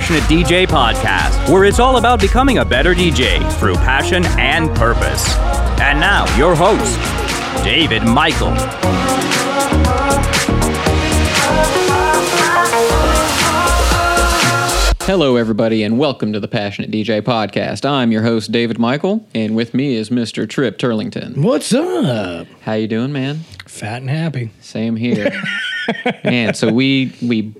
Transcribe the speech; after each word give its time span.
Passionate 0.00 0.22
DJ 0.22 0.66
podcast, 0.66 1.52
where 1.52 1.66
it's 1.66 1.78
all 1.78 1.98
about 1.98 2.22
becoming 2.22 2.56
a 2.56 2.64
better 2.64 2.94
DJ 2.94 3.38
through 3.58 3.74
passion 3.74 4.24
and 4.38 4.74
purpose. 4.74 5.36
And 5.78 6.00
now, 6.00 6.24
your 6.38 6.54
host, 6.54 6.98
David 7.62 8.04
Michael. 8.04 8.54
Hello, 15.04 15.36
everybody, 15.36 15.82
and 15.82 15.98
welcome 15.98 16.32
to 16.32 16.40
the 16.40 16.48
Passionate 16.48 16.90
DJ 16.90 17.20
podcast. 17.20 17.84
I'm 17.84 18.10
your 18.10 18.22
host, 18.22 18.50
David 18.50 18.78
Michael, 18.78 19.28
and 19.34 19.54
with 19.54 19.74
me 19.74 19.96
is 19.96 20.08
Mr. 20.08 20.48
Trip 20.48 20.78
Turlington. 20.78 21.44
What's 21.44 21.74
up? 21.74 22.46
How 22.62 22.72
you 22.72 22.88
doing, 22.88 23.12
man? 23.12 23.40
Fat 23.66 24.00
and 24.00 24.08
happy. 24.08 24.50
Same 24.62 24.96
here. 24.96 25.30
man, 26.24 26.54
so 26.54 26.72
we 26.72 27.12
we 27.20 27.52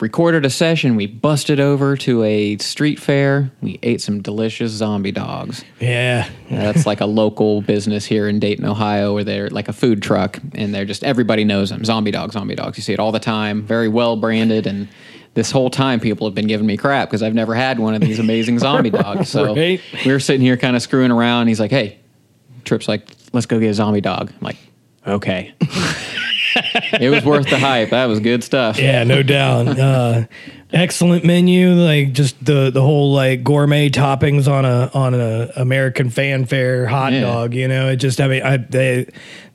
recorded 0.00 0.44
a 0.44 0.50
session. 0.50 0.96
We 0.96 1.06
busted 1.06 1.60
over 1.60 1.96
to 1.98 2.22
a 2.24 2.56
street 2.58 2.98
fair. 3.00 3.50
We 3.62 3.78
ate 3.82 4.00
some 4.00 4.22
delicious 4.22 4.72
zombie 4.72 5.12
dogs. 5.12 5.64
Yeah. 5.80 6.28
That's 6.50 6.86
like 6.86 7.00
a 7.00 7.06
local 7.06 7.62
business 7.62 8.04
here 8.04 8.28
in 8.28 8.38
Dayton, 8.40 8.64
Ohio, 8.64 9.14
where 9.14 9.24
they're 9.24 9.48
like 9.50 9.68
a 9.68 9.72
food 9.72 10.02
truck, 10.02 10.38
and 10.54 10.74
they're 10.74 10.84
just 10.84 11.04
everybody 11.04 11.44
knows 11.44 11.70
them. 11.70 11.84
Zombie 11.84 12.10
dogs, 12.10 12.32
zombie 12.34 12.54
dogs. 12.54 12.76
You 12.78 12.82
see 12.82 12.92
it 12.92 13.00
all 13.00 13.12
the 13.12 13.20
time. 13.20 13.62
Very 13.62 13.88
well 13.88 14.16
branded, 14.16 14.66
and 14.66 14.88
this 15.34 15.50
whole 15.50 15.70
time 15.70 15.98
people 16.00 16.26
have 16.26 16.34
been 16.34 16.46
giving 16.46 16.66
me 16.66 16.76
crap 16.76 17.08
because 17.08 17.22
I've 17.22 17.34
never 17.34 17.54
had 17.54 17.78
one 17.78 17.94
of 17.94 18.00
these 18.00 18.18
amazing 18.18 18.58
zombie 18.60 18.90
dogs. 19.02 19.28
So 19.28 19.54
Right. 19.54 19.80
we 20.04 20.12
were 20.12 20.20
sitting 20.20 20.42
here 20.42 20.56
kind 20.56 20.76
of 20.76 20.82
screwing 20.82 21.10
around. 21.10 21.48
He's 21.48 21.58
like, 21.60 21.70
"Hey," 21.72 21.98
Trip's 22.64 22.88
like, 22.88 23.08
"Let's 23.32 23.46
go 23.46 23.58
get 23.58 23.68
a 23.68 23.74
zombie 23.74 24.00
dog." 24.00 24.30
I'm 24.32 24.40
like, 24.42 24.56
"Okay." 25.06 25.54
it 27.00 27.10
was 27.10 27.24
worth 27.24 27.48
the 27.48 27.58
hype. 27.58 27.90
That 27.90 28.06
was 28.06 28.20
good 28.20 28.44
stuff. 28.44 28.78
Yeah, 28.78 29.04
no 29.04 29.22
doubt. 29.22 29.78
Uh, 29.78 30.26
excellent 30.72 31.24
menu, 31.24 31.70
like 31.74 32.12
just 32.12 32.42
the 32.44 32.70
the 32.70 32.80
whole 32.82 33.12
like 33.12 33.42
gourmet 33.44 33.90
toppings 33.90 34.48
on 34.50 34.64
a 34.64 34.90
on 34.94 35.14
a 35.14 35.50
American 35.56 36.10
fanfare 36.10 36.86
hot 36.86 37.12
Yeah. 37.12 37.20
dog. 37.22 37.54
You 37.54 37.68
know, 37.68 37.88
it 37.88 37.96
just 37.96 38.20
I 38.20 38.28
mean 38.28 38.42
I 38.42 38.56
they 38.58 39.06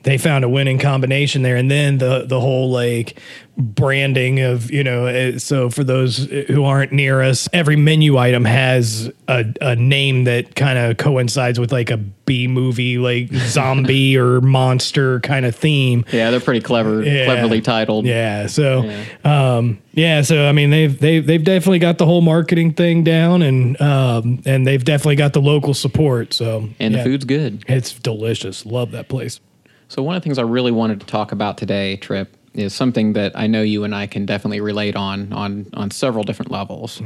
they 0.03 0.17
found 0.17 0.43
a 0.45 0.49
winning 0.49 0.79
combination 0.79 1.41
there, 1.41 1.55
and 1.57 1.69
then 1.69 1.97
the 1.97 2.25
the 2.25 2.39
whole 2.39 2.71
like 2.71 3.19
branding 3.59 4.39
of 4.39 4.71
you 4.71 4.83
know 4.83 5.05
eh, 5.05 5.37
so 5.37 5.69
for 5.69 5.83
those 5.83 6.17
who 6.47 6.63
aren't 6.63 6.93
near 6.93 7.21
us 7.21 7.49
every 7.51 7.75
menu 7.75 8.17
item 8.17 8.45
has 8.45 9.11
a, 9.27 9.45
a 9.59 9.75
name 9.75 10.23
that 10.23 10.55
kind 10.55 10.79
of 10.79 10.95
coincides 10.95 11.59
with 11.59 11.69
like 11.71 11.89
a 11.91 11.97
b 11.97 12.47
movie 12.47 12.97
like 12.97 13.27
zombie 13.33 14.17
or 14.17 14.39
monster 14.39 15.19
kind 15.19 15.45
of 15.45 15.53
theme 15.55 16.05
Yeah, 16.11 16.31
they're 16.31 16.39
pretty 16.39 16.61
clever, 16.61 17.03
Yeah. 17.03 17.25
cleverly 17.25 17.59
titled. 17.59 18.05
yeah. 18.05 18.47
So, 18.47 18.89
um, 19.25 19.79
yeah. 19.93 20.21
So, 20.21 20.47
I 20.47 20.51
mean, 20.53 20.69
they've 20.69 20.97
they've 20.97 21.25
they've 21.25 21.43
definitely 21.43 21.79
got 21.79 21.97
the 21.97 22.05
whole 22.05 22.21
marketing 22.21 22.73
thing 22.73 23.03
down, 23.03 23.41
and 23.41 23.79
um, 23.81 24.41
and 24.45 24.65
they've 24.65 24.83
definitely 24.83 25.15
got 25.17 25.33
the 25.33 25.41
local 25.41 25.73
support. 25.73 26.33
So, 26.33 26.69
And 26.79 26.93
yeah. 26.93 27.03
the 27.03 27.09
food's 27.09 27.25
good. 27.25 27.63
it's 27.67 27.91
delicious. 27.93 28.65
Love 28.65 28.91
that 28.91 29.09
place. 29.09 29.39
So 29.87 30.03
one 30.03 30.15
of 30.15 30.21
the 30.21 30.25
things 30.27 30.37
I 30.37 30.43
really 30.43 30.71
wanted 30.71 30.99
to 31.01 31.05
talk 31.07 31.31
about 31.31 31.57
today, 31.57 31.97
Trip, 31.97 32.35
is 32.59 32.73
something 32.73 33.13
that 33.13 33.37
I 33.37 33.47
know 33.47 33.61
you 33.61 33.83
and 33.83 33.95
I 33.95 34.07
can 34.07 34.25
definitely 34.25 34.61
relate 34.61 34.95
on 34.95 35.33
on 35.33 35.67
on 35.73 35.91
several 35.91 36.23
different 36.23 36.51
levels, 36.51 37.01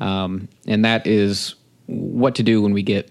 um, 0.00 0.48
and 0.66 0.84
that 0.84 1.06
is 1.06 1.54
what 1.86 2.34
to 2.36 2.42
do 2.42 2.62
when 2.62 2.72
we 2.72 2.82
get 2.82 3.10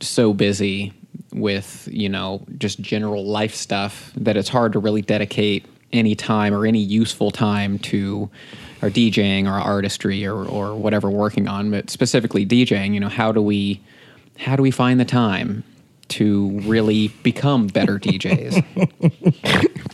so 0.00 0.32
busy 0.34 0.92
with 1.32 1.88
you 1.90 2.08
know 2.08 2.44
just 2.58 2.80
general 2.80 3.24
life 3.24 3.54
stuff 3.54 4.12
that 4.16 4.36
it's 4.36 4.48
hard 4.48 4.72
to 4.72 4.78
really 4.78 5.02
dedicate 5.02 5.66
any 5.92 6.14
time 6.14 6.52
or 6.52 6.66
any 6.66 6.80
useful 6.80 7.30
time 7.30 7.78
to 7.78 8.28
our 8.82 8.90
DJing 8.90 9.46
or 9.46 9.52
artistry 9.58 10.26
or 10.26 10.44
or 10.44 10.74
whatever 10.74 11.10
we're 11.10 11.18
working 11.18 11.48
on, 11.48 11.70
but 11.70 11.90
specifically 11.90 12.44
DJing. 12.44 12.94
You 12.94 13.00
know, 13.00 13.08
how 13.08 13.32
do 13.32 13.40
we 13.40 13.80
how 14.38 14.56
do 14.56 14.62
we 14.62 14.70
find 14.70 15.00
the 15.00 15.04
time 15.04 15.64
to 16.08 16.50
really 16.60 17.08
become 17.22 17.66
better 17.66 17.98
DJs? 17.98 18.64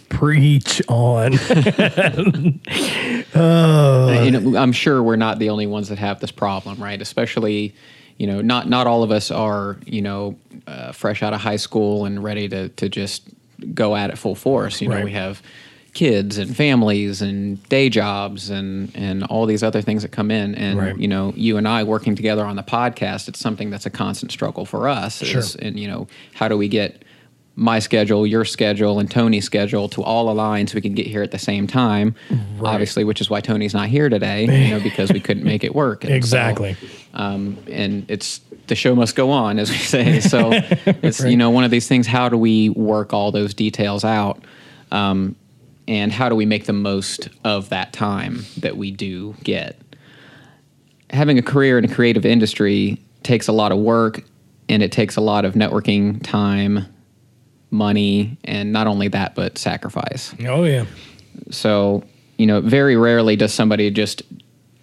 Preach 0.09 0.83
on. 0.89 1.33
you 4.25 4.31
know, 4.31 4.57
I'm 4.59 4.73
sure 4.73 5.03
we're 5.03 5.17
not 5.17 5.39
the 5.39 5.51
only 5.51 5.67
ones 5.67 5.89
that 5.89 5.99
have 5.99 6.21
this 6.21 6.31
problem, 6.31 6.83
right? 6.83 7.01
Especially, 7.01 7.75
you 8.19 8.27
know, 8.27 8.41
not 8.41 8.69
not 8.69 8.87
all 8.87 9.03
of 9.03 9.11
us 9.11 9.31
are, 9.31 9.79
you 9.87 10.03
know, 10.03 10.37
uh, 10.67 10.93
fresh 10.93 11.23
out 11.23 11.33
of 11.33 11.41
high 11.41 11.57
school 11.57 12.05
and 12.05 12.23
ready 12.23 12.49
to 12.49 12.69
to 12.71 12.89
just 12.89 13.29
go 13.75 13.97
at 13.97 14.11
it 14.11 14.19
full 14.19 14.35
force. 14.35 14.81
You 14.81 14.89
know, 14.89 14.97
Right. 14.97 15.05
we 15.05 15.13
have 15.13 15.43
kids 15.93 16.39
and 16.39 16.57
families 16.57 17.21
and 17.21 17.63
day 17.69 17.89
jobs 17.89 18.49
and 18.51 18.91
and 18.95 19.25
all 19.25 19.45
these 19.47 19.63
other 19.63 19.83
things 19.83 20.03
that 20.03 20.13
come 20.13 20.31
in 20.31 20.55
and 20.55 20.79
Right. 20.79 20.97
you 20.99 21.09
know 21.09 21.33
you 21.37 21.57
and 21.57 21.67
I 21.67 21.83
working 21.83 22.15
together 22.15 22.45
on 22.45 22.55
the 22.57 22.63
podcast 22.63 23.29
it's 23.29 23.41
something 23.41 23.71
that's 23.71 23.87
a 23.87 23.91
constant 23.91 24.31
struggle 24.31 24.65
for 24.65 24.89
us 24.89 25.19
Sure. 25.19 25.41
is, 25.41 25.57
and 25.57 25.79
you 25.81 25.89
know 25.89 26.07
how 26.35 26.47
do 26.49 26.57
we 26.57 26.69
get 26.69 27.05
my 27.57 27.79
schedule, 27.81 28.27
your 28.27 28.45
schedule, 28.45 29.01
and 29.01 29.11
Tony's 29.11 29.45
schedule 29.45 29.87
to 29.91 30.03
all 30.03 30.31
align 30.31 30.67
so 30.67 30.77
we 30.77 30.81
can 30.81 30.95
get 30.95 31.07
here 31.07 31.23
at 31.23 31.31
the 31.31 31.39
same 31.39 31.67
time. 31.67 32.15
Obviously, 32.63 33.05
which 33.05 33.21
is 33.21 33.29
why 33.29 33.41
Tony's 33.43 33.75
not 33.75 33.89
here 33.89 34.09
today, 34.09 34.43
you 34.45 34.71
know, 34.71 34.81
because 34.81 35.13
we 35.13 35.21
couldn't 35.21 35.43
make 35.45 35.63
it 35.63 35.75
work. 35.75 36.05
And 36.05 36.13
so, 36.13 36.17
Exactly. 36.17 36.75
um, 37.13 37.59
and 37.71 38.07
it's 38.09 38.41
the 38.69 38.75
show 38.75 38.95
must 38.95 39.15
go 39.15 39.31
on, 39.31 39.59
as 39.59 39.69
we 39.71 39.77
say. 39.95 40.21
So 40.21 40.51
it's 41.03 41.23
you 41.23 41.37
know 41.37 41.51
one 41.51 41.65
of 41.65 41.71
these 41.71 41.87
things. 41.89 42.07
How 42.07 42.31
do 42.31 42.39
we 42.39 42.71
work 42.71 43.13
all 43.13 43.31
those 43.31 43.53
details 43.53 44.05
out? 44.05 44.43
Um, 44.91 45.37
and 45.89 46.13
how 46.13 46.29
do 46.29 46.35
we 46.35 46.47
make 46.47 46.67
the 46.67 46.73
most 46.73 47.29
of 47.45 47.69
that 47.71 47.93
time 47.93 48.45
that 48.59 48.77
we 48.77 48.91
do 48.91 49.35
get? 49.43 49.81
having 51.13 51.39
a 51.39 51.43
career 51.43 51.79
in 51.79 51.85
a 51.85 51.89
creative 51.89 52.25
industry 52.25 52.99
takes 53.23 53.49
a 53.49 53.53
lot 53.53 53.73
of 53.73 53.79
work 53.79 54.23
and 54.69 54.83
it 54.83 54.93
takes 54.93 55.17
a 55.17 55.21
lot 55.21 55.45
of 55.45 55.55
networking 55.55 56.23
time, 56.23 56.87
money, 57.71 58.39
and 58.45 58.73
not 58.73 58.87
only 58.87 59.09
that, 59.09 59.35
but 59.35 59.59
sacrifice. 59.59 60.35
oh 60.47 60.65
yeah. 60.65 60.87
So, 61.51 62.05
you 62.39 62.47
know, 62.47 62.61
very 62.61 62.97
rarely 62.97 63.37
does 63.37 63.53
somebody 63.53 63.91
just 63.91 64.23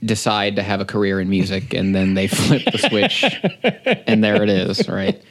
decide 0.03 0.55
to 0.57 0.63
have 0.63 0.79
a 0.79 0.85
career 0.85 1.19
in 1.19 1.29
music 1.29 1.73
and 1.73 1.95
then 1.95 2.13
they 2.13 2.27
flip 2.27 2.63
the 2.71 2.77
switch 2.77 3.23
and 4.05 4.23
there 4.23 4.43
it 4.43 4.49
is, 4.49 4.87
right? 4.87 5.21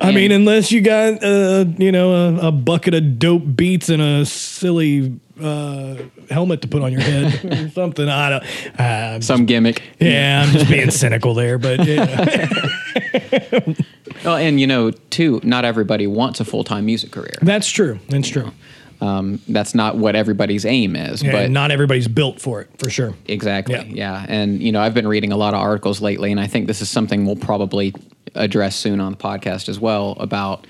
I 0.00 0.12
mean, 0.12 0.32
unless 0.32 0.70
you 0.72 0.80
got 0.80 1.22
uh, 1.22 1.64
you 1.78 1.92
know 1.92 2.12
a, 2.38 2.48
a 2.48 2.52
bucket 2.52 2.94
of 2.94 3.18
dope 3.18 3.42
beats 3.56 3.88
and 3.88 4.00
a 4.02 4.24
silly 4.26 5.18
uh, 5.42 5.96
helmet 6.30 6.62
to 6.62 6.68
put 6.68 6.82
on 6.82 6.92
your 6.92 7.00
head 7.00 7.44
or 7.44 7.68
something. 7.74 8.08
I 8.08 8.30
don't. 8.30 8.44
Uh, 8.78 8.82
I'm 9.14 9.22
Some 9.22 9.46
gimmick. 9.46 9.82
yeah, 10.00 10.44
I'm 10.46 10.52
just 10.52 10.68
being 10.70 10.90
cynical 10.90 11.34
there, 11.34 11.58
but 11.58 11.84
yeah. 11.86 12.48
Oh, 14.22 14.36
and 14.36 14.60
you 14.60 14.66
know, 14.66 14.90
too, 14.90 15.40
not 15.42 15.64
everybody 15.64 16.06
wants 16.06 16.40
a 16.40 16.44
full 16.44 16.62
time 16.62 16.84
music 16.84 17.10
career. 17.10 17.38
that's 17.40 17.70
true. 17.70 17.98
That's 18.10 18.28
true. 18.28 18.52
Um, 19.00 19.40
that's 19.48 19.74
not 19.74 19.96
what 19.96 20.14
everybody's 20.14 20.66
aim 20.66 20.94
is. 20.94 21.22
Yeah, 21.22 21.32
but 21.32 21.50
not 21.50 21.70
everybody's 21.70 22.08
built 22.08 22.40
for 22.40 22.60
it, 22.60 22.68
for 22.78 22.90
sure. 22.90 23.14
Exactly. 23.26 23.74
Yeah. 23.74 23.84
Yeah. 24.20 24.26
And, 24.28 24.62
you 24.62 24.72
know, 24.72 24.80
I've 24.80 24.92
been 24.92 25.08
reading 25.08 25.32
a 25.32 25.36
lot 25.36 25.54
of 25.54 25.60
articles 25.60 26.02
lately, 26.02 26.30
and 26.30 26.38
I 26.38 26.46
think 26.46 26.66
this 26.66 26.82
is 26.82 26.90
something 26.90 27.24
we'll 27.24 27.36
probably 27.36 27.94
address 28.34 28.76
soon 28.76 29.00
on 29.00 29.12
the 29.12 29.18
podcast 29.18 29.68
as 29.68 29.80
well 29.80 30.12
about 30.20 30.66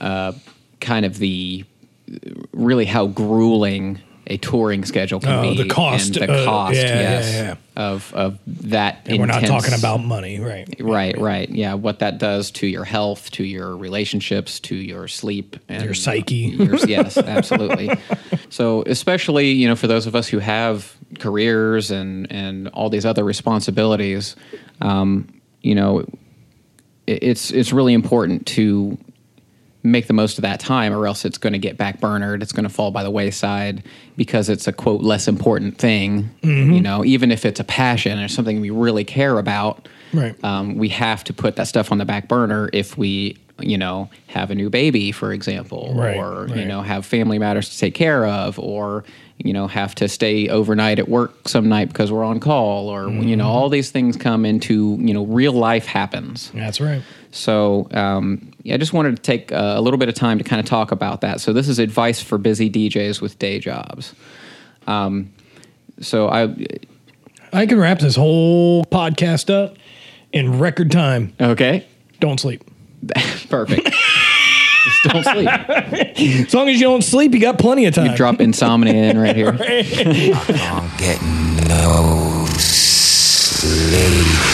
uh, 0.00 0.32
kind 0.80 1.04
of 1.04 1.18
the 1.18 1.64
really 2.52 2.84
how 2.86 3.06
grueling 3.06 4.00
a 4.26 4.36
touring 4.38 4.84
schedule 4.84 5.20
can 5.20 5.30
Oh, 5.44 5.50
be. 5.54 5.62
the 5.62 5.68
cost, 5.68 6.16
And 6.16 6.28
the 6.28 6.32
uh, 6.32 6.44
cost, 6.44 6.76
yeah, 6.76 6.82
yeah, 6.86 7.00
yes, 7.00 7.32
yeah. 7.34 7.54
Of, 7.76 8.14
of 8.14 8.38
that. 8.46 9.02
And 9.06 9.18
we're 9.18 9.26
not 9.26 9.44
talking 9.44 9.74
about 9.74 10.02
money, 10.02 10.40
right? 10.40 10.66
Right, 10.80 11.18
right. 11.18 11.48
Yeah, 11.50 11.74
what 11.74 11.98
that 11.98 12.18
does 12.18 12.50
to 12.52 12.66
your 12.66 12.84
health, 12.84 13.30
to 13.32 13.44
your 13.44 13.76
relationships, 13.76 14.60
to 14.60 14.74
your 14.76 15.08
sleep, 15.08 15.56
and 15.68 15.84
Your 15.84 15.94
psyche. 15.94 16.34
your- 16.36 16.76
yes, 16.86 17.16
absolutely. 17.18 17.90
So, 18.48 18.82
especially 18.86 19.50
you 19.52 19.68
know, 19.68 19.76
for 19.76 19.86
those 19.88 20.06
of 20.06 20.14
us 20.14 20.28
who 20.28 20.38
have 20.38 20.96
careers 21.18 21.90
and 21.90 22.30
and 22.32 22.68
all 22.68 22.88
these 22.90 23.04
other 23.04 23.24
responsibilities, 23.24 24.36
um, 24.80 25.28
you 25.62 25.74
know, 25.74 26.00
it, 27.06 27.22
it's 27.22 27.50
it's 27.50 27.72
really 27.72 27.92
important 27.92 28.46
to 28.46 28.96
make 29.84 30.06
the 30.06 30.12
most 30.14 30.38
of 30.38 30.42
that 30.42 30.58
time, 30.60 30.92
or 30.92 31.06
else 31.06 31.24
it's 31.24 31.38
going 31.38 31.52
to 31.52 31.58
get 31.58 31.76
backburnered. 31.76 32.42
It's 32.42 32.52
going 32.52 32.64
to 32.64 32.70
fall 32.74 32.90
by 32.90 33.02
the 33.02 33.10
wayside 33.10 33.84
because 34.16 34.48
it's 34.48 34.66
a 34.66 34.72
quote 34.72 35.02
less 35.02 35.28
important 35.28 35.78
thing. 35.78 36.30
Mm-hmm. 36.42 36.72
You 36.72 36.80
know, 36.80 37.04
even 37.04 37.30
if 37.30 37.44
it's 37.44 37.60
a 37.60 37.64
passion 37.64 38.18
or 38.18 38.28
something 38.28 38.60
we 38.60 38.70
really 38.70 39.04
care 39.04 39.38
about, 39.38 39.86
Right. 40.12 40.42
um, 40.44 40.76
we 40.76 40.88
have 40.90 41.22
to 41.24 41.32
put 41.32 41.56
that 41.56 41.66
stuff 41.68 41.90
on 41.92 41.98
the 41.98 42.04
back 42.04 42.28
burner 42.28 42.70
if 42.72 42.96
we, 42.96 43.36
you 43.60 43.76
know, 43.76 44.08
have 44.28 44.50
a 44.50 44.54
new 44.54 44.70
baby, 44.70 45.10
for 45.12 45.32
example, 45.32 45.92
Right, 45.94 46.16
or 46.16 46.48
you 46.56 46.64
know, 46.64 46.82
have 46.82 47.04
family 47.04 47.38
matters 47.38 47.68
to 47.70 47.78
take 47.78 47.94
care 47.94 48.24
of, 48.26 48.58
or 48.58 49.04
you 49.38 49.52
know, 49.52 49.66
have 49.66 49.96
to 49.96 50.08
stay 50.08 50.48
overnight 50.48 51.00
at 51.00 51.08
work 51.08 51.48
some 51.48 51.68
night 51.68 51.88
because 51.88 52.12
we're 52.12 52.22
on 52.24 52.38
call, 52.38 52.88
or 52.88 53.08
you 53.10 53.20
Mm-hmm. 53.20 53.34
know, 53.38 53.48
all 53.48 53.68
these 53.68 53.90
things 53.90 54.16
come 54.16 54.46
into 54.46 54.96
you 55.00 55.12
know, 55.12 55.24
real 55.26 55.52
life 55.52 55.84
happens. 55.86 56.50
That's 56.54 56.80
right. 56.80 57.02
So 57.34 57.88
um, 57.90 58.52
yeah, 58.62 58.74
I 58.74 58.76
just 58.78 58.92
wanted 58.92 59.16
to 59.16 59.22
take 59.22 59.50
uh, 59.50 59.74
a 59.76 59.80
little 59.80 59.98
bit 59.98 60.08
of 60.08 60.14
time 60.14 60.38
to 60.38 60.44
kind 60.44 60.60
of 60.60 60.66
talk 60.66 60.92
about 60.92 61.20
that. 61.22 61.40
So 61.40 61.52
this 61.52 61.68
is 61.68 61.80
advice 61.80 62.22
for 62.22 62.38
busy 62.38 62.70
DJs 62.70 63.20
with 63.20 63.38
day 63.40 63.58
jobs. 63.58 64.14
Um, 64.86 65.32
so 66.00 66.28
I 66.28 66.54
I 67.52 67.66
can 67.66 67.78
wrap 67.78 67.98
this 67.98 68.14
whole 68.14 68.84
podcast 68.84 69.52
up 69.52 69.76
in 70.32 70.60
record 70.60 70.92
time. 70.92 71.34
Okay. 71.40 71.86
Don't 72.20 72.38
sleep. 72.38 72.62
Perfect. 73.48 73.84
Just 74.84 75.02
don't 75.04 75.24
sleep. 75.24 75.48
As 76.46 76.54
long 76.54 76.68
as 76.68 76.80
you 76.80 76.86
don't 76.86 77.02
sleep, 77.02 77.32
you 77.32 77.40
got 77.40 77.58
plenty 77.58 77.86
of 77.86 77.94
time. 77.94 78.10
You 78.10 78.16
drop 78.16 78.40
insomnia 78.40 78.94
in 78.94 79.18
right 79.18 79.34
here. 79.34 79.48
I'm 79.58 80.96
getting 80.98 81.68
no 81.68 82.46
sleep. 82.58 84.53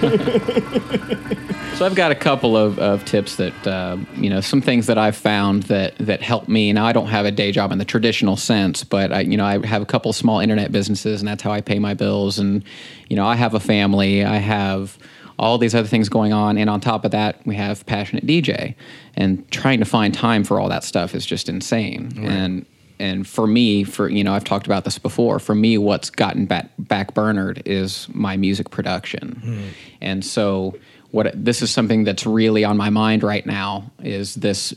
So 1.80 1.86
I've 1.86 1.94
got 1.94 2.12
a 2.12 2.14
couple 2.14 2.58
of, 2.58 2.78
of 2.78 3.06
tips 3.06 3.36
that 3.36 3.66
uh, 3.66 3.96
you 4.14 4.28
know 4.28 4.42
some 4.42 4.60
things 4.60 4.86
that 4.86 4.98
I've 4.98 5.16
found 5.16 5.62
that 5.64 5.96
that 5.96 6.20
help 6.20 6.46
me. 6.46 6.74
Now 6.74 6.84
I 6.84 6.92
don't 6.92 7.06
have 7.06 7.24
a 7.24 7.30
day 7.30 7.52
job 7.52 7.72
in 7.72 7.78
the 7.78 7.86
traditional 7.86 8.36
sense, 8.36 8.84
but 8.84 9.10
I 9.10 9.20
you 9.20 9.38
know 9.38 9.46
I 9.46 9.64
have 9.66 9.80
a 9.80 9.86
couple 9.86 10.10
of 10.10 10.16
small 10.16 10.40
internet 10.40 10.72
businesses, 10.72 11.22
and 11.22 11.28
that's 11.28 11.42
how 11.42 11.52
I 11.52 11.62
pay 11.62 11.78
my 11.78 11.94
bills. 11.94 12.38
And 12.38 12.64
you 13.08 13.16
know 13.16 13.24
I 13.24 13.34
have 13.34 13.54
a 13.54 13.60
family. 13.60 14.22
I 14.22 14.36
have 14.36 14.98
all 15.38 15.56
these 15.56 15.74
other 15.74 15.88
things 15.88 16.10
going 16.10 16.34
on, 16.34 16.58
and 16.58 16.68
on 16.68 16.82
top 16.82 17.06
of 17.06 17.12
that, 17.12 17.40
we 17.46 17.56
have 17.56 17.86
passionate 17.86 18.26
DJ. 18.26 18.74
And 19.14 19.50
trying 19.50 19.78
to 19.78 19.86
find 19.86 20.12
time 20.12 20.44
for 20.44 20.60
all 20.60 20.68
that 20.68 20.84
stuff 20.84 21.14
is 21.14 21.24
just 21.24 21.48
insane. 21.48 22.12
And 22.26 22.66
and 23.00 23.26
for 23.26 23.46
me, 23.46 23.82
for 23.82 24.08
you 24.08 24.22
know, 24.22 24.34
I've 24.34 24.44
talked 24.44 24.66
about 24.66 24.84
this 24.84 24.98
before. 24.98 25.38
For 25.38 25.54
me, 25.54 25.78
what's 25.78 26.10
gotten 26.10 26.46
back 26.46 26.70
back 26.78 27.14
burnered 27.14 27.62
is 27.64 28.06
my 28.12 28.36
music 28.36 28.70
production, 28.70 29.40
hmm. 29.42 29.68
and 30.00 30.24
so 30.24 30.76
what 31.10 31.32
this 31.34 31.62
is 31.62 31.70
something 31.70 32.04
that's 32.04 32.24
really 32.26 32.64
on 32.64 32.76
my 32.76 32.90
mind 32.90 33.22
right 33.22 33.44
now 33.44 33.90
is 34.02 34.36
this 34.36 34.74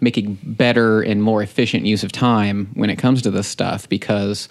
making 0.00 0.38
better 0.42 1.00
and 1.00 1.22
more 1.22 1.42
efficient 1.42 1.86
use 1.86 2.04
of 2.04 2.12
time 2.12 2.70
when 2.74 2.90
it 2.90 2.96
comes 2.96 3.22
to 3.22 3.30
this 3.30 3.46
stuff 3.46 3.88
because 3.88 4.48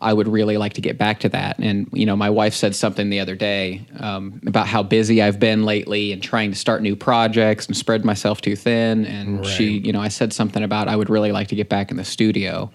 I 0.00 0.12
would 0.12 0.26
really 0.28 0.56
like 0.56 0.72
to 0.74 0.80
get 0.80 0.98
back 0.98 1.20
to 1.20 1.28
that. 1.30 1.58
And 1.58 1.88
you 1.92 2.04
know, 2.04 2.16
my 2.16 2.28
wife 2.30 2.54
said 2.54 2.74
something 2.74 3.10
the 3.10 3.20
other 3.20 3.36
day 3.36 3.86
um, 4.00 4.40
about 4.46 4.66
how 4.66 4.82
busy 4.82 5.22
I've 5.22 5.38
been 5.38 5.64
lately 5.64 6.12
and 6.12 6.22
trying 6.22 6.50
to 6.50 6.56
start 6.58 6.82
new 6.82 6.96
projects 6.96 7.66
and 7.66 7.76
spread 7.76 8.04
myself 8.04 8.40
too 8.40 8.56
thin. 8.56 9.06
And 9.06 9.46
she, 9.46 9.78
you 9.78 9.92
know, 9.92 10.00
I 10.00 10.08
said 10.08 10.32
something 10.32 10.62
about 10.62 10.88
I 10.88 10.96
would 10.96 11.10
really 11.10 11.32
like 11.32 11.48
to 11.48 11.56
get 11.56 11.68
back 11.68 11.90
in 11.90 11.96
the 11.96 12.04
studio, 12.04 12.70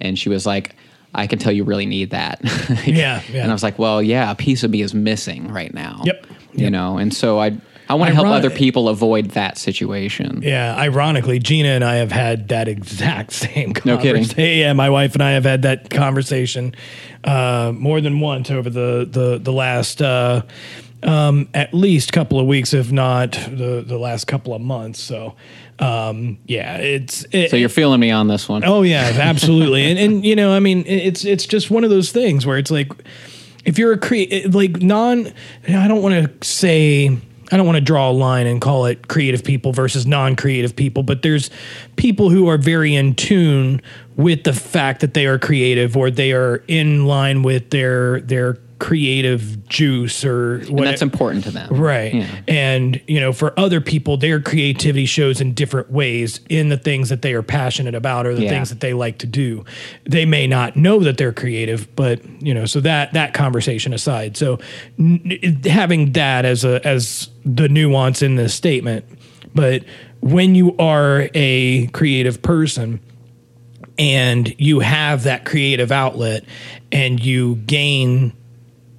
and 0.00 0.18
she 0.18 0.28
was 0.28 0.46
like. 0.46 0.76
I 1.14 1.26
can 1.26 1.38
tell 1.38 1.52
you 1.52 1.64
really 1.64 1.84
need 1.84 2.08
that. 2.12 2.40
Yeah, 2.86 3.20
yeah. 3.30 3.42
And 3.42 3.50
I 3.50 3.52
was 3.52 3.62
like, 3.62 3.78
well, 3.78 4.02
yeah, 4.02 4.30
a 4.30 4.34
piece 4.34 4.64
of 4.64 4.70
me 4.70 4.80
is 4.80 4.94
missing 4.94 5.52
right 5.52 5.74
now. 5.74 6.00
Yep, 6.04 6.26
You 6.54 6.70
know, 6.70 6.96
and 6.96 7.12
so 7.12 7.38
I 7.38 7.50
I 7.92 7.94
want 7.94 8.08
to 8.08 8.14
help 8.14 8.28
other 8.28 8.50
people 8.50 8.88
avoid 8.88 9.32
that 9.32 9.58
situation. 9.58 10.40
Yeah, 10.42 10.74
ironically, 10.76 11.38
Gina 11.38 11.68
and 11.68 11.84
I 11.84 11.96
have 11.96 12.10
had 12.10 12.48
that 12.48 12.66
exact 12.68 13.32
same 13.44 13.74
No 13.84 13.96
kidding. 13.98 14.22
conversation. 14.24 14.58
Yeah, 14.58 14.72
my 14.72 14.88
wife 14.90 15.14
and 15.14 15.22
I 15.22 15.32
have 15.32 15.44
had 15.44 15.62
that 15.62 15.90
conversation 15.90 16.74
uh, 17.24 17.72
more 17.74 18.00
than 18.00 18.20
once 18.20 18.50
over 18.50 18.70
the 18.70 19.06
the 19.10 19.38
the 19.38 19.52
last 19.52 20.00
uh, 20.00 20.42
um, 21.02 21.48
at 21.52 21.74
least 21.74 22.12
couple 22.12 22.40
of 22.40 22.46
weeks, 22.46 22.72
if 22.72 22.90
not 22.90 23.32
the 23.32 23.84
the 23.86 23.98
last 23.98 24.26
couple 24.26 24.54
of 24.54 24.60
months. 24.62 24.98
So, 25.00 25.34
um, 25.78 26.38
yeah, 26.46 26.76
it's 26.78 27.26
it, 27.32 27.50
So 27.50 27.56
you're 27.56 27.68
feeling 27.68 28.00
me 28.00 28.10
on 28.10 28.28
this 28.28 28.48
one. 28.48 28.64
Oh 28.64 28.82
yeah, 28.82 29.12
absolutely. 29.20 29.84
and 29.90 29.98
and 29.98 30.24
you 30.24 30.34
know, 30.34 30.52
I 30.52 30.60
mean, 30.60 30.84
it's 30.86 31.24
it's 31.24 31.44
just 31.46 31.70
one 31.70 31.84
of 31.84 31.90
those 31.90 32.10
things 32.10 32.46
where 32.46 32.56
it's 32.56 32.70
like 32.70 32.90
if 33.64 33.78
you're 33.78 33.92
a 33.92 33.98
create 33.98 34.54
like 34.54 34.80
non 34.80 35.32
I 35.68 35.86
don't 35.88 36.02
want 36.02 36.40
to 36.42 36.46
say 36.46 37.18
I 37.52 37.56
don't 37.58 37.66
want 37.66 37.76
to 37.76 37.82
draw 37.82 38.10
a 38.10 38.12
line 38.12 38.46
and 38.46 38.60
call 38.60 38.86
it 38.86 39.08
creative 39.08 39.44
people 39.44 39.72
versus 39.72 40.06
non-creative 40.06 40.74
people, 40.74 41.02
but 41.02 41.20
there's 41.20 41.50
people 41.96 42.30
who 42.30 42.48
are 42.48 42.56
very 42.56 42.94
in 42.94 43.14
tune 43.14 43.82
with 44.16 44.44
the 44.44 44.54
fact 44.54 45.00
that 45.00 45.12
they 45.14 45.26
are 45.26 45.38
creative 45.38 45.96
or 45.96 46.10
they 46.10 46.32
are 46.32 46.64
in 46.66 47.06
line 47.06 47.42
with 47.42 47.70
their 47.70 48.22
their 48.22 48.54
creative 48.82 49.64
juice 49.68 50.24
or 50.24 50.56
and 50.56 50.70
what 50.70 50.84
that's 50.86 51.02
important 51.02 51.44
to 51.44 51.52
them. 51.52 51.72
Right. 51.72 52.12
Yeah. 52.12 52.26
And, 52.48 53.00
you 53.06 53.20
know, 53.20 53.32
for 53.32 53.56
other 53.56 53.80
people, 53.80 54.16
their 54.16 54.40
creativity 54.40 55.06
shows 55.06 55.40
in 55.40 55.54
different 55.54 55.92
ways 55.92 56.40
in 56.48 56.68
the 56.68 56.76
things 56.76 57.08
that 57.08 57.22
they 57.22 57.32
are 57.34 57.44
passionate 57.44 57.94
about 57.94 58.26
or 58.26 58.34
the 58.34 58.42
Yeah. 58.42 58.48
things 58.50 58.70
that 58.70 58.80
they 58.80 58.92
like 58.92 59.18
to 59.18 59.26
do. 59.28 59.64
They 60.04 60.24
may 60.24 60.48
not 60.48 60.76
know 60.76 60.98
that 60.98 61.16
they're 61.16 61.32
creative, 61.32 61.94
but, 61.94 62.20
you 62.42 62.52
know, 62.52 62.66
so 62.66 62.80
that 62.80 63.12
that 63.12 63.34
conversation 63.34 63.92
aside. 63.94 64.36
So 64.36 64.58
n- 64.98 65.60
having 65.64 66.10
that 66.14 66.44
as 66.44 66.64
a 66.64 66.84
as 66.84 67.28
the 67.44 67.68
nuance 67.68 68.20
in 68.20 68.34
this 68.34 68.52
statement, 68.52 69.04
but 69.54 69.84
when 70.18 70.56
you 70.56 70.76
are 70.78 71.28
a 71.34 71.86
creative 71.88 72.42
person, 72.42 72.98
and 73.98 74.52
you 74.58 74.80
have 74.80 75.24
that 75.24 75.44
creative 75.44 75.92
outlet 75.92 76.44
and 76.90 77.22
you 77.24 77.56
gain 77.66 78.32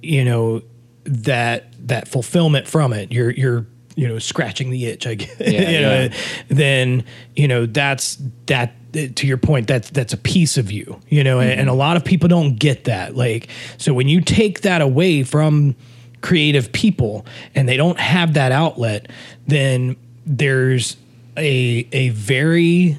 you 0.04 0.24
know 0.24 0.62
that 1.04 1.66
that 1.86 2.08
fulfillment 2.08 2.66
from 2.66 2.92
it 2.92 3.12
you're 3.12 3.30
you're 3.30 3.66
you 3.96 4.08
know 4.08 4.18
scratching 4.18 4.70
the 4.70 4.86
itch 4.86 5.06
i 5.06 5.14
guess 5.14 5.34
Yeah, 5.40 5.70
you 5.70 5.80
know 5.80 6.00
yeah. 6.02 6.16
then 6.48 7.04
you 7.36 7.48
know 7.48 7.66
that's 7.66 8.18
that 8.46 8.74
to 8.92 9.26
your 9.26 9.38
point 9.38 9.66
that's 9.66 9.90
that's 9.90 10.12
a 10.12 10.16
piece 10.16 10.56
of 10.56 10.70
you 10.70 11.00
you 11.08 11.24
know 11.24 11.40
and, 11.40 11.60
and 11.60 11.68
a 11.68 11.72
lot 11.72 11.96
of 11.96 12.04
people 12.04 12.28
don't 12.28 12.56
get 12.56 12.84
that 12.84 13.16
like 13.16 13.48
so 13.76 13.92
when 13.92 14.08
you 14.08 14.20
take 14.20 14.62
that 14.62 14.80
away 14.80 15.24
from 15.24 15.74
creative 16.20 16.72
people 16.72 17.26
and 17.54 17.68
they 17.68 17.76
don't 17.76 17.98
have 17.98 18.34
that 18.34 18.52
outlet 18.52 19.10
then 19.46 19.96
there's 20.24 20.96
a 21.36 21.86
a 21.92 22.10
very 22.10 22.98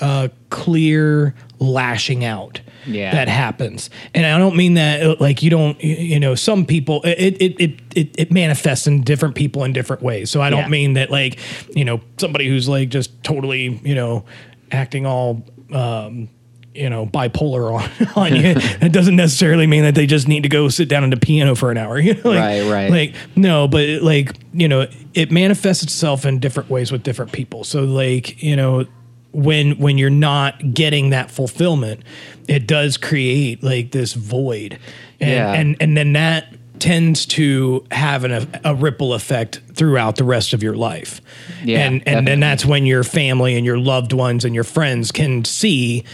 uh, 0.00 0.28
clear 0.50 1.34
lashing 1.58 2.24
out 2.24 2.60
Yeah. 2.86 3.12
that 3.12 3.28
happens 3.28 3.90
and 4.14 4.26
i 4.26 4.38
don't 4.38 4.56
mean 4.56 4.74
that 4.74 5.02
uh, 5.02 5.16
like 5.20 5.42
you 5.42 5.50
don't 5.50 5.82
you- 5.82 6.20
know 6.20 6.34
some 6.34 6.64
people 6.66 7.02
it 7.04 7.36
it 7.40 7.60
it 7.60 7.80
it, 7.94 8.14
it 8.18 8.32
manifests 8.32 8.86
in 8.86 9.02
different 9.02 9.34
people 9.34 9.64
in 9.64 9.72
different 9.72 10.02
ways 10.02 10.30
so 10.30 10.40
i 10.42 10.50
don't 10.50 10.60
Yeah. 10.60 10.68
mean 10.68 10.92
that 10.94 11.10
like 11.10 11.38
you 11.74 11.84
know 11.84 12.00
somebody 12.18 12.48
who's 12.48 12.68
like 12.68 12.88
just 12.88 13.22
totally 13.24 13.80
you 13.84 13.94
know 13.94 14.24
acting 14.70 15.06
all 15.06 15.44
um 15.72 16.28
you 16.74 16.90
know 16.90 17.06
bipolar 17.06 17.72
on, 17.72 17.88
on 18.16 18.34
you 18.34 18.42
it 18.82 18.92
doesn't 18.92 19.14
necessarily 19.16 19.66
mean 19.66 19.84
that 19.84 19.94
they 19.94 20.06
just 20.06 20.26
need 20.26 20.42
to 20.42 20.48
go 20.48 20.68
sit 20.68 20.88
down 20.88 21.04
at 21.04 21.12
a 21.12 21.16
piano 21.16 21.54
for 21.54 21.70
an 21.70 21.76
hour 21.78 21.98
you 22.00 22.14
know 22.14 22.30
like, 22.30 22.40
Right, 22.40 22.70
right. 22.70 22.90
like 22.90 23.14
no 23.36 23.68
but 23.68 24.02
like 24.02 24.32
you 24.52 24.66
know 24.66 24.86
it 25.14 25.30
manifests 25.30 25.84
itself 25.84 26.26
in 26.26 26.40
different 26.40 26.68
ways 26.70 26.90
with 26.90 27.02
different 27.04 27.30
people 27.30 27.62
so 27.62 27.82
like 27.84 28.42
you 28.42 28.56
know 28.56 28.86
when 29.34 29.72
when 29.78 29.98
you're 29.98 30.10
not 30.10 30.72
getting 30.72 31.10
that 31.10 31.30
fulfillment 31.30 32.00
it 32.48 32.66
does 32.66 32.96
create 32.96 33.62
like 33.62 33.90
this 33.90 34.12
void 34.14 34.78
and 35.20 35.30
Yeah. 35.30 35.52
and 35.52 35.76
and 35.80 35.96
then 35.96 36.12
that 36.14 36.46
tends 36.78 37.24
to 37.26 37.84
have 37.90 38.24
an, 38.24 38.48
a 38.64 38.74
ripple 38.74 39.14
effect 39.14 39.60
throughout 39.74 40.16
the 40.16 40.24
rest 40.24 40.52
of 40.52 40.62
your 40.62 40.74
life 40.74 41.20
Yeah, 41.64 41.78
and 41.80 41.94
and 41.94 42.04
definitely. 42.04 42.30
then 42.30 42.40
that's 42.40 42.64
when 42.64 42.86
your 42.86 43.02
family 43.04 43.56
and 43.56 43.64
your 43.66 43.78
loved 43.78 44.12
ones 44.12 44.44
and 44.44 44.54
your 44.54 44.64
friends 44.64 45.10
can 45.12 45.44
see 45.44 46.04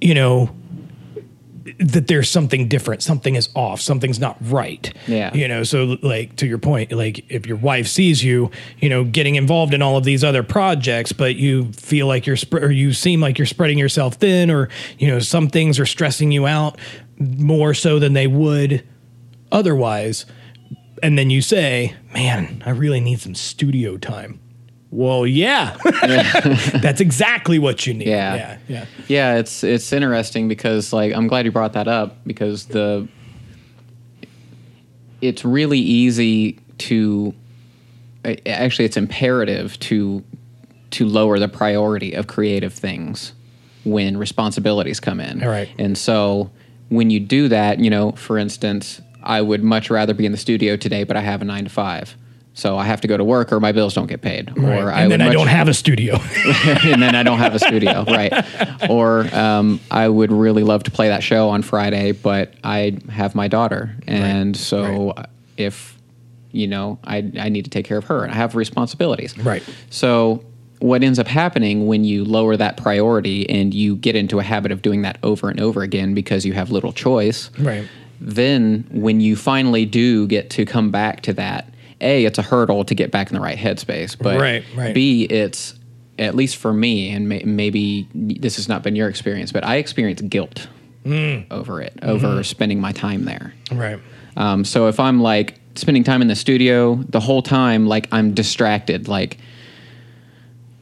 you 0.00 0.14
know 0.14 0.50
that 1.78 2.08
there's 2.08 2.28
something 2.28 2.68
different. 2.68 3.02
Something 3.02 3.34
is 3.36 3.48
off. 3.54 3.80
Something's 3.80 4.18
not 4.18 4.36
right. 4.40 4.92
Yeah. 5.06 5.32
you 5.34 5.48
know 5.48 5.62
so 5.64 5.96
like 6.02 6.36
to 6.36 6.46
your 6.46 6.58
point 6.58 6.92
like 6.92 7.24
if 7.30 7.46
your 7.46 7.56
wife 7.56 7.86
sees 7.86 8.22
you 8.22 8.50
you 8.78 8.88
know 8.88 9.04
getting 9.04 9.34
involved 9.36 9.74
in 9.74 9.82
all 9.82 9.96
of 9.96 10.04
these 10.04 10.22
other 10.24 10.42
projects 10.42 11.12
but 11.12 11.36
you 11.36 11.72
feel 11.72 12.06
like 12.06 12.26
you're 12.26 12.36
sp- 12.38 12.62
or 12.62 12.70
you 12.70 12.92
seem 12.92 13.20
like 13.20 13.38
you're 13.38 13.46
spreading 13.46 13.78
yourself 13.78 14.14
thin 14.14 14.50
or 14.50 14.68
you 14.98 15.08
know 15.08 15.18
some 15.18 15.48
things 15.48 15.78
are 15.78 15.86
stressing 15.86 16.30
you 16.32 16.46
out 16.46 16.78
more 17.18 17.74
so 17.74 17.98
than 17.98 18.12
they 18.12 18.26
would 18.26 18.86
otherwise 19.50 20.24
and 21.02 21.18
then 21.18 21.30
you 21.30 21.42
say 21.42 21.94
man 22.12 22.62
i 22.66 22.70
really 22.70 23.00
need 23.00 23.20
some 23.20 23.34
studio 23.34 23.96
time 23.96 24.38
well 24.92 25.26
yeah 25.26 25.76
that's 26.82 27.00
exactly 27.00 27.58
what 27.58 27.86
you 27.86 27.94
need 27.94 28.06
Yeah. 28.06 28.34
yeah 28.36 28.56
yeah 28.68 28.84
Yeah, 29.08 29.34
it's 29.38 29.64
it's 29.64 29.92
interesting 29.92 30.46
because 30.48 30.92
like 30.92 31.12
I'm 31.14 31.26
glad 31.26 31.44
you 31.46 31.50
brought 31.50 31.72
that 31.72 31.88
up 31.88 32.18
because 32.26 32.66
the 32.66 33.08
it's 35.20 35.44
really 35.44 35.78
easy 35.78 36.58
to 36.78 37.34
actually 38.46 38.84
it's 38.84 38.96
imperative 38.96 39.78
to 39.80 40.22
to 40.90 41.06
lower 41.06 41.38
the 41.38 41.48
priority 41.48 42.12
of 42.12 42.26
creative 42.26 42.72
things 42.74 43.32
when 43.84 44.16
responsibilities 44.16 45.00
come 45.00 45.20
in. 45.20 45.42
All 45.42 45.48
right. 45.48 45.68
And 45.78 45.96
so 45.96 46.50
when 46.90 47.08
you 47.10 47.18
do 47.18 47.48
that, 47.48 47.78
you 47.80 47.88
know, 47.88 48.12
for 48.12 48.36
instance, 48.36 49.00
I 49.22 49.40
would 49.40 49.62
much 49.64 49.88
rather 49.90 50.12
be 50.12 50.26
in 50.26 50.32
the 50.32 50.38
studio 50.38 50.76
today, 50.76 51.04
but 51.04 51.16
I 51.16 51.20
have 51.20 51.40
a 51.40 51.44
9 51.46 51.64
to 51.64 51.70
5. 51.70 52.16
So 52.54 52.76
I 52.76 52.84
have 52.84 53.00
to 53.00 53.08
go 53.08 53.16
to 53.16 53.24
work 53.24 53.50
or 53.50 53.60
my 53.60 53.72
bills 53.72 53.94
don't 53.94 54.06
get 54.06 54.20
paid. 54.20 54.50
Or 54.58 54.62
Right. 54.62 54.78
I 54.78 55.00
and 55.02 55.10
would 55.10 55.20
then 55.20 55.28
I 55.28 55.32
don't 55.32 55.46
have 55.46 55.68
a 55.68 55.74
studio 55.74 56.18
and 56.84 57.02
then 57.02 57.14
I 57.14 57.22
don't 57.22 57.38
have 57.38 57.54
a 57.54 57.58
studio, 57.58 58.04
right? 58.08 58.32
Or 58.90 59.34
um, 59.34 59.80
I 59.90 60.08
would 60.08 60.30
really 60.30 60.62
love 60.62 60.82
to 60.84 60.90
play 60.90 61.08
that 61.08 61.22
show 61.22 61.48
on 61.48 61.62
Friday, 61.62 62.12
but 62.12 62.52
I 62.62 62.98
have 63.10 63.34
my 63.34 63.48
daughter, 63.48 63.96
and 64.06 64.56
so 64.56 65.14
if 65.56 65.98
you 66.50 66.66
know, 66.66 66.98
I 67.04 67.30
I 67.40 67.48
need 67.48 67.64
to 67.64 67.70
take 67.70 67.86
care 67.86 67.96
of 67.96 68.04
her, 68.04 68.22
and 68.22 68.32
I 68.32 68.36
have 68.36 68.54
responsibilities, 68.54 69.36
Right. 69.38 69.62
So 69.88 70.44
what 70.82 71.04
ends 71.04 71.18
up 71.20 71.28
happening 71.28 71.86
when 71.86 72.04
you 72.04 72.24
lower 72.24 72.56
that 72.56 72.76
priority 72.76 73.48
and 73.48 73.72
you 73.72 73.94
get 73.94 74.16
into 74.16 74.40
a 74.40 74.42
habit 74.42 74.72
of 74.72 74.82
doing 74.82 75.02
that 75.02 75.16
over 75.22 75.48
and 75.48 75.60
over 75.60 75.82
again 75.82 76.12
because 76.12 76.44
you 76.44 76.52
have 76.54 76.72
little 76.72 76.92
choice. 76.92 77.50
Right. 77.56 77.86
Then 78.20 78.84
when 78.90 79.20
you 79.20 79.36
finally 79.36 79.86
do 79.86 80.26
get 80.26 80.50
to 80.50 80.64
come 80.64 80.90
back 80.90 81.22
to 81.22 81.32
that, 81.34 81.72
A, 82.02 82.24
it's 82.24 82.38
a 82.38 82.42
hurdle 82.42 82.84
to 82.84 82.94
get 82.94 83.10
back 83.10 83.28
in 83.30 83.34
the 83.34 83.40
right 83.40 83.58
headspace. 83.58 84.16
But 84.18 84.40
Right, 84.40 84.64
right. 84.76 84.94
B, 84.94 85.24
it's 85.24 85.74
at 86.18 86.34
least 86.34 86.56
for 86.56 86.72
me, 86.72 87.10
and 87.10 87.28
may, 87.28 87.42
maybe 87.44 88.06
this 88.14 88.56
has 88.56 88.68
not 88.68 88.82
been 88.82 88.94
your 88.94 89.08
experience, 89.08 89.50
but 89.52 89.64
I 89.64 89.76
experience 89.76 90.20
guilt 90.22 90.68
Mm. 91.04 91.46
over 91.50 91.80
it, 91.82 91.98
over 92.02 92.28
Mm-hmm. 92.28 92.42
spending 92.42 92.80
my 92.80 92.92
time 92.92 93.24
there. 93.24 93.52
Right. 93.72 93.98
Um, 94.36 94.64
so 94.64 94.86
if 94.86 95.00
I'm 95.00 95.20
like 95.20 95.58
spending 95.74 96.04
time 96.04 96.22
in 96.22 96.28
the 96.28 96.36
studio 96.36 96.94
the 97.08 97.18
whole 97.18 97.42
time, 97.42 97.86
like 97.88 98.06
I'm 98.12 98.34
distracted, 98.34 99.08
like, 99.08 99.38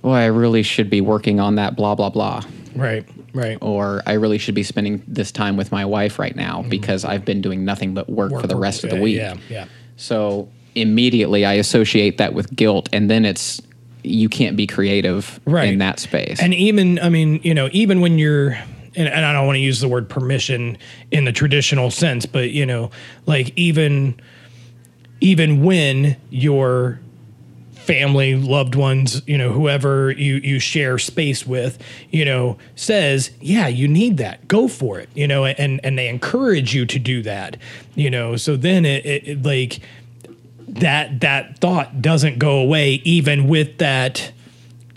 boy, 0.03 0.15
I 0.17 0.27
really 0.27 0.63
should 0.63 0.91
be 0.91 1.01
working 1.01 1.41
on 1.41 1.55
that, 1.57 1.75
blah, 1.77 1.95
blah, 1.95 2.11
blah. 2.11 2.43
Right. 2.77 3.07
Right. 3.33 3.59
Or 3.61 4.03
I 4.07 4.13
really 4.15 4.39
should 4.39 4.55
be 4.55 4.63
spending 4.63 5.03
this 5.07 5.31
time 5.33 5.57
with 5.57 5.73
my 5.73 5.85
wife 5.85 6.19
right 6.19 6.35
now 6.37 6.63
because 6.69 7.05
I've 7.05 7.25
been 7.25 7.41
doing 7.41 7.65
nothing 7.65 7.95
but 7.95 8.09
work, 8.11 8.33
for 8.33 8.47
the 8.47 8.55
Work, 8.57 8.63
rest 8.63 8.85
of 8.85 8.91
the 8.91 8.97
yeah, 8.97 9.03
week. 9.03 9.17
Yeah. 9.17 9.37
Yeah. 9.49 9.65
So 9.97 10.49
immediately 10.81 11.45
I 11.45 11.55
associate 11.55 12.19
that 12.19 12.35
with 12.35 12.55
guilt, 12.57 12.89
and 12.93 13.11
then 13.11 13.25
it's 13.25 13.61
you 14.03 14.29
can't 14.29 14.57
be 14.57 14.67
creative 14.67 15.39
Right. 15.45 15.69
in 15.73 15.79
that 15.79 16.01
space. 16.01 16.41
And 16.41 16.55
even, 16.55 16.99
I 17.01 17.11
mean, 17.11 17.39
you 17.43 17.53
know, 17.53 17.69
even 17.73 18.01
when 18.01 18.19
you're, 18.19 18.53
and, 18.97 19.07
and 19.09 19.27
I 19.27 19.33
don't 19.35 19.47
want 19.47 19.57
to 19.57 19.61
use 19.61 19.81
the 19.81 19.89
word 19.89 20.09
permission 20.09 20.79
in 21.11 21.27
the 21.27 21.33
traditional 21.33 21.91
sense, 21.91 22.25
but 22.25 22.51
you 22.51 22.65
know, 22.65 22.91
like 23.27 23.53
even, 23.57 24.19
even 25.21 25.63
when 25.63 26.17
your 26.31 26.99
family, 27.75 28.37
loved 28.37 28.75
ones, 28.75 29.21
you 29.27 29.37
know, 29.37 29.53
whoever 29.53 30.13
you 30.13 30.37
you 30.37 30.59
share 30.59 30.97
space 30.99 31.47
with, 31.47 31.79
you 32.11 32.25
know, 32.25 32.57
says, 32.77 33.31
"Yeah, 33.41 33.67
you 33.69 33.89
need 33.89 34.17
that. 34.19 34.47
Go 34.49 34.69
for 34.69 35.01
it." 35.01 35.09
You 35.15 35.27
know, 35.27 35.45
and 35.45 35.81
and 35.83 35.99
they 35.99 36.09
encourage 36.09 36.75
you 36.75 36.87
to 36.87 36.99
do 36.99 37.23
that. 37.23 37.57
You 37.95 38.11
know, 38.11 38.37
so 38.37 38.57
then 38.57 38.85
it, 38.85 39.05
it, 39.05 39.29
it 39.29 39.43
like 39.43 39.81
that 40.75 41.21
that 41.21 41.59
thought 41.59 42.01
doesn't 42.01 42.39
go 42.39 42.59
away 42.59 42.95
even 43.05 43.49
with 43.49 43.79
that 43.79 44.33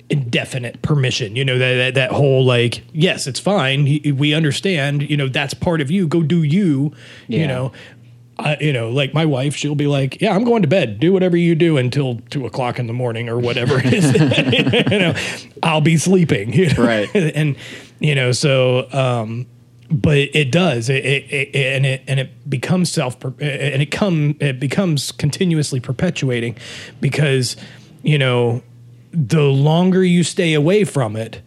indefinite 0.10 0.82
permission 0.84 1.36
you 1.36 1.44
know 1.44 1.58
that, 1.58 1.74
that 1.76 1.94
that 1.96 2.12
whole 2.12 2.46
like 2.46 2.84
yes 2.92 3.26
it's 3.26 3.40
fine. 3.40 3.84
We 4.16 4.34
understand 4.34 5.10
you 5.10 5.18
know 5.18 5.28
that's 5.28 5.54
part 5.54 5.82
of 5.82 5.90
you. 5.90 6.08
Go 6.08 6.22
do 6.22 6.44
you 6.44 6.94
you 7.28 7.48
know. 7.48 7.72
I, 8.36 8.58
you 8.60 8.74
know 8.74 8.90
like 8.90 9.14
my 9.14 9.26
wife 9.26 9.56
she'll 9.56 9.76
be 9.76 9.86
like 9.86 10.20
yeah 10.20 10.36
i'm 10.36 10.44
going 10.44 10.64
to 10.64 10.68
bed. 10.68 11.00
Do 11.00 11.14
whatever 11.14 11.38
you 11.38 11.54
do 11.54 11.78
until 11.78 12.20
two 12.32 12.48
o'clock 12.48 12.80
in 12.80 12.88
the 12.88 12.94
morning 12.94 13.30
or 13.30 13.38
whatever 13.38 13.80
it 13.80 13.94
is. 13.94 14.92
You 14.92 15.00
know 15.00 15.14
i'll 15.62 15.82
be 15.82 15.98
sleeping 15.98 16.52
you 16.52 16.74
know? 16.74 16.84
Right. 16.84 17.16
and 17.16 17.56
you 18.00 18.16
know 18.16 18.32
so 18.32 18.92
um 18.92 19.46
but 19.94 20.18
it 20.18 20.52
does. 20.52 20.90
It, 20.90 21.06
it, 21.06 21.32
it 21.32 21.56
and 21.56 21.86
it 21.86 22.02
and 22.08 22.20
it 22.20 22.50
becomes 22.50 22.92
self 22.92 23.24
and 23.24 23.82
it 23.82 23.92
come 23.92 24.36
it 24.40 24.60
becomes 24.60 25.12
continuously 25.12 25.80
perpetuating 25.80 26.58
because 27.00 27.56
you 28.02 28.18
know 28.18 28.64
the 29.12 29.44
longer 29.44 30.04
you 30.04 30.24
stay 30.24 30.56
away 30.56 30.84
from 30.84 31.16
it 31.16 31.42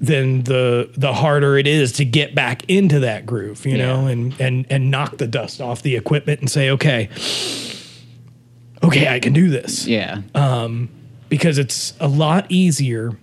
then 0.00 0.44
the 0.44 0.88
the 0.96 1.12
harder 1.12 1.58
it 1.58 1.66
is 1.66 1.90
to 1.90 2.04
get 2.04 2.32
back 2.32 2.62
into 2.70 3.00
that 3.00 3.26
groove 3.26 3.66
you 3.66 3.76
know 3.76 4.06
and 4.06 4.40
and 4.40 4.64
and 4.70 4.92
knock 4.92 5.16
the 5.16 5.26
dust 5.26 5.60
off 5.60 5.82
the 5.82 5.96
equipment 5.96 6.38
and 6.38 6.48
say 6.48 6.70
okay 6.70 7.08
okay 8.84 9.08
I 9.08 9.18
can 9.18 9.32
do 9.32 9.50
this. 9.50 9.86
Yeah. 9.86 10.22
um 10.36 10.88
because 11.28 11.58
it's 11.58 11.94
a 12.00 12.08
lot 12.08 12.46
easier 12.48 13.18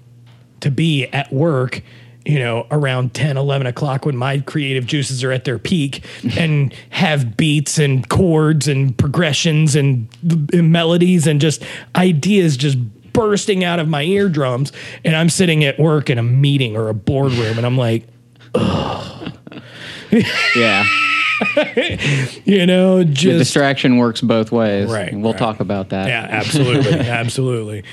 to 0.60 0.70
be 0.70 1.06
at 1.08 1.32
work 1.32 1.82
you 2.26 2.40
know 2.40 2.66
around 2.72 3.14
10 3.14 3.38
11 3.38 3.68
o'clock 3.68 4.06
when 4.06 4.18
my 4.18 4.40
creative 4.40 4.86
juices 4.86 5.24
are 5.24 5.32
at 5.32 5.44
their 5.46 5.60
peak 5.60 6.04
and 6.38 6.74
have 6.90 7.38
beats 7.38 7.78
and 7.78 8.10
chords 8.10 8.68
and 8.68 8.98
progressions 8.98 9.76
and, 9.76 10.08
and 10.54 10.72
melodies 10.72 11.28
and 11.28 11.40
just 11.40 11.64
ideas 11.96 12.58
just 12.58 12.78
bursting 13.14 13.64
out 13.64 13.80
of 13.80 13.88
my 13.88 14.02
eardrums 14.04 14.72
and 15.06 15.16
i'm 15.16 15.30
sitting 15.30 15.64
at 15.64 15.80
work 15.80 16.10
in 16.10 16.18
a 16.18 16.24
meeting 16.24 16.76
or 16.76 16.90
a 16.90 16.94
boardroom 16.94 17.58
and 17.58 17.66
i'm 17.66 17.78
like 17.78 18.08
yeah. 20.56 20.84
you 22.46 22.66
know 22.66 23.00
The 23.00 23.06
just 23.06 23.38
distraction 23.40 23.98
works 23.98 24.22
both 24.22 24.52
ways. 24.52 24.90
Right, 24.90 25.14
We'll 25.14 25.34
right. 25.34 25.40
talk 25.40 25.60
about 25.60 25.90
that. 25.90 26.08
yeah 26.08 26.26
absolutely 26.30 26.94
absolutely 26.94 27.84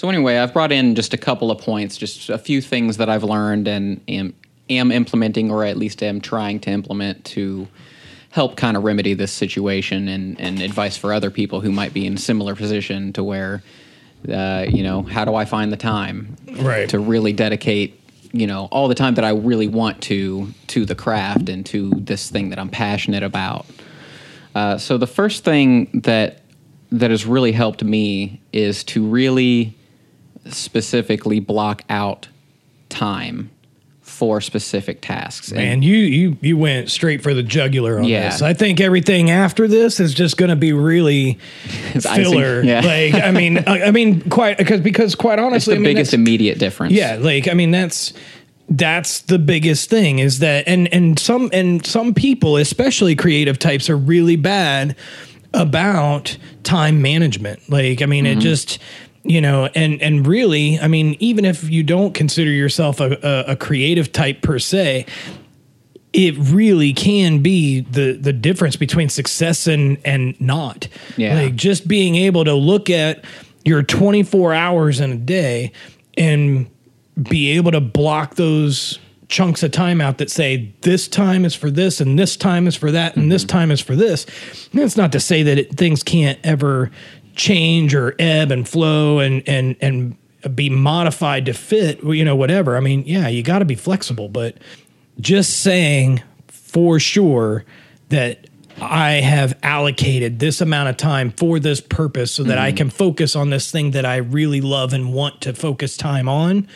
So 0.00 0.08
anyway, 0.08 0.38
I've 0.38 0.54
brought 0.54 0.72
in 0.72 0.94
just 0.94 1.12
a 1.12 1.18
couple 1.18 1.50
of 1.50 1.58
points, 1.58 1.98
just 1.98 2.30
a 2.30 2.38
few 2.38 2.62
things 2.62 2.96
that 2.96 3.10
I've 3.10 3.22
learned 3.22 3.68
and 3.68 4.00
am, 4.08 4.34
am 4.70 4.90
implementing, 4.90 5.50
or 5.50 5.62
at 5.62 5.76
least 5.76 6.02
am 6.02 6.22
trying 6.22 6.58
to 6.60 6.70
implement 6.70 7.22
to 7.26 7.68
help 8.30 8.56
kind 8.56 8.78
of 8.78 8.84
remedy 8.84 9.12
this 9.12 9.30
situation, 9.30 10.08
and, 10.08 10.40
and 10.40 10.62
advice 10.62 10.96
for 10.96 11.12
other 11.12 11.30
people 11.30 11.60
who 11.60 11.70
might 11.70 11.92
be 11.92 12.06
in 12.06 12.14
a 12.14 12.16
similar 12.16 12.56
position 12.56 13.12
to 13.12 13.22
where, 13.22 13.62
uh, 14.26 14.64
you 14.66 14.82
know, 14.82 15.02
how 15.02 15.26
do 15.26 15.34
I 15.34 15.44
find 15.44 15.70
the 15.70 15.76
time 15.76 16.34
Right. 16.50 16.88
to 16.88 16.98
really 16.98 17.34
dedicate, 17.34 18.00
you 18.32 18.46
know, 18.46 18.68
all 18.72 18.88
the 18.88 18.94
time 18.94 19.16
that 19.16 19.24
I 19.26 19.32
really 19.32 19.68
want 19.68 20.00
to 20.04 20.48
to 20.68 20.86
the 20.86 20.94
craft 20.94 21.50
and 21.50 21.66
to 21.66 21.90
this 21.90 22.30
thing 22.30 22.48
that 22.48 22.58
I'm 22.58 22.70
passionate 22.70 23.22
about. 23.22 23.66
Uh, 24.54 24.78
so 24.78 24.96
the 24.96 25.06
first 25.06 25.44
thing 25.44 25.90
that 26.04 26.40
that 26.90 27.10
has 27.10 27.26
really 27.26 27.52
helped 27.52 27.84
me 27.84 28.40
is 28.54 28.82
to 28.84 29.06
really 29.06 29.76
specifically 30.46 31.40
block 31.40 31.82
out 31.88 32.28
time 32.88 33.50
for 34.00 34.40
specific 34.40 35.00
tasks. 35.00 35.48
And- 35.50 35.58
Man, 35.58 35.82
you 35.82 35.96
you 35.96 36.36
you 36.40 36.56
went 36.56 36.90
straight 36.90 37.22
for 37.22 37.32
the 37.32 37.42
jugular 37.42 37.98
on 37.98 38.04
Yeah. 38.04 38.30
this. 38.30 38.42
I 38.42 38.52
think 38.52 38.80
everything 38.80 39.30
after 39.30 39.66
this 39.68 40.00
is 40.00 40.12
just 40.12 40.36
going 40.36 40.50
to 40.50 40.56
be 40.56 40.72
really 40.72 41.38
It's 41.94 42.06
filler. 42.06 42.62
Yeah. 42.62 42.80
Like 42.84 43.14
I 43.14 43.30
mean, 43.30 43.58
I, 43.66 43.84
I 43.84 43.90
mean, 43.92 44.28
quite 44.28 44.58
because 44.58 44.80
because 44.80 45.14
quite 45.14 45.38
it's 45.38 45.46
honestly, 45.46 45.74
the 45.74 45.80
I 45.80 45.82
mean, 45.82 45.94
biggest 45.94 46.12
immediate 46.12 46.58
difference. 46.58 46.92
yeah, 46.92 47.16
like 47.20 47.48
I 47.48 47.54
mean, 47.54 47.70
that's 47.70 48.12
that's 48.68 49.22
the 49.22 49.38
biggest 49.38 49.88
thing 49.88 50.18
is 50.18 50.40
that 50.40 50.66
and 50.66 50.92
and 50.92 51.18
some 51.18 51.48
and 51.52 51.84
some 51.86 52.12
people, 52.12 52.56
especially 52.56 53.16
creative 53.16 53.58
types, 53.58 53.88
are 53.88 53.96
really 53.96 54.36
bad 54.36 54.96
about 55.54 56.36
time 56.62 57.00
management. 57.00 57.68
Like 57.70 58.02
I 58.02 58.06
mean, 58.06 58.26
it 58.26 58.32
mm-hmm. 58.32 58.40
just 58.40 58.78
you 59.22 59.40
know 59.40 59.68
and 59.74 60.00
and 60.00 60.26
really 60.26 60.78
i 60.80 60.88
mean 60.88 61.14
even 61.20 61.44
if 61.44 61.68
you 61.68 61.82
don't 61.82 62.14
consider 62.14 62.50
yourself 62.50 63.00
a, 63.00 63.18
a, 63.22 63.52
a 63.52 63.56
creative 63.56 64.12
type 64.12 64.40
per 64.40 64.58
se 64.58 65.04
it 66.12 66.36
really 66.38 66.92
can 66.92 67.40
be 67.40 67.80
the 67.80 68.12
the 68.12 68.32
difference 68.32 68.76
between 68.76 69.08
success 69.08 69.66
and 69.66 69.98
and 70.04 70.38
not. 70.40 70.88
Yeah. 71.16 71.34
Like 71.34 71.54
just 71.54 71.86
being 71.86 72.16
able 72.16 72.44
to 72.44 72.54
look 72.54 72.90
at 72.90 73.24
your 73.64 73.82
24 73.82 74.54
hours 74.54 75.00
in 75.00 75.12
a 75.12 75.16
day 75.16 75.72
and 76.16 76.68
be 77.28 77.50
able 77.52 77.70
to 77.72 77.80
block 77.80 78.36
those 78.36 78.98
chunks 79.28 79.62
of 79.62 79.70
time 79.70 80.00
out 80.00 80.18
that 80.18 80.30
say 80.30 80.74
this 80.80 81.06
time 81.06 81.44
is 81.44 81.54
for 81.54 81.70
this 81.70 82.00
and 82.00 82.18
this 82.18 82.36
time 82.36 82.66
is 82.66 82.74
for 82.74 82.90
that 82.90 83.16
and 83.16 83.30
this 83.30 83.44
mm-hmm. 83.44 83.58
time 83.58 83.70
is 83.70 83.80
for 83.80 83.94
this. 83.94 84.24
And 84.72 84.80
That's 84.80 84.96
not 84.96 85.12
to 85.12 85.20
say 85.20 85.44
that 85.44 85.58
it, 85.58 85.76
things 85.76 86.02
can't 86.02 86.38
ever 86.42 86.90
change 87.40 87.94
or 87.94 88.14
ebb 88.18 88.50
and 88.52 88.68
flow 88.68 89.18
and 89.18 89.42
and 89.48 89.74
and 89.80 90.16
be 90.54 90.68
modified 90.68 91.46
to 91.46 91.54
fit, 91.54 92.02
you 92.04 92.24
know, 92.24 92.36
whatever. 92.36 92.76
I 92.76 92.80
mean, 92.80 93.02
yeah, 93.06 93.28
you 93.28 93.42
got 93.42 93.60
to 93.60 93.64
be 93.64 93.74
flexible, 93.74 94.28
but 94.28 94.58
just 95.18 95.60
saying 95.60 96.22
for 96.48 97.00
sure 97.00 97.64
that 98.10 98.46
I 98.80 99.12
have 99.12 99.58
allocated 99.62 100.38
this 100.38 100.60
amount 100.60 100.90
of 100.90 100.96
time 100.98 101.30
for 101.30 101.58
this 101.58 101.80
purpose 101.80 102.30
so 102.30 102.44
that 102.44 102.58
I 102.58 102.68
mm-hmm. 102.68 102.76
can 102.76 102.90
focus 102.90 103.34
on 103.36 103.50
this 103.50 103.70
thing 103.70 103.92
that 103.92 104.04
I 104.04 104.16
really 104.16 104.60
love 104.60 104.92
and 104.92 105.12
want 105.12 105.40
to 105.42 105.54
focus 105.54 105.96
time 105.96 106.28
on, 106.28 106.68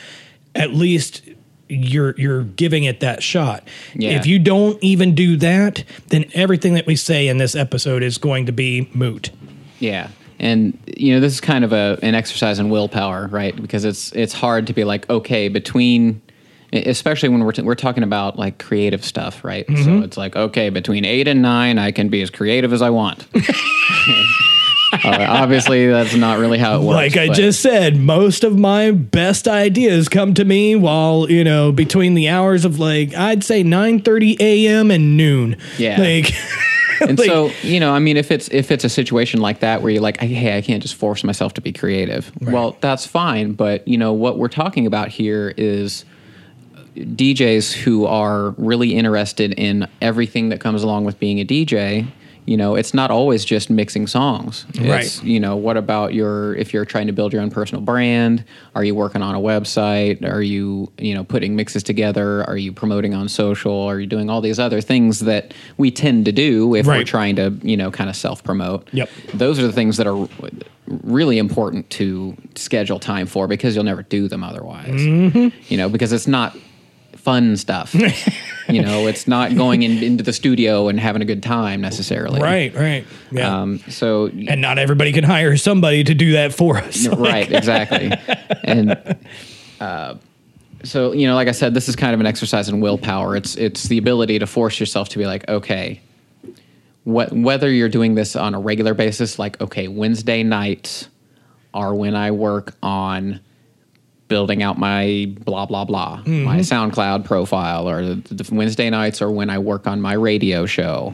at 0.54 0.72
least 0.72 1.22
you're 1.68 2.14
you're 2.18 2.42
giving 2.42 2.84
it 2.84 3.00
that 3.00 3.22
shot. 3.22 3.68
Yeah. 3.94 4.10
If 4.12 4.26
you 4.26 4.38
don't 4.38 4.82
even 4.82 5.14
do 5.14 5.36
that, 5.38 5.84
then 6.08 6.24
everything 6.32 6.74
that 6.74 6.86
we 6.86 6.96
say 6.96 7.28
in 7.28 7.38
this 7.38 7.54
episode 7.54 8.02
is 8.02 8.18
going 8.18 8.46
to 8.46 8.52
be 8.52 8.88
moot. 8.94 9.30
Yeah. 9.78 10.08
And 10.44 10.78
you 10.86 11.14
know, 11.14 11.20
this 11.20 11.32
is 11.32 11.40
kind 11.40 11.64
of 11.64 11.72
a 11.72 11.98
an 12.02 12.14
exercise 12.14 12.58
in 12.58 12.68
willpower, 12.68 13.28
right? 13.28 13.56
Because 13.56 13.84
it's 13.84 14.12
it's 14.12 14.34
hard 14.34 14.66
to 14.68 14.72
be 14.74 14.84
like, 14.84 15.08
okay, 15.08 15.48
between 15.48 16.20
especially 16.72 17.28
when 17.28 17.42
we're 17.44 17.52
t- 17.52 17.62
we're 17.62 17.74
talking 17.74 18.02
about 18.02 18.38
like 18.38 18.58
creative 18.58 19.04
stuff, 19.04 19.42
right? 19.44 19.64
So 19.84 20.00
it's 20.00 20.16
like, 20.16 20.34
okay, 20.34 20.70
between 20.70 21.04
8 21.04 21.28
and 21.28 21.40
9 21.40 21.78
I 21.78 21.92
can 21.92 22.08
be 22.08 22.20
as 22.20 22.30
creative 22.30 22.72
as 22.72 22.82
I 22.82 22.90
want. 22.90 23.26
Uh, 25.02 25.26
obviously 25.28 25.88
that's 25.88 26.14
not 26.14 26.38
really 26.38 26.56
how 26.56 26.76
it 26.80 26.84
works. 26.84 26.94
like 26.94 27.16
I 27.16 27.26
but- 27.26 27.36
just 27.36 27.60
said, 27.60 27.96
most 27.96 28.44
of 28.44 28.56
my 28.56 28.92
best 28.92 29.48
ideas 29.48 30.08
come 30.08 30.34
to 30.34 30.44
me 30.44 30.76
while, 30.76 31.28
you 31.28 31.42
know, 31.42 31.72
between 31.72 32.14
the 32.14 32.28
hours 32.28 32.64
of 32.64 32.78
like 32.78 33.12
I'd 33.12 33.42
say 33.42 33.64
9:30 33.64 34.38
a.m. 34.38 34.92
and 34.92 35.16
noon. 35.16 35.56
Yeah. 35.78 36.00
Like 36.00 36.30
and 37.00 37.18
Like- 37.18 37.28
so 37.28 37.50
you 37.62 37.80
know, 37.80 37.92
I 37.92 37.98
mean, 37.98 38.16
if 38.16 38.30
it's 38.30 38.48
if 38.48 38.70
it's 38.70 38.84
a 38.84 38.88
situation 38.88 39.40
like 39.40 39.60
that 39.60 39.82
where 39.82 39.90
you're 39.90 40.02
like, 40.02 40.18
hey, 40.20 40.56
I 40.56 40.60
can't 40.60 40.82
just 40.82 40.94
force 40.94 41.24
myself 41.24 41.54
to 41.54 41.60
be 41.60 41.72
creative. 41.72 42.30
Well, 42.40 42.76
that's 42.80 43.06
fine, 43.06 43.52
but 43.52 43.86
you 43.88 43.98
know 43.98 44.12
what 44.12 44.38
we're 44.38 44.48
talking 44.48 44.86
about 44.86 45.08
here 45.08 45.54
is 45.56 46.04
DJs 46.96 47.72
who 47.72 48.06
are 48.06 48.50
really 48.50 48.94
interested 48.94 49.52
in 49.54 49.88
everything 50.00 50.50
that 50.50 50.60
comes 50.60 50.82
along 50.82 51.04
with 51.04 51.18
being 51.18 51.40
a 51.40 51.44
DJ. 51.44 52.06
You 52.46 52.56
know, 52.56 52.74
it's 52.74 52.92
not 52.92 53.10
always 53.10 53.44
just 53.44 53.70
mixing 53.70 54.06
songs. 54.06 54.66
It's, 54.74 54.80
Right. 54.80 55.24
You 55.24 55.40
know, 55.40 55.56
what 55.56 55.76
about 55.76 56.14
your 56.14 56.54
if 56.56 56.72
you're 56.72 56.84
trying 56.84 57.06
to 57.06 57.12
build 57.12 57.32
your 57.32 57.42
own 57.42 57.50
personal 57.50 57.82
brand? 57.82 58.44
Are 58.74 58.84
you 58.84 58.94
working 58.94 59.22
on 59.22 59.34
a 59.34 59.40
website? 59.40 60.22
Are 60.24 60.42
you 60.42 60.92
you 60.98 61.14
know 61.14 61.24
putting 61.24 61.56
mixes 61.56 61.82
together? 61.82 62.44
Are 62.44 62.56
you 62.56 62.72
promoting 62.72 63.14
on 63.14 63.28
social? 63.28 63.82
Are 63.82 63.98
you 63.98 64.06
doing 64.06 64.28
all 64.30 64.40
these 64.40 64.58
other 64.58 64.80
things 64.80 65.20
that 65.20 65.54
we 65.78 65.90
tend 65.90 66.26
to 66.26 66.32
do 66.32 66.74
if 66.74 66.86
we're 66.86 67.04
trying 67.04 67.36
to 67.36 67.58
you 67.62 67.76
know 67.76 67.90
kind 67.90 68.10
of 68.10 68.16
self 68.16 68.44
promote? 68.44 68.88
Yep. 68.92 69.10
Those 69.34 69.58
are 69.58 69.66
the 69.66 69.72
things 69.72 69.96
that 69.96 70.06
are 70.06 70.28
really 70.86 71.38
important 71.38 71.88
to 71.90 72.36
schedule 72.56 72.98
time 72.98 73.26
for 73.26 73.46
because 73.48 73.74
you'll 73.74 73.84
never 73.84 74.02
do 74.02 74.28
them 74.28 74.44
otherwise. 74.44 75.00
Mm-hmm. 75.00 75.48
You 75.68 75.76
know, 75.78 75.88
because 75.88 76.12
it's 76.12 76.26
not 76.26 76.56
fun 77.24 77.56
stuff. 77.56 77.94
you 78.68 78.82
know, 78.82 79.06
it's 79.06 79.26
not 79.26 79.56
going 79.56 79.82
in, 79.82 80.02
into 80.02 80.22
the 80.22 80.32
studio 80.32 80.88
and 80.88 81.00
having 81.00 81.22
a 81.22 81.24
good 81.24 81.42
time 81.42 81.80
necessarily. 81.80 82.40
Right, 82.40 82.74
right. 82.74 83.06
Yeah. 83.32 83.62
Um, 83.62 83.78
so 83.88 84.26
and 84.26 84.60
not 84.60 84.78
everybody 84.78 85.12
can 85.12 85.24
hire 85.24 85.56
somebody 85.56 86.04
to 86.04 86.14
do 86.14 86.32
that 86.32 86.52
for 86.52 86.76
us. 86.76 87.08
right, 87.08 87.50
exactly. 87.52 88.12
And 88.62 89.18
uh, 89.80 90.16
so 90.84 91.12
you 91.12 91.26
know, 91.26 91.34
like 91.34 91.48
I 91.48 91.52
said, 91.52 91.74
this 91.74 91.88
is 91.88 91.96
kind 91.96 92.14
of 92.14 92.20
an 92.20 92.26
exercise 92.26 92.68
in 92.68 92.80
willpower. 92.80 93.36
It's 93.36 93.56
it's 93.56 93.84
the 93.84 93.98
ability 93.98 94.38
to 94.38 94.46
force 94.46 94.78
yourself 94.78 95.08
to 95.10 95.18
be 95.18 95.26
like, 95.26 95.48
okay, 95.48 96.00
what 97.04 97.32
whether 97.32 97.70
you're 97.70 97.88
doing 97.88 98.14
this 98.14 98.36
on 98.36 98.54
a 98.54 98.60
regular 98.60 98.92
basis, 98.92 99.38
like 99.38 99.60
okay, 99.60 99.88
Wednesday 99.88 100.42
nights 100.42 101.08
are 101.72 101.94
when 101.94 102.14
I 102.14 102.30
work 102.30 102.74
on 102.82 103.40
building 104.28 104.62
out 104.62 104.78
my 104.78 105.32
blah 105.44 105.66
blah 105.66 105.84
blah 105.84 106.22
my 106.26 106.58
SoundCloud 106.60 107.24
profile, 107.24 107.88
or 107.88 108.14
the, 108.14 108.34
the 108.34 108.54
Wednesday 108.54 108.88
nights 108.90 109.20
or 109.20 109.30
when 109.30 109.50
I 109.50 109.58
work 109.58 109.86
on 109.86 110.00
my 110.00 110.14
radio 110.14 110.66
show, 110.66 111.12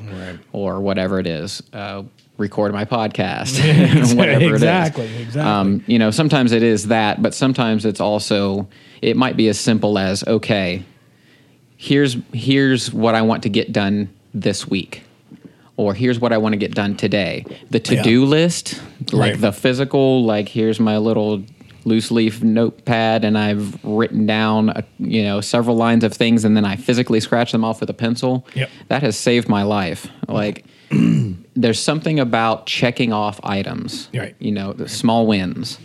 or 0.52 0.80
whatever 0.80 1.18
it 1.18 1.26
is. 1.26 1.62
Uh, 1.72 2.04
record 2.38 2.72
my 2.72 2.86
podcast 2.86 3.58
whatever 4.16 4.44
it 4.44 4.52
is. 4.52 4.52
Exactly, 4.62 5.06
exactly. 5.16 5.40
Um, 5.42 5.84
you 5.86 5.98
know, 5.98 6.10
sometimes 6.10 6.52
it 6.52 6.62
is 6.62 6.86
that, 6.88 7.20
but 7.22 7.34
sometimes 7.34 7.84
it's 7.84 8.00
also 8.00 8.68
it 9.02 9.16
might 9.16 9.36
be 9.36 9.48
as 9.48 9.58
simple 9.60 9.98
as 9.98 10.24
okay, 10.26 10.84
here's 11.76 12.16
here's 12.32 12.92
what 12.92 13.14
I 13.14 13.22
want 13.22 13.42
to 13.42 13.48
get 13.48 13.72
done 13.72 14.08
this 14.32 14.66
week. 14.68 15.02
Or 15.76 15.94
here's 15.94 16.20
what 16.20 16.30
I 16.32 16.36
want 16.36 16.52
to 16.52 16.58
get 16.58 16.74
done 16.74 16.94
today. 16.94 17.46
The 17.70 17.80
to-do 17.80 18.26
list, 18.26 18.78
like 19.12 19.32
Right. 19.32 19.40
the 19.40 19.50
physical, 19.50 20.24
like 20.26 20.46
here's 20.46 20.78
my 20.78 20.98
little 20.98 21.42
loose 21.84 22.10
leaf 22.10 22.42
notepad 22.42 23.24
and 23.24 23.36
I've 23.38 23.82
written 23.84 24.26
down, 24.26 24.70
a, 24.70 24.84
you 24.98 25.22
know, 25.22 25.40
several 25.40 25.76
lines 25.76 26.04
of 26.04 26.12
things 26.12 26.44
and 26.44 26.56
then 26.56 26.64
I 26.64 26.76
physically 26.76 27.20
scratch 27.20 27.52
them 27.52 27.64
off 27.64 27.80
with 27.80 27.90
a 27.90 27.94
pencil. 27.94 28.46
Yep. 28.54 28.70
That 28.88 29.02
has 29.02 29.16
saved 29.16 29.48
my 29.48 29.62
life. 29.62 30.06
Like 30.28 30.64
there's 31.56 31.80
something 31.80 32.20
about 32.20 32.66
checking 32.66 33.12
off 33.12 33.40
items, 33.42 34.08
Right. 34.14 34.34
you 34.38 34.52
know, 34.52 34.72
the 34.72 34.88
small 34.88 35.26
wins 35.26 35.78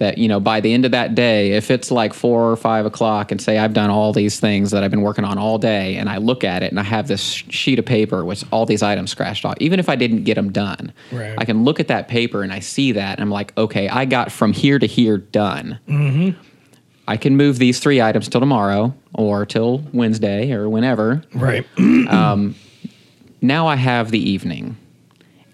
that, 0.00 0.16
you 0.18 0.26
know, 0.28 0.40
by 0.40 0.60
the 0.60 0.72
end 0.72 0.84
of 0.86 0.90
that 0.90 1.14
day, 1.14 1.52
if 1.52 1.70
it's 1.70 1.90
like 1.90 2.14
four 2.14 2.50
or 2.50 2.56
five 2.56 2.86
o'clock 2.86 3.30
and 3.30 3.40
say 3.40 3.58
I've 3.58 3.74
done 3.74 3.90
all 3.90 4.12
these 4.12 4.40
things 4.40 4.70
that 4.70 4.82
I've 4.82 4.90
been 4.90 5.02
working 5.02 5.24
on 5.24 5.36
all 5.38 5.58
day 5.58 5.96
and 5.96 6.08
I 6.08 6.16
look 6.16 6.42
at 6.42 6.62
it 6.62 6.70
and 6.70 6.80
I 6.80 6.82
have 6.82 7.06
this 7.06 7.20
sheet 7.22 7.78
of 7.78 7.84
paper 7.84 8.24
with 8.24 8.42
all 8.50 8.64
these 8.64 8.82
items 8.82 9.10
scratched 9.10 9.44
off, 9.44 9.56
even 9.60 9.78
if 9.78 9.88
I 9.90 9.96
didn't 9.96 10.24
get 10.24 10.34
them 10.34 10.50
done, 10.50 10.92
Right. 11.12 11.34
I 11.36 11.44
can 11.44 11.64
look 11.64 11.80
at 11.80 11.88
that 11.88 12.08
paper 12.08 12.42
and 12.42 12.50
I 12.52 12.60
see 12.60 12.92
that 12.92 13.18
and 13.18 13.22
I'm 13.22 13.30
like, 13.30 13.56
okay, 13.58 13.88
I 13.90 14.06
got 14.06 14.32
from 14.32 14.52
here 14.54 14.78
to 14.78 14.86
here 14.86 15.18
done. 15.18 15.78
Mm-hmm. 15.86 16.40
I 17.06 17.16
can 17.18 17.36
move 17.36 17.58
these 17.58 17.78
three 17.78 18.00
items 18.00 18.28
till 18.28 18.40
tomorrow 18.40 18.94
or 19.14 19.44
till 19.44 19.84
Wednesday 19.92 20.50
or 20.52 20.68
whenever 20.70 21.22
right. 21.34 21.66
Um, 21.78 22.54
now 23.42 23.66
I 23.66 23.76
have 23.76 24.10
the 24.12 24.30
evening 24.30 24.76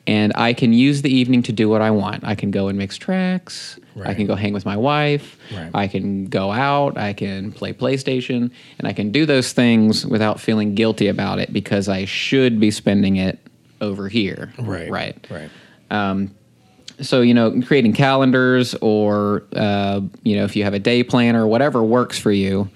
and 0.07 0.33
I 0.35 0.53
can 0.53 0.73
use 0.73 1.03
the 1.03 1.13
evening 1.13 1.43
to 1.45 1.53
do 1.53 1.69
what 1.69 1.83
I 1.83 1.91
want. 1.91 2.25
I 2.25 2.35
can 2.35 2.51
go 2.51 2.69
and 2.69 2.79
mix 2.79 2.97
tracks. 2.97 3.79
I 4.05 4.15
can 4.15 4.27
go 4.27 4.35
hang 4.35 4.53
with 4.53 4.67
my 4.67 4.77
wife. 4.77 5.39
Right. 5.55 5.71
I 5.75 5.89
can 5.89 6.27
go 6.27 6.53
out. 6.53 6.99
I 6.99 7.15
can 7.15 7.51
play 7.51 7.73
PlayStation. 7.73 8.51
And 8.79 8.87
I 8.87 8.93
can 8.93 9.11
do 9.11 9.25
those 9.25 9.53
things 9.53 10.07
without 10.07 10.39
feeling 10.39 10.75
guilty 10.75 11.09
about 11.09 11.39
it 11.39 11.53
because 11.53 11.89
I 11.89 12.05
should 12.05 12.61
be 12.61 12.71
spending 12.71 13.17
it 13.17 13.39
over 13.81 14.09
here. 14.09 14.53
Right. 14.59 14.91
Right. 14.91 15.27
Right. 15.31 16.29
So, 17.01 17.21
you 17.21 17.35
know, 17.35 17.61
creating 17.63 17.93
calendars 17.93 18.75
or, 18.77 19.45
uh, 19.55 20.01
you 20.23 20.37
know, 20.37 20.45
if 20.45 20.57
you 20.57 20.65
have 20.65 20.75
a 20.75 20.79
day 20.79 21.03
planner, 21.03 21.47
whatever 21.47 21.83
works 21.83 22.19
for 22.19 22.33
you, 22.33 22.71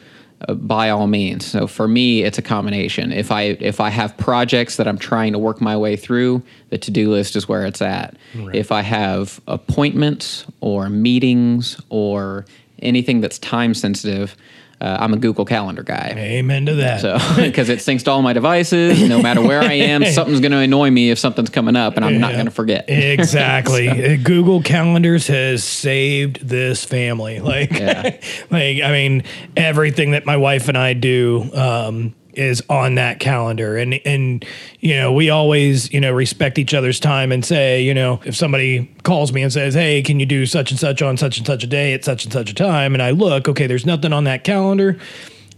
uh, 0.49 0.55
by 0.55 0.91
all 0.91 1.07
means. 1.07 1.45
So 1.47 1.67
for 1.67 1.87
me, 1.87 2.23
it's 2.23 2.39
a 2.39 2.43
combination. 2.43 3.13
If 3.13 3.31
I 3.31 3.43
if 3.61 3.81
I 3.81 3.91
have 3.91 4.17
projects 4.17 4.77
that 4.77 4.89
I'm 4.89 4.99
trying 4.99 5.33
to 5.33 5.39
work 5.39 5.61
my 5.61 5.77
way 5.77 5.97
through, 5.97 6.43
the 6.71 6.79
to 6.79 6.91
do 6.91 7.11
list 7.11 7.37
is 7.37 7.49
where 7.49 7.67
it's 7.67 7.83
at. 7.83 8.17
If 8.55 8.73
I 8.73 8.83
have 8.83 9.41
appointments 9.47 10.47
or 10.61 10.89
meetings 10.89 11.81
or 11.91 12.47
anything 12.83 13.21
that's 13.21 13.39
time 13.39 13.75
sensitive, 13.75 14.37
uh, 14.81 14.97
I'm 15.01 15.13
a 15.13 15.17
Google 15.19 15.45
Calendar 15.45 15.83
guy. 15.83 16.15
Amen 16.17 16.67
to 16.67 16.75
that. 16.77 17.01
So, 17.01 17.19
because 17.37 17.69
it 17.69 17.81
syncs 17.81 18.05
to 18.05 18.11
all 18.11 18.23
my 18.23 18.33
devices, 18.33 19.07
no 19.09 19.21
matter 19.21 19.43
where 19.43 19.61
I 19.61 19.73
am, 19.75 20.05
something's 20.13 20.41
going 20.41 20.53
to 20.53 20.59
annoy 20.59 20.91
me 20.91 21.11
if 21.11 21.19
something's 21.19 21.51
coming 21.51 21.77
up, 21.77 21.97
and 21.97 22.05
I'm 22.05 22.19
not 22.19 22.33
going 22.33 22.47
to 22.47 22.51
forget. 22.51 22.87
Exactly. 23.21 23.89
Uh, 23.89 24.17
Google 24.23 24.63
Calendars 24.63 25.27
has 25.27 25.63
saved 25.65 26.47
this 26.47 26.85
family. 26.85 27.41
Like, 27.41 27.71
Yeah. 27.73 28.03
like 28.51 28.81
I 28.83 28.91
mean, 28.93 29.25
everything 29.57 30.13
that 30.13 30.25
my 30.27 30.37
wife 30.37 30.69
and 30.69 30.79
I 30.79 30.95
do 30.95 31.49
um, 31.55 32.15
is 32.35 32.63
on 32.69 32.95
that 32.97 33.21
calendar, 33.21 33.77
and 33.77 33.95
and 34.05 34.45
you 34.81 34.95
know 34.95 35.13
we 35.13 35.31
always 35.31 35.93
you 35.93 36.01
know 36.01 36.13
respect 36.13 36.59
each 36.59 36.75
other's 36.75 37.01
time 37.01 37.33
and 37.33 37.45
say 37.45 37.83
you 37.83 37.95
know 37.95 38.21
if 38.25 38.37
somebody 38.37 38.91
calls 39.03 39.33
me 39.33 39.43
and 39.43 39.53
says 39.53 39.75
hey 39.75 40.03
can 40.03 40.21
you 40.21 40.27
do 40.27 40.47
such 40.47 40.71
and 40.71 40.81
such 40.81 41.03
on 41.03 41.17
such 41.17 41.39
and 41.39 41.47
such 41.47 41.65
a 41.65 41.67
day 41.67 41.93
at 41.93 42.05
such 42.05 42.25
and 42.25 42.33
such 42.33 42.51
a 42.51 42.55
time, 42.55 42.95
and 42.95 43.03
I 43.03 43.11
look 43.11 43.49
okay 43.49 43.67
there's 43.67 43.87
nothing 43.87 44.13
on 44.13 44.25
that 44.25 44.45
calendar. 44.45 44.99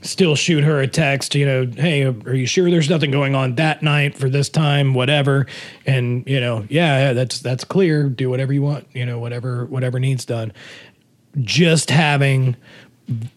Still 0.05 0.35
shoot 0.35 0.65
her 0.65 0.81
a 0.81 0.89
text, 0.89 1.37
you 1.37 1.47
know, 1.47 1.65
hey, 1.65 2.05
are 2.05 2.35
you 2.35 2.45
sure 2.45 2.69
there's 2.69 2.91
nothing 2.91 3.13
going 3.13 3.37
on 3.37 3.55
that 3.55 3.85
night 3.85 4.17
for 4.17 4.29
this 4.29 4.49
time, 4.49 4.95
whatever? 4.95 5.47
And 5.87 6.25
you 6.27 6.41
know, 6.41 6.67
yeah, 6.69 7.13
that's 7.13 7.39
that's 7.39 7.63
clear. 7.63 8.09
Do 8.09 8.29
whatever 8.29 8.53
you 8.53 8.63
want, 8.63 8.89
you 8.93 9.07
know, 9.07 9.21
whatever 9.21 9.65
whatever 9.67 10.01
needs 10.01 10.25
done. 10.25 10.53
Just 11.41 11.89
having 11.91 12.57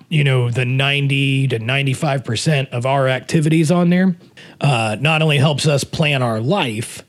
you 0.09 0.23
know 0.23 0.49
the 0.51 0.65
90 0.65 1.47
to 1.49 1.59
95% 1.59 2.69
of 2.69 2.85
our 2.85 3.07
activities 3.07 3.71
on 3.71 3.89
there 3.89 4.15
uh, 4.61 4.95
not 4.99 5.21
only 5.21 5.37
helps 5.37 5.67
us 5.67 5.83
plan 5.83 6.21
our 6.21 6.39
life 6.39 7.03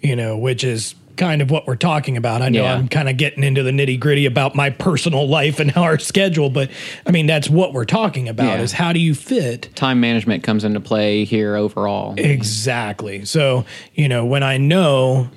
you 0.00 0.14
know 0.14 0.36
which 0.36 0.62
is 0.64 0.94
kind 1.16 1.40
of 1.40 1.50
what 1.50 1.66
we're 1.66 1.76
talking 1.76 2.16
about 2.16 2.42
i 2.42 2.48
know 2.48 2.62
Yeah. 2.64 2.74
i'm 2.74 2.88
kind 2.88 3.08
of 3.08 3.16
getting 3.16 3.42
into 3.44 3.62
the 3.62 3.70
nitty 3.70 3.98
gritty 4.00 4.26
about 4.26 4.54
my 4.56 4.68
personal 4.70 5.26
life 5.28 5.60
and 5.60 5.74
our 5.76 5.98
schedule 5.98 6.50
but 6.50 6.70
i 7.06 7.10
mean 7.12 7.26
that's 7.26 7.48
what 7.48 7.72
we're 7.72 7.84
talking 7.84 8.28
about 8.28 8.58
Yeah. 8.58 8.62
is 8.62 8.72
how 8.72 8.92
do 8.92 8.98
you 9.00 9.14
fit 9.14 9.70
time 9.74 10.00
management 10.00 10.42
comes 10.42 10.64
into 10.64 10.80
play 10.80 11.24
here 11.24 11.54
overall. 11.56 12.14
Exactly. 12.18 13.24
So, 13.24 13.64
you 13.94 14.08
know, 14.08 14.24
when 14.26 14.42
I 14.42 14.56
know, 14.58 15.28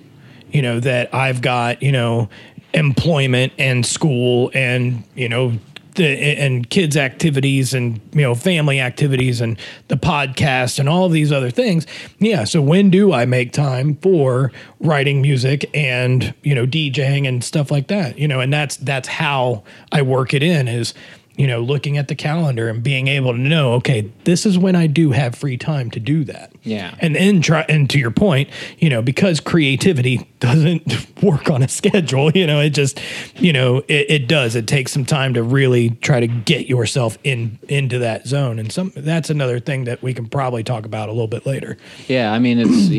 you 0.52 0.62
know, 0.62 0.80
that 0.82 1.14
I've 1.14 1.42
got, 1.42 1.82
you 1.84 1.92
know, 1.92 2.30
employment 2.74 3.54
and 3.58 3.86
school 3.86 4.52
and, 4.54 5.04
you 5.16 5.30
know, 5.30 5.54
the, 5.98 6.08
and 6.08 6.70
kids 6.70 6.96
activities 6.96 7.74
and 7.74 8.00
you 8.14 8.22
know 8.22 8.34
family 8.34 8.80
activities 8.80 9.42
and 9.42 9.60
the 9.90 9.98
podcast 9.98 10.80
and 10.80 10.88
all 10.88 11.10
these 11.10 11.32
other 11.32 11.52
things. 11.52 11.86
Yeah 12.20 12.46
so 12.46 12.62
when 12.62 12.90
do 12.90 13.12
i 13.12 13.26
make 13.26 13.52
time 13.52 13.96
for 13.96 14.52
writing 14.80 15.22
music 15.22 15.70
and 15.74 16.34
you 16.44 16.56
know 16.56 16.66
djing 16.66 17.28
and 17.28 17.44
stuff 17.44 17.70
like 17.70 17.88
that? 17.88 18.18
You 18.18 18.28
know 18.28 18.40
and 18.40 18.54
that's 18.54 18.78
that's 18.78 19.08
how 19.08 19.64
i 19.92 20.02
work 20.02 20.34
it 20.34 20.42
in 20.44 20.68
is 20.68 20.94
you 21.38 21.46
know, 21.46 21.62
looking 21.62 21.98
at 21.98 22.08
the 22.08 22.16
calendar 22.16 22.68
and 22.68 22.82
being 22.82 23.08
able 23.08 23.32
to 23.32 23.38
know, 23.38 23.74
okay, 23.74 24.12
this 24.24 24.44
is 24.44 24.58
when 24.58 24.76
I 24.76 24.88
do 24.88 25.12
have 25.12 25.36
free 25.36 25.56
time 25.56 25.92
to 25.92 26.00
do 26.00 26.24
that. 26.24 26.52
Yeah. 26.64 26.96
And 27.00 27.16
then 27.16 27.42
try, 27.42 27.64
and 27.70 27.88
to 27.92 28.00
your 28.00 28.10
point, 28.10 28.50
you 28.80 28.90
know, 28.90 29.04
because 29.04 29.40
creativity 29.40 30.28
doesn't 30.40 31.22
work 31.22 31.52
on 31.52 31.62
a 31.62 31.68
schedule, 31.68 32.32
you 32.32 32.48
know, 32.48 32.60
it 32.60 32.72
just, 32.72 33.00
you 33.36 33.54
know, 33.54 33.78
it, 33.88 34.10
it 34.10 34.28
does. 34.28 34.56
It 34.56 34.68
takes 34.68 34.92
some 34.92 35.06
time 35.06 35.36
to 35.36 35.44
really 35.44 35.92
try 35.92 36.20
to 36.20 36.28
get 36.28 36.68
yourself 36.68 37.20
in 37.24 37.60
into 37.70 38.00
that 38.00 38.26
zone. 38.26 38.58
And 38.58 38.72
some 38.72 38.92
that's 38.96 39.30
another 39.30 39.60
thing 39.60 39.84
that 39.84 40.02
we 40.02 40.14
can 40.16 40.28
probably 40.28 40.64
talk 40.64 40.86
about 40.86 41.08
a 41.08 41.12
little 41.12 41.28
bit 41.28 41.46
later. 41.46 41.78
Yeah, 42.08 42.34
I 42.34 42.40
mean 42.40 42.58
it's 42.60 42.90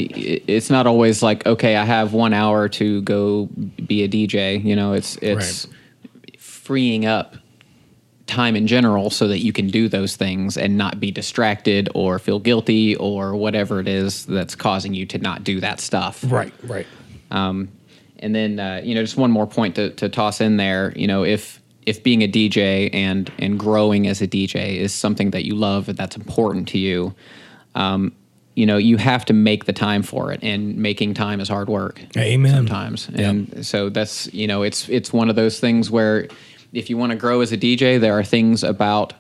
it's 0.49 0.71
not 0.71 0.87
always 0.87 1.23
like 1.23 1.45
okay, 1.47 1.77
I 1.77 1.85
have 1.85 2.13
one 2.13 2.33
hour 2.33 2.69
to 2.71 3.03
go 3.03 3.47
be 3.87 4.05
a 4.05 4.09
DJ. 4.09 4.63
You 4.63 4.77
know, 4.77 4.93
it's 4.93 5.17
it's 5.17 5.67
freeing 6.39 7.07
up 7.07 7.37
time 8.29 8.55
in 8.55 8.67
general 8.67 9.11
so 9.11 9.27
that 9.27 9.39
you 9.39 9.53
can 9.53 9.69
do 9.69 9.89
those 9.89 10.15
things 10.15 10.57
and 10.57 10.77
not 10.77 11.01
be 11.01 11.11
distracted 11.11 11.89
or 11.95 12.19
feel 12.19 12.39
guilty 12.39 12.95
or 12.97 13.35
whatever 13.35 13.81
it 13.81 13.89
is 13.89 14.27
that's 14.27 14.55
causing 14.55 14.95
you 14.95 15.07
to 15.07 15.19
not 15.19 15.43
do 15.43 15.61
that 15.61 15.81
stuff. 15.81 16.23
Right, 16.27 16.53
right. 16.63 16.87
Um, 17.31 17.71
and 18.21 18.35
then 18.35 18.61
uh, 18.61 18.81
you 18.85 18.95
know, 18.95 19.03
just 19.03 19.17
one 19.17 19.31
more 19.31 19.47
point 19.47 19.75
to, 19.77 19.91
to 19.91 20.09
toss 20.09 20.41
in 20.41 20.57
there. 20.57 20.93
You 20.95 21.07
know, 21.07 21.25
if 21.25 21.61
if 21.87 22.03
being 22.03 22.23
a 22.23 22.29
DJ 22.29 22.91
and 22.93 23.31
and 23.39 23.59
growing 23.59 24.07
as 24.07 24.21
a 24.21 24.27
DJ 24.27 24.77
is 24.77 24.95
something 24.95 25.31
that 25.31 25.45
you 25.45 25.55
love 25.55 25.89
and 25.89 25.97
that's 25.97 26.17
important 26.17 26.69
to 26.69 26.79
you, 26.79 27.15
um, 27.75 28.13
you 28.55 28.67
know, 28.67 28.77
you 28.77 28.97
have 28.97 29.25
to 29.27 29.33
make 29.33 29.65
the 29.65 29.73
time 29.73 30.03
for 30.03 30.33
it, 30.33 30.41
and 30.43 30.77
making 30.77 31.15
time 31.15 31.41
is 31.41 31.49
hard 31.49 31.69
work. 31.69 32.03
Amen. 32.17 32.53
Sometimes, 32.53 33.09
and 33.15 33.65
so 33.65 33.89
that's 33.89 34.33
you 34.35 34.47
know, 34.47 34.63
it's 34.63 34.89
it's 34.89 35.13
one 35.13 35.31
of 35.31 35.37
those 35.37 35.61
things 35.61 35.91
where 35.91 36.29
if 36.73 36.91
you 36.91 36.97
want 36.97 37.11
to 37.13 37.17
grow 37.17 37.41
as 37.41 37.53
a 37.53 37.57
DJ, 37.57 38.01
there 38.01 38.19
are 38.19 38.25
things 38.25 38.63
about 38.63 39.15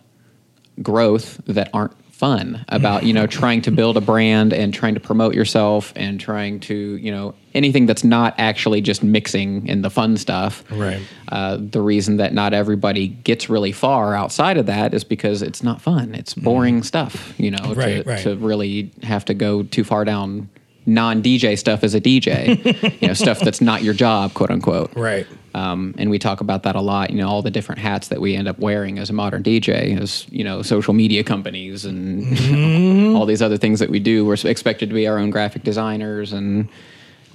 growth 0.82 1.40
that 1.46 1.70
aren't 1.72 1.92
fun 2.12 2.64
about 2.68 3.04
you 3.04 3.12
know 3.12 3.26
trying 3.40 3.62
to 3.62 3.70
build 3.70 3.96
a 3.96 4.00
brand 4.00 4.52
and 4.52 4.74
trying 4.74 4.94
to 4.94 4.98
promote 5.00 5.34
yourself 5.34 5.92
and 5.94 6.18
trying 6.20 6.58
to 6.58 6.74
you 6.74 7.12
know 7.12 7.32
anything 7.54 7.86
that's 7.86 8.02
not 8.02 8.34
actually 8.38 8.80
just 8.80 9.04
mixing 9.04 9.64
in 9.68 9.82
the 9.82 9.90
fun 9.90 10.16
stuff 10.16 10.64
Right. 10.68 11.00
uh, 11.28 11.58
the 11.60 11.80
reason 11.80 12.16
that 12.16 12.34
not 12.34 12.52
everybody 12.54 13.06
gets 13.06 13.48
really 13.48 13.70
far 13.70 14.16
outside 14.16 14.56
of 14.56 14.66
that 14.66 14.94
is 14.94 15.04
because 15.04 15.42
it's 15.42 15.62
not 15.62 15.80
fun 15.80 16.12
it's 16.12 16.34
boring 16.34 16.82
stuff 16.82 17.34
you 17.38 17.52
know 17.52 17.72
Right, 17.74 18.02
to, 18.02 18.10
right. 18.10 18.22
to 18.24 18.34
really 18.36 18.90
have 19.04 19.24
to 19.26 19.34
go 19.34 19.62
too 19.62 19.84
far 19.84 20.04
down 20.04 20.48
non-dj 20.86 21.56
stuff 21.56 21.84
as 21.84 21.94
a 21.94 22.00
dj 22.00 23.00
you 23.00 23.06
know 23.08 23.14
stuff 23.14 23.38
that's 23.40 23.60
not 23.60 23.84
your 23.84 23.94
job 23.94 24.34
quote 24.34 24.50
unquote 24.50 24.90
Right. 24.96 25.26
Um, 25.58 25.94
and 25.98 26.08
we 26.08 26.18
talk 26.18 26.40
about 26.40 26.62
that 26.62 26.76
a 26.76 26.80
lot. 26.80 27.10
You 27.10 27.16
know, 27.16 27.28
all 27.28 27.42
the 27.42 27.50
different 27.50 27.80
hats 27.80 28.08
that 28.08 28.20
we 28.20 28.36
end 28.36 28.46
up 28.46 28.58
wearing 28.58 28.98
as 28.98 29.10
a 29.10 29.12
modern 29.12 29.42
DJ, 29.42 30.00
as 30.00 30.24
you 30.30 30.44
know, 30.44 30.62
social 30.62 30.94
media 30.94 31.24
companies 31.24 31.84
and 31.84 33.16
all 33.16 33.26
these 33.26 33.42
other 33.42 33.56
things 33.56 33.80
that 33.80 33.90
we 33.90 33.98
do. 33.98 34.24
We're 34.24 34.36
expected 34.44 34.88
to 34.90 34.94
be 34.94 35.08
our 35.08 35.18
own 35.18 35.30
graphic 35.30 35.64
designers 35.64 36.32
and 36.32 36.68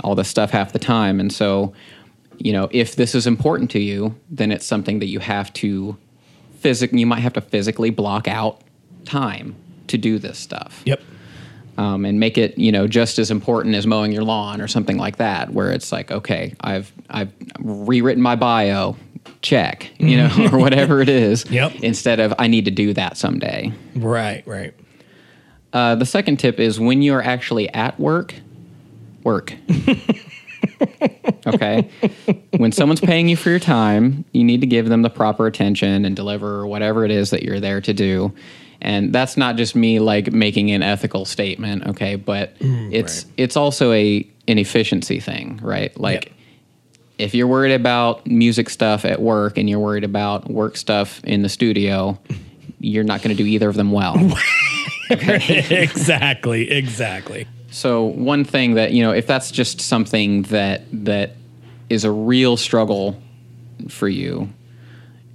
all 0.04 0.16
this 0.16 0.30
stuff 0.30 0.52
half 0.52 0.72
the 0.72 0.80
time. 0.80 1.20
And 1.20 1.34
so, 1.34 1.74
you 2.38 2.54
know, 2.54 2.70
if 2.72 2.96
this 2.96 3.14
is 3.14 3.28
important 3.28 3.70
to 3.72 3.80
you, 3.80 4.16
then 4.30 4.52
it's 4.52 4.66
something 4.66 5.00
that 5.00 5.08
you 5.08 5.20
have 5.20 5.52
to 5.54 5.98
physic. 6.60 6.94
You 6.94 7.06
might 7.06 7.20
have 7.20 7.34
to 7.34 7.42
physically 7.42 7.90
block 7.90 8.28
out 8.28 8.62
time 9.04 9.56
to 9.88 9.98
do 9.98 10.18
this 10.18 10.40
stuff 10.40 10.82
Yep. 10.86 11.02
Um, 11.78 12.06
and 12.06 12.20
make 12.20 12.38
it 12.38 12.58
you 12.58 12.72
know 12.72 12.88
just 12.88 13.18
as 13.20 13.32
important 13.32 13.76
as 13.76 13.86
mowing 13.88 14.12
your 14.12 14.24
lawn 14.24 14.62
or 14.62 14.68
something 14.68 14.98
like 14.98 15.18
that 15.18 15.52
where 15.54 15.72
it's 15.72 15.92
like 15.92 16.12
okay 16.12 16.54
i've 16.62 16.92
i've 17.10 17.32
rewritten 17.60 18.22
my 18.22 18.36
bio 18.36 18.96
check 19.42 19.90
you 20.00 20.18
know 20.18 20.30
or 20.52 20.58
whatever 20.60 21.02
it 21.02 21.10
is 21.10 21.46
Yep. 21.50 21.76
instead 21.82 22.20
of 22.20 22.34
i 22.40 22.48
need 22.48 22.66
to 22.66 22.72
do 22.72 22.94
that 22.94 23.18
someday 23.18 23.72
Right, 23.96 24.44
right. 24.46 24.74
uh, 25.74 25.96
the 25.96 26.06
second 26.06 26.38
tip 26.38 26.60
is 26.60 26.80
when 26.80 27.02
you're 27.02 27.22
actually 27.24 27.70
at 27.70 28.00
work 28.00 28.34
work 29.24 29.54
okay 31.48 31.90
when 32.58 32.72
someone's 32.72 33.02
paying 33.02 33.28
you 33.28 33.36
for 33.36 33.50
your 33.50 33.60
time 33.60 34.24
you 34.34 34.44
need 34.44 34.62
to 34.62 34.68
give 34.68 34.88
them 34.90 35.02
the 35.02 35.10
proper 35.10 35.46
attention 35.48 36.06
and 36.06 36.16
deliver 36.16 36.66
whatever 36.66 37.04
it 37.06 37.12
is 37.12 37.30
that 37.32 37.44
you're 37.44 37.60
there 37.60 37.82
to 37.82 37.94
do 37.94 38.34
and 38.84 39.14
that's 39.14 39.36
not 39.38 39.56
just 39.56 39.76
me 39.76 40.00
like 40.00 40.32
making 40.32 40.72
an 40.72 40.84
ethical 40.84 41.26
statement 41.26 41.88
okay 41.88 42.16
but 42.16 42.58
mm. 42.60 42.94
it's 42.94 43.24
right. 43.24 43.34
it's 43.38 43.58
also 43.58 43.92
a 43.92 44.28
an 44.48 44.60
efficiency 44.60 45.20
thing 45.20 45.60
right 45.64 45.98
like 46.00 46.26
Yep. 46.26 46.34
if 47.18 47.36
you're 47.36 47.48
worried 47.48 47.74
about 47.74 48.28
music 48.28 48.70
stuff 48.70 49.06
at 49.06 49.22
work 49.22 49.58
and 49.58 49.70
you're 49.70 49.80
worried 49.80 50.04
about 50.04 50.50
work 50.50 50.78
stuff 50.78 51.24
in 51.24 51.42
the 51.42 51.50
studio 51.50 52.20
you're 52.80 53.04
not 53.04 53.22
going 53.22 53.36
to 53.36 53.42
do 53.42 53.48
either 53.48 53.70
of 53.70 53.76
them 53.76 53.92
well 53.92 54.16
exactly, 55.10 56.72
exactly. 56.72 57.48
So 57.70 58.04
one 58.04 58.44
thing 58.46 58.76
that 58.76 58.94
you 58.94 59.04
know, 59.04 59.12
if 59.12 59.28
that's 59.28 59.52
just 59.52 59.82
something 59.82 60.44
that 60.44 60.84
that 61.06 61.36
is 61.90 62.04
a 62.04 62.12
real 62.12 62.58
struggle 62.58 63.22
for 63.90 64.08
you, 64.08 64.50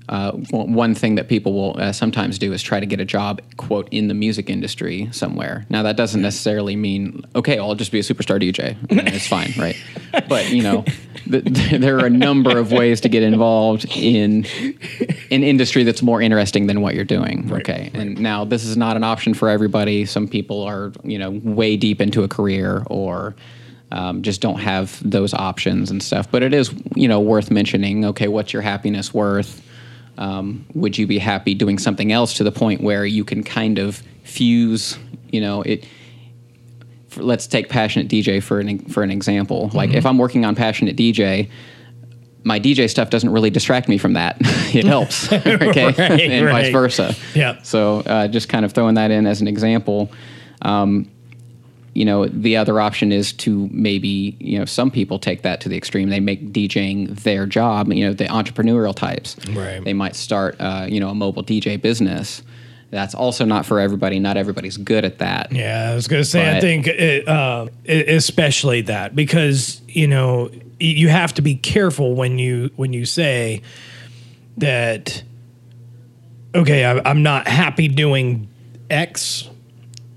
uh, 0.08 0.32
one 0.32 0.94
thing 0.94 1.16
that 1.16 1.28
people 1.28 1.52
will 1.52 1.76
uh, 1.78 1.92
sometimes 1.92 2.38
do 2.38 2.52
is 2.52 2.62
try 2.62 2.80
to 2.80 2.86
get 2.86 2.98
a 2.98 3.04
job, 3.04 3.42
quote, 3.56 3.88
in 3.90 4.08
the 4.08 4.14
music 4.14 4.48
industry 4.48 5.08
somewhere. 5.12 5.66
Now 5.68 5.82
that 5.82 5.96
doesn't 5.96 6.22
necessarily 6.22 6.76
mean 6.76 7.24
okay, 7.34 7.58
I'll 7.58 7.74
just 7.74 7.92
be 7.92 7.98
a 7.98 8.02
superstar 8.02 8.40
DJ. 8.40 8.76
and 8.90 9.08
It's 9.08 9.26
fine, 9.26 9.52
right? 9.58 9.76
But 10.28 10.50
you 10.50 10.62
know, 10.62 10.84
th- 11.30 11.44
there 11.44 11.98
are 11.98 12.06
a 12.06 12.10
number 12.10 12.58
of 12.58 12.72
ways 12.72 13.00
to 13.02 13.08
get 13.08 13.22
involved 13.22 13.84
in 13.94 14.46
an 15.30 15.44
industry 15.44 15.84
that's 15.84 16.02
more 16.02 16.22
interesting 16.22 16.66
than 16.68 16.80
what 16.80 16.94
you're 16.94 17.04
doing. 17.04 17.52
okay, 17.52 17.90
and 17.92 18.18
now 18.18 18.44
this 18.44 18.64
is 18.64 18.76
not 18.76 18.96
an 18.96 19.04
option 19.04 19.34
for 19.34 19.48
everybody. 19.48 20.06
Some 20.06 20.26
people 20.26 20.62
are 20.62 20.92
you 21.04 21.18
know 21.18 21.30
way 21.44 21.76
deep 21.76 22.00
into 22.00 22.22
a 22.22 22.28
career 22.28 22.82
or 22.86 23.36
um, 23.92 24.22
just 24.22 24.40
don't 24.40 24.58
have 24.58 24.98
those 25.08 25.34
options 25.34 25.90
and 25.90 26.02
stuff. 26.02 26.30
But 26.30 26.42
it 26.42 26.54
is 26.54 26.72
you 26.94 27.08
know 27.08 27.20
worth 27.20 27.50
mentioning. 27.50 28.06
Okay, 28.06 28.28
what's 28.28 28.54
your 28.54 28.62
happiness 28.62 29.12
worth? 29.12 29.62
Um, 30.18 30.66
would 30.74 30.98
you 30.98 31.06
be 31.06 31.18
happy 31.18 31.54
doing 31.54 31.78
something 31.78 32.12
else 32.12 32.34
to 32.34 32.44
the 32.44 32.52
point 32.52 32.82
where 32.82 33.06
you 33.06 33.24
can 33.24 33.42
kind 33.42 33.78
of 33.78 34.02
fuse? 34.24 34.98
You 35.30 35.40
know 35.40 35.62
it. 35.62 35.86
For, 37.08 37.22
let's 37.22 37.46
take 37.46 37.68
passionate 37.68 38.08
DJ 38.08 38.42
for 38.42 38.60
an 38.60 38.80
for 38.86 39.02
an 39.02 39.10
example. 39.10 39.70
Like 39.72 39.94
if 39.94 40.04
I'm 40.04 40.18
working 40.18 40.44
on 40.44 40.54
passionate 40.54 40.96
DJ, 40.96 41.48
my 42.44 42.58
DJ 42.58 42.90
stuff 42.90 43.10
doesn't 43.10 43.30
really 43.30 43.50
distract 43.50 43.88
me 43.88 43.96
from 43.96 44.14
that. 44.14 44.36
it 44.40 44.84
helps, 44.84 45.32
okay, 45.32 45.86
Right, 45.86 46.20
and 46.20 46.48
vice 46.48 46.72
versa. 46.72 47.14
Yeah. 47.34 47.62
So 47.62 48.00
uh, 48.00 48.28
just 48.28 48.48
kind 48.48 48.64
of 48.64 48.72
throwing 48.72 48.94
that 48.96 49.10
in 49.10 49.26
as 49.26 49.40
an 49.40 49.48
example. 49.48 50.10
Um, 50.62 51.10
you 51.94 52.04
know, 52.04 52.26
the 52.26 52.56
other 52.56 52.80
option 52.80 53.12
is 53.12 53.32
to 53.34 53.68
maybe, 53.72 54.36
you 54.38 54.58
know, 54.58 54.64
some 54.64 54.90
people 54.90 55.18
take 55.18 55.42
that 55.42 55.60
to 55.62 55.68
the 55.68 55.76
extreme. 55.76 56.10
They 56.10 56.20
make 56.20 56.52
DJing 56.52 57.20
their 57.22 57.46
job. 57.46 57.92
You 57.92 58.06
know, 58.06 58.12
the 58.12 58.24
entrepreneurial 58.26 58.94
types. 58.94 59.36
Right. 59.48 59.82
They 59.82 59.94
might 59.94 60.14
start, 60.14 60.56
uh, 60.60 60.86
you 60.88 61.00
know, 61.00 61.08
a 61.08 61.14
mobile 61.14 61.42
DJ 61.42 61.80
business. 61.80 62.42
That's 62.90 63.14
also 63.14 63.44
not 63.44 63.66
for 63.66 63.80
everybody. 63.80 64.18
Not 64.18 64.36
everybody's 64.36 64.76
good 64.78 65.04
at 65.04 65.18
that. 65.18 65.52
Yeah, 65.52 65.90
I 65.90 65.94
was 65.94 66.08
going 66.08 66.22
to 66.22 66.28
say, 66.28 66.56
I 66.56 66.60
think 66.60 66.86
it, 66.86 67.28
uh, 67.28 67.66
e- 67.86 68.04
especially 68.14 68.80
that 68.82 69.14
because 69.14 69.82
you 69.88 70.06
know 70.06 70.50
you 70.80 71.08
have 71.08 71.34
to 71.34 71.42
be 71.42 71.54
careful 71.54 72.14
when 72.14 72.38
you 72.38 72.70
when 72.76 72.92
you 72.92 73.04
say 73.04 73.60
that. 74.56 75.22
Okay, 76.54 76.84
I, 76.86 76.98
I'm 77.04 77.22
not 77.22 77.46
happy 77.46 77.88
doing 77.88 78.48
X, 78.88 79.50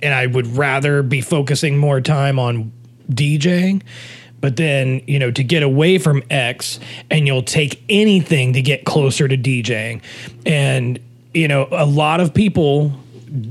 and 0.02 0.14
I 0.14 0.26
would 0.28 0.48
rather 0.58 1.04
be 1.04 1.22
focusing 1.22 1.78
more 1.78 2.02
time 2.02 2.40
on 2.40 2.72
DJing. 3.10 3.82
But 4.40 4.58
then, 4.58 5.02
you 5.06 5.20
know, 5.20 5.30
to 5.32 5.44
get 5.44 5.62
away 5.62 6.00
from 6.00 6.24
X 6.30 6.80
and 7.12 7.28
you'll 7.28 7.44
take 7.44 7.84
anything 7.90 8.54
to 8.54 8.62
get 8.62 8.86
closer 8.86 9.28
to 9.28 9.38
DJing. 9.38 10.02
And, 10.46 11.00
you 11.34 11.48
know, 11.48 11.68
a 11.72 11.86
lot 11.86 12.20
of 12.20 12.34
people 12.34 12.92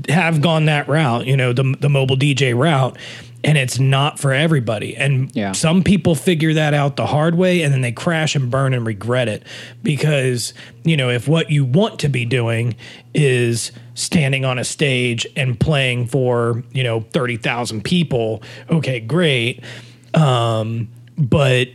have 0.09 0.41
gone 0.41 0.65
that 0.65 0.87
route, 0.87 1.25
you 1.25 1.37
know, 1.37 1.53
the, 1.53 1.75
the 1.79 1.89
mobile 1.89 2.17
DJ 2.17 2.55
route, 2.55 2.97
and 3.43 3.57
it's 3.57 3.79
not 3.79 4.19
for 4.19 4.33
everybody. 4.33 4.95
And 4.95 5.31
Yeah. 5.33 5.51
some 5.53 5.83
people 5.83 6.15
figure 6.15 6.53
that 6.53 6.73
out 6.73 6.95
the 6.95 7.07
hard 7.07 7.35
way 7.35 7.61
and 7.63 7.73
then 7.73 7.81
they 7.81 7.91
crash 7.91 8.35
and 8.35 8.51
burn 8.51 8.73
and 8.73 8.85
regret 8.85 9.27
it 9.27 9.43
because, 9.83 10.53
you 10.83 10.95
know, 10.95 11.09
if 11.09 11.27
what 11.27 11.49
you 11.49 11.65
want 11.65 11.99
to 11.99 12.09
be 12.09 12.23
doing 12.25 12.75
is 13.13 13.71
standing 13.95 14.45
on 14.45 14.59
a 14.59 14.63
stage 14.63 15.25
and 15.35 15.59
playing 15.59 16.05
for, 16.07 16.63
you 16.71 16.83
know, 16.83 17.01
30,000 17.13 17.83
people, 17.83 18.41
okay, 18.69 18.99
great. 18.99 19.63
Um, 20.13 20.87
but 21.17 21.67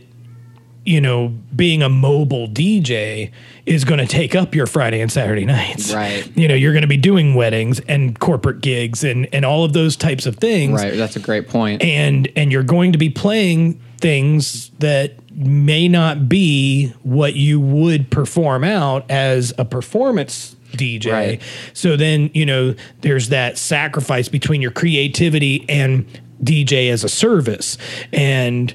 you 0.87 1.01
know, 1.01 1.27
being 1.53 1.83
a 1.83 1.89
mobile 1.89 2.47
DJ 2.47 3.29
is 3.65 3.83
going 3.83 3.99
to 3.99 4.07
take 4.07 4.35
up 4.35 4.55
your 4.55 4.65
Friday 4.65 5.01
and 5.01 5.11
Saturday 5.11 5.43
nights. 5.43 5.93
Right. 5.93 6.25
You 6.37 6.47
know, 6.47 6.55
you're 6.55 6.71
going 6.71 6.83
to 6.83 6.87
be 6.87 6.95
doing 6.95 7.35
weddings 7.35 7.81
and 7.81 8.17
corporate 8.17 8.61
gigs 8.61 9.03
and 9.03 9.27
and 9.33 9.43
all 9.43 9.65
of 9.65 9.73
those 9.73 9.97
types 9.97 10.25
of 10.25 10.37
things. 10.37 10.81
Right. 10.81 10.95
That's 10.95 11.17
a 11.17 11.19
great 11.19 11.49
point. 11.49 11.83
And 11.83 12.29
and 12.37 12.53
you're 12.53 12.63
going 12.63 12.93
to 12.93 12.97
be 12.97 13.09
playing 13.09 13.81
things 13.97 14.69
that 14.79 15.15
may 15.35 15.89
not 15.89 16.29
be 16.29 16.93
what 17.03 17.35
you 17.35 17.59
would 17.59 18.09
perform 18.09 18.63
out 18.63 19.11
as 19.11 19.53
a 19.57 19.65
performance 19.65 20.55
DJ. 20.71 21.11
Right. 21.11 21.41
So 21.73 21.97
then, 21.97 22.31
you 22.33 22.45
know, 22.45 22.75
there's 23.01 23.27
that 23.29 23.57
sacrifice 23.57 24.29
between 24.29 24.61
your 24.61 24.71
creativity 24.71 25.65
and 25.67 26.07
DJ 26.41 26.91
as 26.91 27.03
a 27.03 27.09
service. 27.09 27.77
And, 28.13 28.73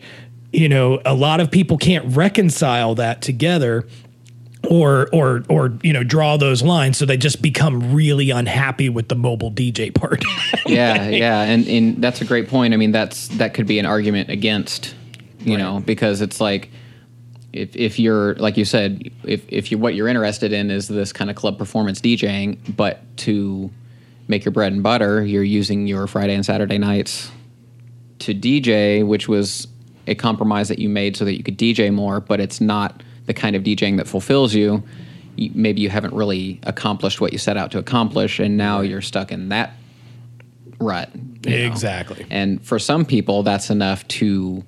you 0.52 0.68
know, 0.68 1.00
a 1.04 1.14
lot 1.14 1.40
of 1.40 1.50
people 1.50 1.78
can't 1.78 2.16
reconcile 2.16 2.94
that 2.96 3.22
together 3.22 3.86
or 4.68 5.08
or 5.12 5.42
or 5.48 5.76
you 5.82 5.92
know 5.92 6.04
draw 6.04 6.36
those 6.36 6.62
lines 6.62 6.96
so 6.96 7.04
they 7.04 7.16
just 7.16 7.42
become 7.42 7.92
really 7.92 8.30
unhappy 8.30 8.88
with 8.88 9.08
the 9.08 9.16
mobile 9.16 9.50
DJ 9.50 9.92
part. 9.92 10.22
yeah, 10.66 11.08
yeah, 11.08 11.42
and 11.42 11.66
and 11.66 12.02
that's 12.02 12.20
a 12.20 12.24
great 12.24 12.48
point. 12.48 12.74
I 12.74 12.76
mean, 12.76 12.92
that's 12.92 13.28
that 13.28 13.54
could 13.54 13.66
be 13.66 13.78
an 13.78 13.86
argument 13.86 14.30
against, 14.30 14.94
you 15.40 15.56
know, 15.56 15.82
because 15.84 16.20
it's 16.20 16.40
like 16.40 16.70
if 17.52 17.74
if 17.74 17.98
you're 17.98 18.34
like 18.36 18.56
you 18.56 18.64
said, 18.64 19.10
if 19.24 19.44
if 19.48 19.72
you 19.72 19.78
what 19.78 19.94
you're 19.94 20.08
interested 20.08 20.52
in 20.52 20.70
is 20.70 20.86
this 20.86 21.12
kind 21.12 21.30
of 21.30 21.36
club 21.36 21.58
performance 21.58 22.00
DJing, 22.00 22.76
but 22.76 23.00
to 23.18 23.70
make 24.28 24.44
your 24.44 24.52
bread 24.52 24.72
and 24.72 24.82
butter, 24.82 25.24
you're 25.24 25.42
using 25.42 25.86
your 25.86 26.06
Friday 26.06 26.34
and 26.34 26.46
Saturday 26.46 26.78
nights 26.78 27.30
to 28.20 28.34
DJ, 28.34 29.04
which 29.04 29.28
was 29.28 29.66
a 30.12 30.14
compromise 30.14 30.68
that 30.68 30.78
you 30.78 30.88
made 30.88 31.16
so 31.16 31.24
that 31.24 31.36
you 31.36 31.42
could 31.42 31.58
DJ 31.58 31.92
more, 31.92 32.20
but 32.20 32.40
it's 32.40 32.60
not 32.60 33.02
the 33.26 33.34
kind 33.34 33.56
of 33.56 33.62
DJing 33.62 33.96
that 33.96 34.06
fulfills 34.06 34.54
you. 34.54 34.82
you 35.36 35.50
maybe 35.54 35.80
you 35.80 35.90
haven't 35.90 36.14
really 36.14 36.60
accomplished 36.62 37.20
what 37.20 37.32
you 37.32 37.38
set 37.38 37.56
out 37.56 37.72
to 37.72 37.78
accomplish, 37.78 38.38
and 38.38 38.56
now 38.56 38.80
you're 38.80 39.02
stuck 39.02 39.32
in 39.32 39.48
that 39.48 39.74
rut. 40.78 41.10
you 41.46 41.58
know? 41.58 41.66
Exactly. 41.66 42.26
And 42.30 42.64
for 42.64 42.78
some 42.78 43.04
people, 43.04 43.42
that's 43.42 43.70
enough 43.70 44.06
to 44.08 44.64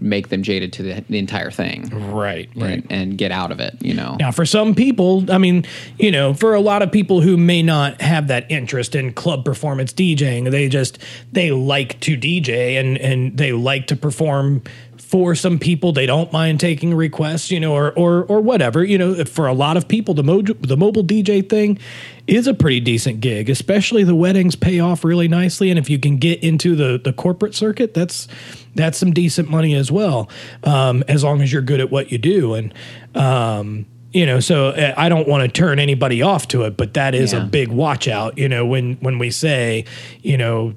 make 0.00 0.28
them 0.28 0.42
jaded 0.42 0.72
to 0.74 0.82
the, 0.82 1.04
the 1.08 1.18
entire 1.18 1.50
thing 1.50 1.88
Right. 2.12 2.48
and, 2.56 2.86
and 2.90 3.18
get 3.18 3.30
out 3.32 3.52
of 3.52 3.60
it. 3.60 3.76
You 3.80 3.94
know. 3.94 4.16
Now, 4.18 4.30
for 4.32 4.44
some 4.46 4.74
people, 4.74 5.30
I 5.30 5.38
mean, 5.38 5.64
you 5.98 6.10
know, 6.10 6.34
for 6.34 6.54
a 6.54 6.60
lot 6.60 6.82
of 6.82 6.90
people 6.92 7.20
who 7.20 7.36
may 7.36 7.62
not 7.62 8.00
have 8.00 8.28
that 8.28 8.50
interest 8.50 8.94
in 8.94 9.12
club 9.12 9.44
performance 9.44 9.92
DJing, 9.92 10.50
they 10.50 10.68
just 10.68 10.98
they 11.32 11.50
like 11.50 12.00
to 12.00 12.16
DJ 12.16 12.78
and 12.80 12.98
and 12.98 13.36
they 13.36 13.52
like 13.52 13.86
to 13.88 13.96
perform 13.96 14.62
for 15.06 15.34
some 15.34 15.58
people. 15.58 15.92
They 15.92 16.06
don't 16.06 16.32
mind 16.32 16.60
taking 16.60 16.94
requests, 16.94 17.50
you 17.50 17.60
know, 17.60 17.74
or 17.74 17.92
or 17.92 18.24
or 18.24 18.40
whatever. 18.40 18.82
You 18.82 18.98
know, 18.98 19.24
for 19.24 19.46
a 19.46 19.52
lot 19.52 19.76
of 19.76 19.86
people, 19.86 20.14
the 20.14 20.24
mo- 20.24 20.42
the 20.42 20.76
mobile 20.76 21.04
DJ 21.04 21.48
thing 21.48 21.78
is 22.26 22.46
a 22.46 22.54
pretty 22.54 22.80
decent 22.80 23.20
gig, 23.20 23.50
especially 23.50 24.02
the 24.02 24.14
weddings 24.14 24.56
pay 24.56 24.80
off 24.80 25.04
really 25.04 25.28
nicely, 25.28 25.70
and 25.70 25.78
if 25.78 25.88
you 25.90 25.98
can 25.98 26.16
get 26.16 26.42
into 26.42 26.74
the 26.74 26.98
the 27.02 27.12
corporate 27.12 27.54
circuit, 27.54 27.94
that's 27.94 28.26
that's 28.74 28.98
some 28.98 29.12
decent 29.12 29.48
money 29.48 29.74
as 29.74 29.92
well, 29.92 30.28
um, 30.64 31.04
as 31.06 31.22
long 31.22 31.40
as 31.42 31.52
you're 31.52 31.62
good 31.62 31.80
at 31.80 31.90
what 31.90 32.10
you 32.10 32.18
do 32.18 32.54
and. 32.54 32.72
Um, 33.14 33.86
you 34.12 34.26
know 34.26 34.38
so 34.38 34.68
uh, 34.68 34.94
i 34.96 35.08
don't 35.08 35.26
want 35.26 35.42
to 35.42 35.48
turn 35.48 35.80
anybody 35.80 36.22
off 36.22 36.46
to 36.46 36.62
it 36.62 36.76
but 36.76 36.94
that 36.94 37.16
is 37.16 37.32
Yeah. 37.32 37.42
a 37.42 37.46
big 37.46 37.68
watch 37.68 38.06
out 38.06 38.38
you 38.38 38.48
know 38.48 38.64
when 38.64 38.94
when 39.00 39.18
we 39.18 39.32
say 39.32 39.86
you 40.22 40.38
know 40.38 40.74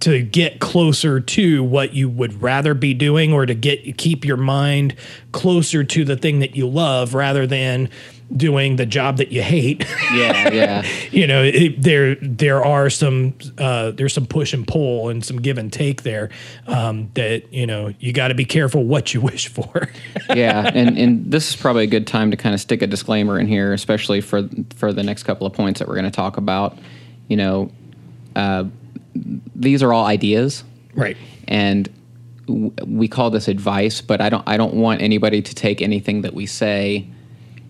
to 0.00 0.22
get 0.22 0.60
closer 0.60 1.20
to 1.20 1.62
what 1.64 1.92
you 1.92 2.08
would 2.08 2.40
rather 2.40 2.74
be 2.74 2.94
doing 2.94 3.32
or 3.32 3.46
to 3.46 3.54
get 3.54 3.98
keep 3.98 4.24
your 4.24 4.36
mind 4.36 4.94
closer 5.32 5.82
to 5.84 6.04
the 6.04 6.16
thing 6.16 6.38
that 6.38 6.56
you 6.56 6.68
love 6.68 7.14
rather 7.14 7.46
than 7.46 7.88
doing 8.36 8.76
the 8.76 8.84
job 8.84 9.16
that 9.16 9.32
you 9.32 9.40
hate 9.40 9.86
Yeah, 10.12 10.52
yeah. 10.52 10.86
you 11.10 11.26
know 11.26 11.42
it, 11.42 11.82
there 11.82 12.14
there 12.16 12.64
are 12.64 12.90
some 12.90 13.34
uh, 13.56 13.90
there's 13.92 14.12
some 14.12 14.26
push 14.26 14.52
and 14.52 14.66
pull 14.68 15.08
and 15.08 15.24
some 15.24 15.40
give 15.40 15.58
and 15.58 15.72
take 15.72 16.02
there 16.02 16.28
um, 16.66 17.10
that 17.14 17.52
you 17.52 17.66
know 17.66 17.94
you 17.98 18.12
got 18.12 18.28
to 18.28 18.34
be 18.34 18.44
careful 18.44 18.84
what 18.84 19.14
you 19.14 19.20
wish 19.28 19.48
for 19.48 19.88
yeah, 20.34 20.70
and 20.74 20.98
and 20.98 21.30
this 21.30 21.48
is 21.48 21.56
probably 21.56 21.84
a 21.84 21.88
good 21.88 22.06
time 22.06 22.30
to 22.30 22.36
kind 22.36 22.54
of 22.54 22.60
stick 22.60 22.82
a 22.82 22.86
disclaimer 22.86 23.38
in 23.38 23.46
here, 23.46 23.72
especially 23.72 24.20
for 24.20 24.48
for 24.76 24.92
the 24.92 25.02
next 25.02 25.22
couple 25.22 25.46
of 25.46 25.52
points 25.52 25.78
that 25.78 25.88
we're 25.88 25.94
going 25.94 26.04
to 26.04 26.10
talk 26.10 26.36
about. 26.36 26.78
You 27.28 27.36
know, 27.36 27.72
uh, 28.36 28.64
these 29.54 29.82
are 29.82 29.92
all 29.92 30.06
ideas, 30.06 30.64
right 30.94 31.16
and 31.48 31.88
w- 32.46 32.72
we 32.86 33.08
call 33.08 33.30
this 33.30 33.48
advice. 33.48 34.00
But 34.00 34.20
I 34.20 34.28
don't 34.28 34.44
I 34.46 34.56
don't 34.56 34.74
want 34.74 35.02
anybody 35.02 35.42
to 35.42 35.54
take 35.54 35.82
anything 35.82 36.22
that 36.22 36.34
we 36.34 36.46
say 36.46 37.08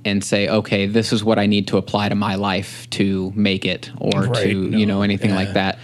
and 0.04 0.22
say, 0.22 0.48
okay, 0.48 0.86
this 0.86 1.12
is 1.12 1.24
what 1.24 1.38
I 1.38 1.46
need 1.46 1.68
to 1.68 1.76
apply 1.76 2.08
to 2.08 2.14
my 2.14 2.34
life 2.36 2.88
to 2.90 3.32
make 3.34 3.64
it, 3.64 3.90
or 3.98 4.22
Right, 4.24 4.44
to 4.44 4.70
you 4.76 4.86
know 4.86 5.02
anything 5.02 5.30
yeah. 5.30 5.36
like 5.36 5.52
that. 5.54 5.78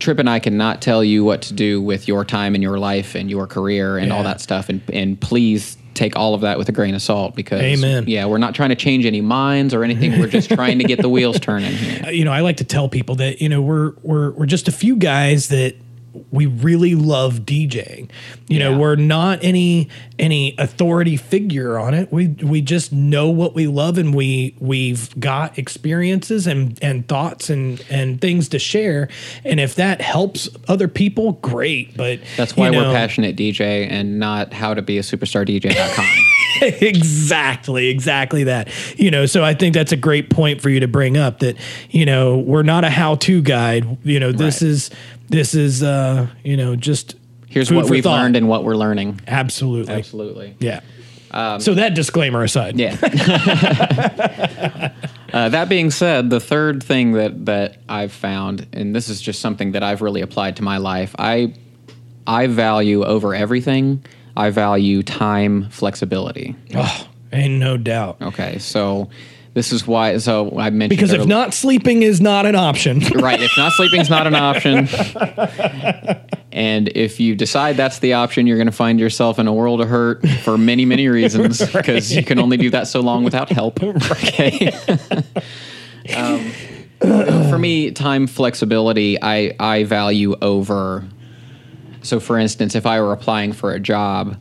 Trip 0.00 0.18
and 0.18 0.30
I 0.30 0.38
cannot 0.38 0.80
tell 0.80 1.04
you 1.04 1.24
what 1.24 1.42
to 1.42 1.52
do 1.52 1.80
with 1.82 2.08
your 2.08 2.24
time 2.24 2.54
and 2.54 2.62
your 2.62 2.78
life 2.78 3.14
and 3.14 3.28
your 3.28 3.46
career 3.46 3.98
and 3.98 4.12
all 4.12 4.22
that 4.22 4.40
stuff. 4.40 4.68
And 4.70 4.80
and 4.92 5.20
please 5.20 5.76
take 5.94 6.16
all 6.16 6.34
of 6.34 6.42
that 6.42 6.58
with 6.58 6.68
a 6.68 6.72
grain 6.72 6.94
of 6.94 7.02
salt 7.02 7.34
because 7.34 7.60
Amen. 7.60 8.04
yeah, 8.06 8.26
we're 8.26 8.38
not 8.38 8.54
trying 8.54 8.70
to 8.70 8.76
change 8.76 9.06
any 9.06 9.20
minds 9.20 9.74
or 9.74 9.84
anything. 9.84 10.18
We're 10.18 10.28
just 10.28 10.50
trying 10.50 10.78
to 10.78 10.84
get 10.84 11.00
the 11.00 11.08
wheels 11.08 11.40
turning 11.40 11.72
here. 11.72 12.10
you 12.12 12.24
know, 12.24 12.32
I 12.32 12.40
like 12.40 12.58
to 12.58 12.64
tell 12.64 12.88
people 12.88 13.14
that 13.16 13.40
you 13.40 13.48
know 13.48 13.62
we're 13.62 13.92
we're 14.02 14.30
we're 14.32 14.46
just 14.46 14.68
a 14.68 14.72
few 14.72 14.96
guys 14.96 15.48
that 15.48 15.76
we 16.30 16.46
really 16.46 16.94
love 16.94 17.40
DJing. 17.40 18.10
You 18.48 18.58
know, 18.58 18.78
we're 18.78 18.96
not 18.96 19.42
any 19.42 19.88
any 20.18 20.54
authority 20.58 21.16
figure 21.16 21.78
on 21.78 21.94
it. 21.94 22.12
We 22.12 22.28
we 22.28 22.60
just 22.62 22.92
know 22.92 23.28
what 23.30 23.54
we 23.54 23.66
love 23.66 23.98
and 23.98 24.14
we 24.14 24.54
we've 24.60 25.18
got 25.18 25.58
experiences 25.58 26.46
and 26.46 26.78
and 26.82 27.06
thoughts 27.08 27.50
and 27.50 27.84
and 27.90 28.20
things 28.20 28.48
to 28.50 28.58
share. 28.58 29.08
And 29.44 29.58
if 29.60 29.74
that 29.76 30.00
helps 30.00 30.48
other 30.68 30.88
people, 30.88 31.32
great. 31.32 31.96
But 31.96 32.20
That's 32.36 32.56
why 32.56 32.70
you 32.70 32.76
we're 32.78 32.92
passionate 32.92 33.36
DJ 33.36 33.88
and 33.90 34.18
not 34.18 34.52
how 34.52 34.74
to 34.74 34.82
be 34.82 34.98
a 34.98 35.02
superstar 35.02 35.46
DJ.com. 35.46 36.06
exactly 36.80 37.88
exactly 37.88 38.44
that 38.44 38.68
you 38.98 39.10
know 39.10 39.26
so 39.26 39.42
i 39.42 39.52
think 39.52 39.74
that's 39.74 39.90
a 39.90 39.96
great 39.96 40.30
point 40.30 40.60
for 40.60 40.70
you 40.70 40.78
to 40.78 40.86
bring 40.86 41.16
up 41.16 41.40
that 41.40 41.56
you 41.90 42.06
know 42.06 42.38
we're 42.38 42.62
not 42.62 42.84
a 42.84 42.90
how-to 42.90 43.42
guide 43.42 43.98
you 44.04 44.20
know 44.20 44.30
this 44.30 44.62
Right. 44.62 44.68
is 44.70 44.90
this 45.28 45.54
is 45.54 45.82
uh 45.82 46.26
you 46.42 46.56
know 46.56 46.76
just 46.76 47.14
Here's 47.48 47.70
what 47.72 47.88
we've 47.88 48.02
thought. 48.04 48.20
learned 48.20 48.36
and 48.36 48.48
what 48.48 48.64
we're 48.64 48.76
learning. 48.76 49.20
absolutely 49.26 49.94
Absolutely. 49.94 50.56
yeah 50.58 50.80
so 51.58 51.74
that 51.74 51.94
disclaimer 51.94 52.42
aside 52.44 52.78
Yeah. 52.78 52.96
uh, 55.32 55.48
that 55.48 55.68
being 55.68 55.90
said, 55.90 56.30
the 56.30 56.40
third 56.40 56.82
thing 56.82 57.12
that 57.12 57.46
that 57.46 57.78
I've 57.88 58.12
found, 58.12 58.66
and 58.72 58.94
this 58.94 59.08
is 59.08 59.20
just 59.20 59.40
something 59.40 59.72
that 59.72 59.82
I've 59.82 60.00
really 60.02 60.20
applied 60.20 60.56
to 60.56 60.62
my 60.62 60.76
life, 60.78 61.14
I 61.18 61.54
I 62.26 62.46
value 62.46 63.04
over 63.04 63.34
everything. 63.34 64.04
I 64.36 64.50
value 64.50 65.02
time 65.02 65.68
flexibility. 65.70 66.54
oh 66.74 67.08
ain't 67.32 67.54
no 67.54 67.76
doubt 67.76 68.18
Okay, 68.22 68.58
so 68.58 69.10
this 69.54 69.72
is 69.72 69.86
why. 69.86 70.18
So 70.18 70.58
I 70.58 70.70
mentioned 70.70 70.90
because 70.90 71.12
if 71.12 71.26
not 71.26 71.54
sleeping 71.54 72.02
is 72.02 72.20
not 72.20 72.44
an 72.44 72.56
option 72.56 72.98
right, 73.14 73.40
if 73.40 73.52
not 73.56 73.72
sleeping 73.72 74.00
is 74.00 74.10
not 74.10 74.26
an 74.26 74.34
option, 74.34 74.88
and 76.52 76.88
if 76.94 77.20
you 77.20 77.36
decide 77.36 77.76
that's 77.76 78.00
the 78.00 78.14
option, 78.14 78.48
you're 78.48 78.56
going 78.56 78.66
to 78.66 78.72
find 78.72 78.98
yourself 78.98 79.38
in 79.38 79.46
a 79.46 79.52
world 79.52 79.80
of 79.80 79.88
hurt 79.88 80.28
for 80.42 80.58
many, 80.58 80.84
many 80.84 81.08
reasons 81.08 81.64
because 81.72 82.14
you 82.14 82.24
can 82.24 82.40
only 82.40 82.56
do 82.56 82.68
that 82.70 82.88
so 82.88 83.00
long 83.00 83.22
without 83.22 83.48
help. 83.48 83.80
Okay. 83.82 84.72
um, 86.16 86.50
for 87.48 87.58
me, 87.58 87.92
time 87.92 88.26
flexibility, 88.26 89.22
I 89.22 89.54
I 89.60 89.84
value 89.84 90.34
over. 90.42 91.04
So, 92.02 92.18
for 92.18 92.38
instance, 92.38 92.74
if 92.74 92.86
I 92.86 93.00
were 93.00 93.12
applying 93.12 93.52
for 93.52 93.72
a 93.72 93.80
job 93.80 94.36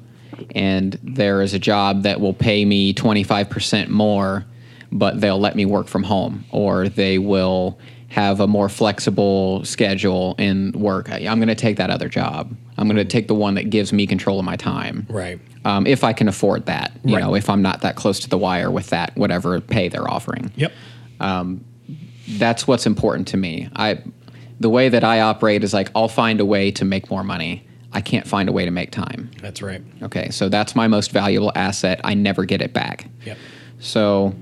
and 0.55 0.99
there 1.03 1.41
is 1.41 1.53
a 1.53 1.59
job 1.59 2.03
that 2.03 2.19
will 2.19 2.33
pay 2.33 2.65
me 2.65 2.93
25% 2.93 3.87
more, 3.87 4.45
but 4.93 5.19
they'll 5.19 5.39
let 5.39 5.55
me 5.55 5.65
work 5.65 5.87
from 5.87 6.03
home, 6.03 6.45
or 6.51 6.87
they 6.87 7.17
will 7.17 7.77
have 8.09 8.39
a 8.39 8.47
more 8.47 8.69
flexible 8.69 9.65
schedule 9.65 10.35
in 10.37 10.71
work, 10.73 11.09
I'm 11.11 11.39
going 11.39 11.47
to 11.47 11.55
take 11.55 11.77
that 11.77 11.89
other 11.89 12.07
job. 12.07 12.55
I'm 12.77 12.85
going 12.87 12.97
to 12.97 13.05
take 13.05 13.27
the 13.27 13.33
one 13.33 13.55
that 13.55 13.71
gives 13.71 13.91
me 13.91 14.05
control 14.05 14.37
of 14.39 14.45
my 14.45 14.55
time. 14.55 15.07
Right. 15.09 15.39
Um, 15.65 15.87
if 15.87 16.03
I 16.03 16.13
can 16.13 16.27
afford 16.27 16.67
that, 16.67 16.91
you 17.03 17.15
Right. 17.15 17.23
know, 17.23 17.33
if 17.33 17.49
I'm 17.49 17.63
not 17.63 17.81
that 17.81 17.95
close 17.95 18.19
to 18.19 18.29
the 18.29 18.37
wire 18.37 18.69
with 18.69 18.87
that, 18.91 19.15
whatever 19.17 19.59
pay 19.61 19.89
they're 19.89 20.09
offering 20.09 20.51
yep 20.55 20.71
that's 22.37 22.65
what's 22.67 22.85
important 22.85 23.27
to 23.29 23.37
me. 23.37 23.67
I 23.75 24.01
the 24.59 24.69
way 24.69 24.87
that 24.89 25.03
I 25.03 25.19
operate 25.21 25.63
is 25.63 25.73
like 25.73 25.89
I'll 25.95 26.07
find 26.07 26.39
a 26.39 26.45
way 26.45 26.71
to 26.71 26.85
make 26.85 27.09
more 27.09 27.23
money. 27.23 27.67
I 27.91 28.01
can't 28.01 28.25
find 28.27 28.47
a 28.49 28.51
way 28.51 28.65
to 28.65 28.71
make 28.71 28.91
time. 28.91 29.29
that's 29.41 29.61
right 29.61 29.81
Okay, 30.01 30.29
so 30.29 30.49
that's 30.49 30.75
my 30.75 30.87
most 30.87 31.11
valuable 31.11 31.51
asset. 31.55 31.99
I 32.03 32.13
never 32.13 32.45
get 32.45 32.61
it 32.61 32.73
back. 32.73 33.07
yep 33.25 33.37
So, 33.79 34.33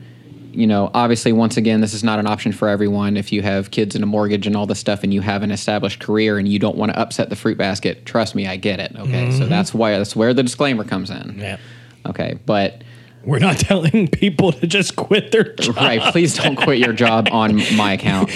you 0.51 0.67
know, 0.67 0.91
obviously, 0.93 1.31
once 1.31 1.57
again, 1.57 1.81
this 1.81 1.93
is 1.93 2.03
not 2.03 2.19
an 2.19 2.27
option 2.27 2.51
for 2.51 2.67
everyone. 2.67 3.17
If 3.17 3.31
you 3.31 3.41
have 3.41 3.71
kids 3.71 3.95
and 3.95 4.03
a 4.03 4.07
mortgage 4.07 4.47
and 4.47 4.55
all 4.55 4.65
this 4.65 4.79
stuff, 4.79 5.03
and 5.03 5.13
you 5.13 5.21
have 5.21 5.43
an 5.43 5.51
established 5.51 5.99
career, 5.99 6.37
and 6.37 6.47
you 6.47 6.59
don't 6.59 6.77
want 6.77 6.91
to 6.91 6.99
upset 6.99 7.29
the 7.29 7.35
fruit 7.35 7.57
basket, 7.57 8.05
trust 8.05 8.35
me, 8.35 8.47
I 8.47 8.57
get 8.57 8.79
it. 8.79 8.95
Okay, 8.97 9.31
so 9.31 9.39
mm-hmm. 9.39 9.49
that's 9.49 9.73
why 9.73 9.97
that's 9.97 10.15
where 10.15 10.33
the 10.33 10.43
disclaimer 10.43 10.83
comes 10.83 11.09
in. 11.09 11.35
yeah 11.39 11.57
Okay, 12.05 12.39
but 12.45 12.83
we're 13.23 13.39
not 13.39 13.57
telling 13.57 14.07
people 14.07 14.51
to 14.51 14.67
just 14.67 14.95
quit 14.95 15.31
their 15.31 15.53
job. 15.53 15.75
right, 15.77 16.01
please 16.11 16.35
don't 16.35 16.55
quit 16.55 16.79
your 16.79 16.93
job 16.93 17.29
on 17.31 17.61
my 17.75 17.93
account. 17.93 18.29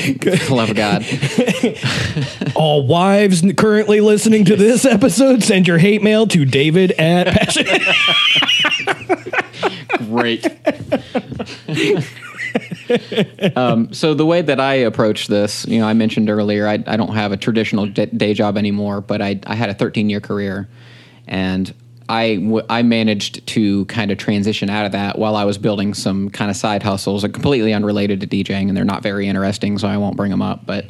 Love 0.50 0.76
God. 0.76 1.06
All 2.56 2.86
wives 2.86 3.44
currently 3.58 4.00
listening 4.02 4.46
to 4.46 4.56
this 4.56 4.86
episode, 4.86 5.44
send 5.44 5.68
your 5.68 5.78
hate 5.80 6.04
mail 6.04 6.28
to 6.28 6.46
David 6.46 6.92
at 6.94 7.28
Passion. 7.28 7.66
Great. 10.08 10.46
um, 13.58 13.92
so 13.94 14.14
the 14.14 14.26
way 14.26 14.42
that 14.42 14.60
I 14.60 14.76
approach 14.76 15.28
this, 15.28 15.66
you 15.66 15.80
know, 15.80 15.88
I 15.88 15.94
mentioned 15.94 16.30
earlier, 16.30 16.68
I, 16.68 16.84
I 16.86 16.98
don't 16.98 17.14
have 17.14 17.32
a 17.32 17.38
traditional 17.38 17.88
d- 17.88 18.06
day 18.06 18.34
job 18.34 18.58
anymore, 18.58 19.02
but 19.02 19.22
I, 19.22 19.40
I 19.46 19.56
had 19.56 19.70
a 19.70 19.74
13 19.74 20.10
year 20.10 20.20
career, 20.20 20.70
and 21.28 21.74
I 22.08 22.36
w- 22.36 22.66
I 22.70 22.84
managed 22.84 23.46
to 23.48 23.86
kind 23.86 24.12
of 24.12 24.18
transition 24.18 24.70
out 24.70 24.86
of 24.86 24.92
that 24.92 25.18
while 25.18 25.36
I 25.36 25.44
was 25.44 25.58
building 25.58 25.94
some 25.94 26.30
kind 26.30 26.52
of 26.52 26.58
side 26.58 26.84
hustles, 26.84 27.22
that 27.22 27.30
are 27.30 27.34
completely 27.34 27.74
unrelated 27.74 28.22
to 28.22 28.28
DJing, 28.28 28.68
and 28.68 28.78
they're 28.78 28.86
not 28.86 29.02
very 29.04 29.28
interesting, 29.28 29.78
so 29.78 29.88
I 29.88 29.98
won't 29.98 30.16
bring 30.16 30.32
them 30.32 30.42
up. 30.42 30.66
But 30.66 30.86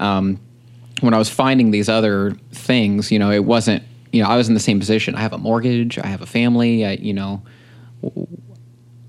um, 0.00 0.40
when 1.00 1.14
I 1.14 1.18
was 1.18 1.28
finding 1.28 1.70
these 1.70 1.88
other 1.88 2.32
things, 2.52 3.12
you 3.12 3.18
know, 3.18 3.30
it 3.30 3.44
wasn't 3.44 3.84
you 4.12 4.22
know, 4.22 4.28
I 4.28 4.36
was 4.36 4.48
in 4.48 4.54
the 4.54 4.60
same 4.60 4.78
position. 4.78 5.14
I 5.14 5.20
have 5.20 5.32
a 5.32 5.38
mortgage, 5.38 5.98
I 5.98 6.06
have 6.06 6.20
a 6.20 6.26
family, 6.26 6.84
I, 6.84 6.92
you 6.92 7.14
know, 7.14 7.42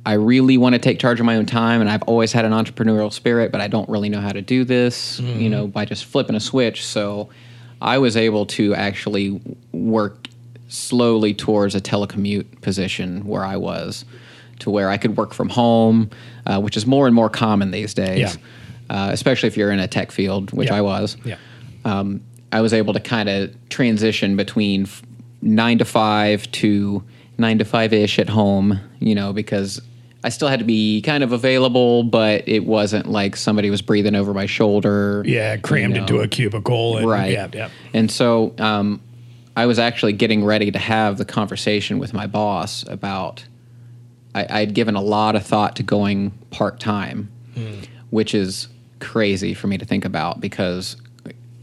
I 0.06 0.14
really 0.14 0.58
want 0.58 0.74
to 0.74 0.80
take 0.80 1.00
charge 1.00 1.20
of 1.20 1.26
my 1.26 1.36
own 1.36 1.46
time, 1.46 1.82
and 1.82 1.90
I've 1.90 2.04
always 2.04 2.32
had 2.32 2.46
an 2.46 2.52
entrepreneurial 2.52 3.12
spirit, 3.12 3.52
but 3.52 3.62
I 3.62 3.68
don't 3.68 3.88
really 3.90 4.10
know 4.10 4.22
how 4.22 4.32
to 4.32 4.42
do 4.42 4.64
this, 4.64 5.20
you 5.20 5.50
know, 5.50 5.68
by 5.68 5.86
just 5.86 6.06
flipping 6.06 6.36
a 6.36 6.40
switch. 6.40 6.86
So 6.86 7.30
I 7.82 7.98
was 7.98 8.16
able 8.16 8.46
to 8.48 8.74
actually 8.76 9.42
work 9.74 10.28
slowly 10.74 11.34
towards 11.34 11.76
a 11.76 11.82
telecommute 11.82 12.62
position 12.62 13.26
where 13.28 13.46
I 13.46 13.58
was, 13.58 14.06
to 14.60 14.70
where 14.72 14.90
I 14.90 14.98
could 14.98 15.16
work 15.18 15.34
from 15.34 15.50
home, 15.50 16.10
uh, 16.48 16.60
which 16.60 16.76
is 16.76 16.86
more 16.88 17.06
and 17.06 17.16
more 17.16 17.30
common 17.30 17.72
these 17.72 17.94
days, 17.94 18.38
Yeah. 18.90 19.08
uh, 19.08 19.10
especially 19.12 19.48
if 19.48 19.56
you're 19.58 19.72
in 19.72 19.80
a 19.80 19.88
tech 19.88 20.12
field, 20.12 20.52
which 20.52 20.70
Yeah. 20.70 20.76
I 20.78 20.82
was 20.82 21.16
Yeah. 21.24 21.36
um, 21.86 22.22
I 22.52 22.62
was 22.62 22.74
able 22.74 22.94
to 22.94 23.00
kind 23.00 23.30
of 23.30 23.52
transition 23.70 24.36
between 24.36 24.84
f- 24.84 25.02
nine 25.42 25.78
to 25.80 25.86
five 25.86 26.50
to 26.54 27.04
nine 27.38 27.58
to 27.60 27.66
five 27.66 27.92
ish 27.94 28.20
at 28.20 28.30
home, 28.30 28.80
you 29.00 29.16
know, 29.16 29.34
because 29.34 29.82
I 30.24 30.30
still 30.30 30.48
had 30.48 30.60
to 30.60 30.66
be 30.66 31.02
kind 31.02 31.24
of 31.24 31.32
available, 31.34 32.04
but 32.04 32.44
it 32.48 32.66
wasn't 32.66 33.08
like 33.10 33.36
somebody 33.36 33.70
was 33.72 33.82
breathing 33.82 34.14
over 34.16 34.34
my 34.34 34.46
shoulder. 34.46 35.24
Yeah, 35.26 35.58
crammed 35.58 35.96
you 35.96 36.02
into 36.02 36.20
a 36.20 36.28
cubicle. 36.28 36.98
And, 36.98 37.08
right. 37.08 37.32
Yeah, 37.32 37.48
yeah. 37.54 37.70
And 37.94 38.10
so 38.12 38.54
um, 38.60 39.02
I 39.56 39.66
was 39.66 39.80
actually 39.80 40.14
getting 40.14 40.44
ready 40.44 40.72
to 40.72 40.80
have 40.80 41.18
the 41.18 41.26
conversation 41.26 42.00
with 42.00 42.14
my 42.14 42.28
boss 42.28 42.86
about. 42.88 43.46
I, 44.36 44.48
I'd 44.50 44.74
given 44.74 44.96
a 44.96 45.02
lot 45.02 45.36
of 45.36 45.46
thought 45.46 45.76
to 45.76 45.84
going 45.84 46.32
part 46.50 46.80
time, 46.80 47.32
hmm. 47.54 47.82
which 48.10 48.34
is 48.34 48.68
crazy 49.00 49.54
for 49.54 49.68
me 49.68 49.78
to 49.78 49.86
think 49.86 50.06
about 50.06 50.42
because 50.42 50.98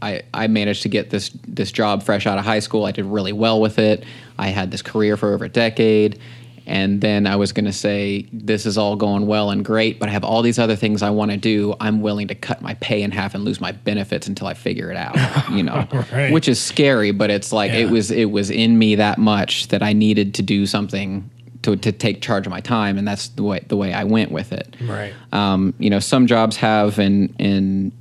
I, 0.01 0.21
I 0.33 0.47
managed 0.47 0.83
to 0.83 0.89
get 0.89 1.09
this 1.09 1.29
this 1.47 1.71
job 1.71 2.03
fresh 2.03 2.25
out 2.25 2.37
of 2.37 2.45
high 2.45 2.59
school. 2.59 2.85
I 2.85 2.91
did 2.91 3.05
really 3.05 3.33
well 3.33 3.59
with 3.61 3.77
it. 3.77 4.03
I 4.37 4.47
had 4.47 4.71
this 4.71 4.81
career 4.81 5.17
for 5.17 5.33
over 5.33 5.45
a 5.45 5.49
decade. 5.49 6.19
And 6.67 7.01
then 7.01 7.27
I 7.27 7.35
was 7.35 7.51
going 7.51 7.65
to 7.65 7.73
say, 7.73 8.27
this 8.31 8.65
is 8.65 8.77
all 8.77 8.95
going 8.95 9.25
well 9.27 9.49
and 9.49 9.65
great, 9.65 9.99
but 9.99 10.09
I 10.09 10.11
have 10.11 10.23
all 10.23 10.41
these 10.41 10.59
other 10.59 10.75
things 10.75 11.01
I 11.01 11.09
want 11.09 11.31
to 11.31 11.37
do. 11.37 11.75
I'm 11.79 12.01
willing 12.01 12.27
to 12.29 12.35
cut 12.35 12.61
my 12.61 12.75
pay 12.75 13.01
in 13.01 13.11
half 13.11 13.33
and 13.33 13.43
lose 13.43 13.59
my 13.59 13.71
benefits 13.71 14.27
until 14.27 14.47
I 14.47 14.53
figure 14.53 14.91
it 14.91 14.97
out, 14.97 15.15
you 15.51 15.63
know, 15.63 15.87
Right. 16.11 16.31
which 16.31 16.47
is 16.47 16.61
scary, 16.61 17.11
but 17.11 17.29
it's 17.29 17.51
like 17.51 17.71
it 17.71 17.89
was 17.89 18.11
it 18.11 18.31
was 18.31 18.49
in 18.51 18.77
me 18.77 18.95
that 18.95 19.17
much 19.17 19.67
that 19.69 19.81
I 19.83 19.93
needed 19.93 20.33
to 20.35 20.41
do 20.41 20.65
something 20.65 21.29
to, 21.63 21.75
to 21.75 21.91
take 21.91 22.21
charge 22.21 22.47
of 22.47 22.51
my 22.51 22.59
time, 22.61 22.97
and 22.97 23.07
that's 23.07 23.27
the 23.29 23.43
way 23.43 23.63
the 23.67 23.77
way 23.77 23.93
I 23.93 24.03
went 24.03 24.31
with 24.31 24.51
it. 24.53 24.75
Right. 24.81 25.13
Um, 25.31 25.73
you 25.79 25.89
know, 25.89 25.99
some 25.99 26.25
jobs 26.27 26.57
have 26.57 26.99
an 26.99 27.35
an 27.39 27.91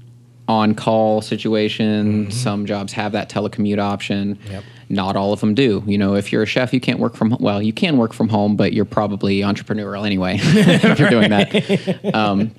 on 0.48 0.74
call 0.74 1.22
situation. 1.22 2.30
Some 2.30 2.66
jobs 2.66 2.92
have 2.94 3.12
that 3.12 3.30
telecommute 3.30 3.78
option. 3.78 4.36
Mm-hmm. 4.36 4.52
Yep. 4.52 4.64
Not 4.92 5.14
all 5.16 5.32
of 5.32 5.38
them 5.40 5.54
do. 5.54 5.82
You 5.86 5.96
know, 5.96 6.16
if 6.16 6.32
you're 6.32 6.42
a 6.42 6.46
chef, 6.46 6.74
you 6.74 6.80
can't 6.80 6.98
work 6.98 7.14
from 7.14 7.36
well, 7.38 7.62
you 7.62 7.72
can 7.72 7.96
work 7.96 8.12
from 8.12 8.28
home, 8.28 8.56
but 8.56 8.72
you're 8.72 8.84
probably 8.84 9.38
entrepreneurial 9.40 10.04
anyway 10.04 10.36
if 10.42 10.98
you're 10.98 11.08
doing 11.08 11.30
that. 11.30 12.10
Um, 12.14 12.50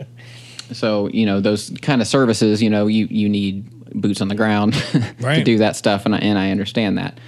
so 0.71 1.09
you 1.09 1.25
know 1.25 1.41
those 1.41 1.69
kind 1.81 2.01
of 2.01 2.07
services. 2.07 2.63
You 2.63 2.69
know, 2.69 2.87
you 2.87 3.05
you 3.11 3.27
need 3.27 3.69
boots 3.99 4.21
on 4.21 4.29
the 4.29 4.35
ground 4.35 4.73
to 5.19 5.43
do 5.43 5.57
that 5.57 5.75
stuff, 5.75 6.05
and 6.05 6.15
I, 6.15 6.19
and 6.19 6.39
I 6.39 6.51
understand 6.51 6.97
that. 6.97 7.19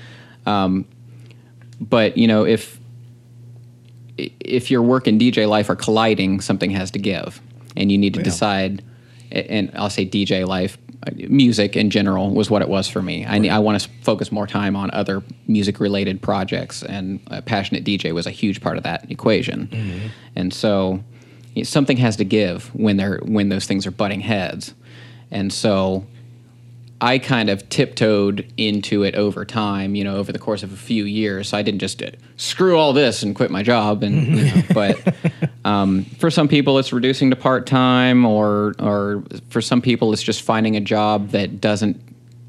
Um, 0.45 0.85
but 1.81 2.17
you 2.17 2.25
know, 2.27 2.45
if 2.45 2.79
if 4.17 4.71
your 4.71 4.81
work 4.81 5.07
and 5.07 5.19
DJ 5.19 5.47
life 5.49 5.69
are 5.69 5.75
colliding, 5.75 6.39
something 6.39 6.69
has 6.71 6.91
to 6.91 6.99
give, 6.99 7.41
and 7.75 7.91
you 7.91 7.97
need 7.97 8.13
to 8.13 8.19
Yeah. 8.21 8.23
decide. 8.23 8.83
And 9.31 9.71
I'll 9.73 9.89
say 9.89 10.05
DJ 10.05 10.45
life, 10.47 10.77
music 11.15 11.75
in 11.75 11.89
general 11.89 12.33
was 12.33 12.49
what 12.49 12.61
it 12.61 12.69
was 12.69 12.87
for 12.87 13.01
me. 13.01 13.25
I, 13.25 13.37
I 13.55 13.59
want 13.59 13.81
to 13.81 13.89
focus 14.01 14.31
more 14.31 14.47
time 14.47 14.75
on 14.75 14.89
other 14.91 15.23
music 15.47 15.79
related 15.79 16.21
projects, 16.21 16.83
and 16.83 17.19
a 17.27 17.41
passionate 17.41 17.83
DJ 17.83 18.13
was 18.13 18.25
a 18.25 18.31
huge 18.31 18.61
part 18.61 18.77
of 18.77 18.83
that 18.83 19.09
equation. 19.11 19.67
Mm-hmm. 19.67 20.07
And 20.35 20.53
so, 20.53 21.03
you 21.53 21.61
know, 21.61 21.63
something 21.63 21.97
has 21.97 22.15
to 22.17 22.25
give 22.25 22.73
when 22.75 22.97
they're 22.97 23.19
when 23.19 23.49
those 23.49 23.65
things 23.65 23.85
are 23.85 23.91
butting 23.91 24.21
heads, 24.21 24.73
and 25.31 25.51
so. 25.51 26.05
I 27.03 27.19
kind 27.19 27.49
of 27.49 27.67
tiptoed 27.67 28.45
into 28.55 29.03
it 29.03 29.15
over 29.15 29.43
time, 29.43 29.93
you 29.93 30.03
know, 30.05 30.15
over 30.15 30.31
the 30.31 30.39
course 30.39 30.63
of 30.63 30.71
a 30.71 30.77
few 30.77 31.03
years. 31.03 31.49
So 31.49 31.57
I 31.57 31.61
didn't 31.61 31.79
just 31.81 32.01
uh, 32.01 32.11
screw 32.37 32.77
all 32.77 32.93
this 32.93 33.23
and 33.23 33.35
quit 33.35 33.51
my 33.51 33.61
job. 33.61 34.03
And 34.03 34.37
you 34.37 34.45
know, 34.45 34.61
but 34.73 35.15
um, 35.65 36.05
for 36.19 36.31
some 36.31 36.47
people, 36.47 36.79
it's 36.79 36.93
reducing 36.93 37.29
to 37.29 37.35
part 37.35 37.67
time, 37.67 38.25
or 38.25 38.73
or 38.79 39.23
for 39.49 39.61
some 39.61 39.81
people, 39.81 40.13
it's 40.13 40.23
just 40.23 40.41
finding 40.43 40.75
a 40.77 40.81
job 40.81 41.29
that 41.31 41.59
doesn't 41.59 41.99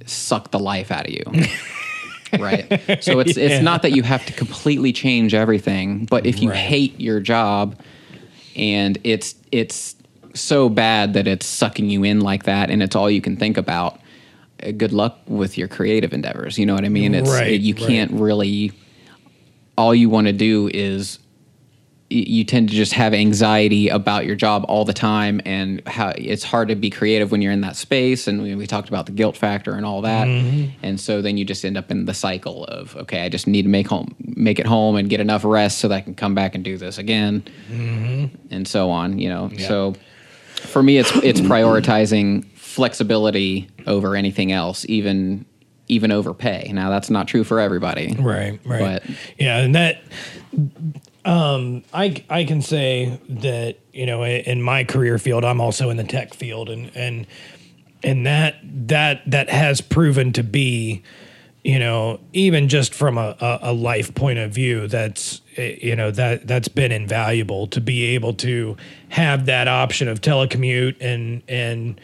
suck 0.06 0.50
the 0.52 0.58
life 0.60 0.90
out 0.92 1.06
of 1.08 1.12
you. 1.12 1.24
right. 2.38 2.68
So 3.02 3.18
it's 3.20 3.36
Yeah. 3.36 3.44
it's 3.46 3.64
not 3.64 3.82
that 3.82 3.92
you 3.92 4.02
have 4.04 4.24
to 4.26 4.32
completely 4.32 4.92
change 4.92 5.34
everything, 5.34 6.06
but 6.06 6.26
if 6.26 6.40
you 6.42 6.50
Right. 6.50 6.58
hate 6.58 7.00
your 7.00 7.18
job 7.20 7.80
and 8.56 8.98
it's 9.02 9.34
it's 9.50 9.96
so 10.34 10.68
bad 10.68 11.14
that 11.14 11.26
it's 11.26 11.46
sucking 11.46 11.90
you 11.90 12.04
in 12.04 12.20
like 12.20 12.44
that 12.44 12.70
and 12.70 12.82
it's 12.82 12.94
all 12.96 13.10
you 13.10 13.20
can 13.20 13.36
think 13.36 13.56
about 13.56 14.00
good 14.76 14.92
luck 14.92 15.18
with 15.26 15.58
your 15.58 15.68
creative 15.68 16.12
endeavors 16.12 16.58
you 16.58 16.66
know 16.66 16.74
what 16.74 16.84
i 16.84 16.88
mean? 16.88 17.14
It's 17.14 17.30
Right, 17.30 17.60
you 17.60 17.74
right. 17.74 17.86
can't 17.86 18.12
really 18.12 18.72
all 19.76 19.94
you 19.94 20.08
want 20.08 20.26
to 20.28 20.32
do 20.32 20.70
is 20.72 21.18
you 22.10 22.44
tend 22.44 22.68
to 22.68 22.74
just 22.74 22.92
have 22.92 23.12
anxiety 23.12 23.88
about 23.88 24.24
your 24.24 24.36
job 24.36 24.64
all 24.68 24.84
the 24.84 24.92
time 24.92 25.40
and 25.44 25.82
how 25.88 26.12
it's 26.16 26.44
hard 26.44 26.68
to 26.68 26.76
be 26.76 26.88
creative 26.90 27.32
when 27.32 27.42
you're 27.42 27.50
in 27.50 27.62
that 27.62 27.74
space 27.74 28.28
and 28.28 28.40
we, 28.42 28.54
we 28.54 28.66
talked 28.66 28.88
about 28.88 29.06
the 29.06 29.12
guilt 29.12 29.36
factor 29.36 29.74
and 29.74 29.84
all 29.84 30.02
that. 30.02 30.28
Mm-hmm. 30.28 30.70
and 30.82 31.00
so 31.00 31.20
then 31.22 31.36
you 31.38 31.44
just 31.44 31.64
end 31.64 31.76
up 31.76 31.90
in 31.90 32.04
the 32.04 32.14
cycle 32.14 32.64
of 32.66 32.94
okay 32.96 33.22
i 33.22 33.28
just 33.28 33.46
need 33.46 33.62
to 33.62 33.68
make 33.68 33.88
home 33.88 34.14
make 34.18 34.58
it 34.60 34.66
home 34.66 34.96
and 34.96 35.08
get 35.08 35.18
enough 35.18 35.44
rest 35.44 35.78
so 35.78 35.88
that 35.88 35.94
i 35.96 36.00
can 36.00 36.14
come 36.14 36.34
back 36.34 36.54
and 36.54 36.62
do 36.62 36.76
this 36.76 36.98
again. 36.98 37.42
And 38.50 38.68
so 38.68 38.90
on 38.90 39.18
you 39.18 39.28
know? 39.28 39.50
So 39.58 39.94
for 40.54 40.82
me 40.82 40.98
it's 40.98 41.10
it's 41.16 41.40
prioritizing 41.40 42.46
flexibility 42.74 43.68
over 43.86 44.16
anything 44.16 44.50
else 44.52 44.84
even 44.88 45.44
even 45.86 46.10
over 46.10 46.34
pay 46.34 46.70
now 46.74 46.90
that's 46.90 47.08
not 47.10 47.28
true 47.28 47.44
for 47.44 47.60
everybody 47.60 48.16
Right, 48.18 48.58
right. 48.64 49.00
But- 49.02 49.16
yeah, 49.38 49.58
and 49.58 49.74
that 49.74 50.02
um 51.24 51.82
I 51.92 52.22
I 52.28 52.44
can 52.44 52.60
say 52.62 53.18
that, 53.28 53.78
you 53.92 54.06
know, 54.06 54.24
in 54.24 54.60
my 54.62 54.84
career 54.84 55.18
field, 55.18 55.44
I'm 55.44 55.60
also 55.60 55.90
in 55.90 55.96
the 55.96 56.04
tech 56.04 56.34
field 56.34 56.68
and 56.68 56.90
and 56.94 57.26
and 58.02 58.26
that 58.26 58.56
that 58.88 59.22
that 59.30 59.48
has 59.48 59.80
proven 59.80 60.32
to 60.34 60.42
be 60.42 61.02
you 61.62 61.78
know 61.78 62.20
even 62.34 62.68
just 62.68 62.92
from 62.92 63.16
a, 63.16 63.34
a, 63.40 63.58
a 63.62 63.72
life 63.72 64.14
point 64.14 64.38
of 64.38 64.52
view 64.52 64.86
that's 64.86 65.40
eh, 65.56 65.76
you 65.80 65.96
know 65.96 66.10
that 66.10 66.46
that's 66.46 66.68
been 66.68 66.92
invaluable 66.92 67.66
to 67.68 67.80
be 67.80 68.04
able 68.14 68.34
to 68.34 68.76
have 69.08 69.46
that 69.46 69.66
option 69.68 70.08
of 70.08 70.20
telecommute 70.20 70.96
and 71.00 71.42
and 71.48 71.98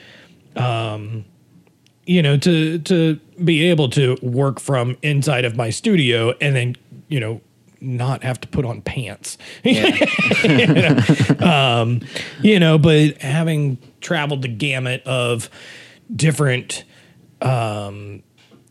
you 2.07 2.23
know 2.23 2.37
to 2.37 2.79
to 2.81 3.21
be 3.45 3.65
able 3.67 3.89
to 3.91 4.17
work 4.23 4.61
from 4.61 4.97
inside 5.03 5.45
of 5.45 5.57
my 5.57 5.71
studio 5.71 6.35
and 6.41 6.57
then 6.57 6.77
you 7.09 7.21
know 7.21 7.41
not 7.83 8.23
have 8.23 8.39
to 8.39 8.49
put 8.49 8.67
on 8.67 8.83
pants. 8.83 9.39
Um, 11.41 12.01
you 12.43 12.59
know 12.61 12.79
but 12.79 13.21
having 13.23 13.79
traveled 14.01 14.43
the 14.43 14.49
gamut 14.49 15.03
of 15.07 15.49
different 16.15 16.85
um 17.41 18.23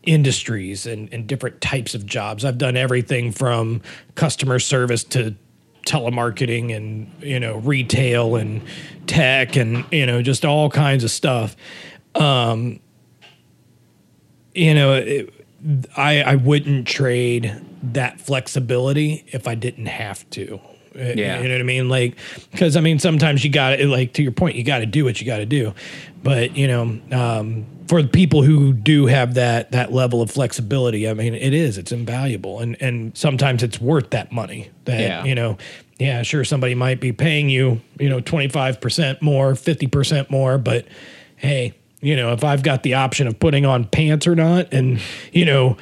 industries 0.02 0.86
and, 0.86 1.12
and 1.12 1.26
different 1.26 1.60
types 1.60 1.94
of 1.94 2.06
jobs 2.06 2.44
i've 2.44 2.56
done 2.56 2.76
everything 2.76 3.32
from 3.32 3.82
customer 4.14 4.58
service 4.58 5.04
to 5.04 5.34
telemarketing 5.86 6.74
and 6.74 7.10
you 7.22 7.40
know 7.40 7.56
retail 7.58 8.36
and 8.36 8.62
tech 9.06 9.56
and 9.56 9.84
you 9.90 10.06
know 10.06 10.22
just 10.22 10.44
all 10.44 10.70
kinds 10.70 11.04
of 11.04 11.10
stuff 11.10 11.56
Um 12.14 12.80
you 14.54 14.74
know, 14.74 14.94
it, 14.94 15.32
I 15.96 16.22
I 16.22 16.34
wouldn't 16.36 16.86
trade 16.86 17.54
that 17.82 18.20
flexibility 18.20 19.24
if 19.28 19.46
I 19.46 19.54
didn't 19.54 19.86
have 19.86 20.28
to. 20.30 20.60
Uh, 20.94 21.14
Yeah. 21.14 21.40
You 21.40 21.48
know 21.48 21.54
what 21.54 21.60
I 21.60 21.64
mean? 21.64 21.88
Like, 21.88 22.16
because 22.50 22.76
I 22.76 22.80
mean, 22.80 22.98
sometimes 22.98 23.44
you 23.44 23.50
got 23.50 23.76
to, 23.76 23.86
like, 23.86 24.12
to 24.14 24.22
your 24.22 24.32
point, 24.32 24.56
you 24.56 24.64
got 24.64 24.80
to 24.80 24.86
do 24.86 25.04
what 25.04 25.20
you 25.20 25.26
got 25.26 25.38
to 25.38 25.46
do. 25.46 25.72
But, 26.22 26.56
you 26.56 26.66
know, 26.66 27.00
um, 27.12 27.66
for 27.90 28.00
the 28.02 28.08
people 28.08 28.42
who 28.44 28.72
do 28.72 29.06
have 29.06 29.34
that 29.34 29.72
that 29.72 29.92
level 29.92 30.22
of 30.22 30.30
flexibility, 30.30 31.08
I 31.08 31.12
mean, 31.14 31.34
it 31.34 31.52
is, 31.52 31.76
it's 31.76 31.90
invaluable. 31.90 32.60
And, 32.60 32.76
and 32.80 33.18
sometimes 33.18 33.64
it's 33.64 33.80
worth 33.80 34.10
that 34.10 34.30
money 34.30 34.70
that, 34.84 35.00
Yeah. 35.00 35.24
you 35.24 35.34
know, 35.34 35.58
yeah, 35.98 36.22
sure, 36.22 36.44
somebody 36.44 36.76
might 36.76 37.00
be 37.00 37.10
paying 37.10 37.50
you, 37.50 37.80
you 37.98 38.08
know, 38.08 38.20
25% 38.20 39.20
more, 39.20 39.54
50% 39.54 40.30
more, 40.30 40.56
but 40.56 40.86
hey, 41.34 41.74
you 42.00 42.14
know, 42.14 42.32
if 42.32 42.44
I've 42.44 42.62
got 42.62 42.84
the 42.84 42.94
option 42.94 43.26
of 43.26 43.40
putting 43.40 43.66
on 43.66 43.84
pants 43.86 44.24
or 44.28 44.36
not 44.36 44.72
and, 44.72 45.00
you 45.32 45.44
know, 45.44 45.76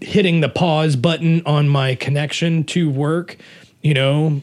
hitting 0.00 0.40
the 0.40 0.48
pause 0.48 0.96
button 0.96 1.42
on 1.44 1.68
my 1.68 1.96
connection 1.96 2.64
to 2.64 2.88
work, 2.88 3.36
you 3.82 3.92
know, 3.92 4.40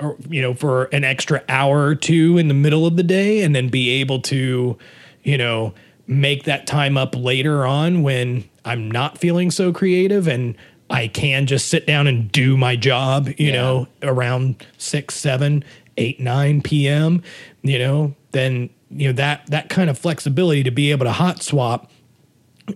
or 0.00 0.16
you 0.30 0.40
know, 0.40 0.54
for 0.54 0.84
an 0.84 1.04
extra 1.04 1.42
hour 1.50 1.84
or 1.84 1.94
two 1.94 2.38
in 2.38 2.48
the 2.48 2.54
middle 2.54 2.86
of 2.86 2.96
the 2.96 3.02
day 3.02 3.42
and 3.42 3.54
then 3.54 3.68
be 3.68 3.90
able 4.00 4.20
to, 4.22 4.78
you 5.22 5.36
know, 5.36 5.74
make 6.10 6.44
that 6.44 6.66
time 6.66 6.96
up 6.96 7.14
later 7.16 7.64
on 7.64 8.02
when 8.02 8.44
I'm 8.64 8.90
not 8.90 9.16
feeling 9.16 9.50
so 9.50 9.72
creative 9.72 10.26
and 10.26 10.56
I 10.90 11.06
can 11.06 11.46
just 11.46 11.68
sit 11.68 11.86
down 11.86 12.08
and 12.08 12.30
do 12.32 12.56
my 12.56 12.74
job, 12.74 13.28
you 13.38 13.46
Yeah. 13.46 13.52
know, 13.52 13.88
around 14.02 14.66
six, 14.76 15.14
seven, 15.14 15.64
eight, 15.96 16.18
nine 16.18 16.62
p.m. 16.62 17.22
You 17.62 17.78
know, 17.78 18.14
then 18.32 18.70
you 18.90 19.06
know 19.08 19.12
that 19.14 19.46
that 19.46 19.68
kind 19.68 19.88
of 19.88 19.96
flexibility 19.96 20.64
to 20.64 20.72
be 20.72 20.90
able 20.90 21.06
to 21.06 21.12
hot 21.12 21.42
swap 21.42 21.90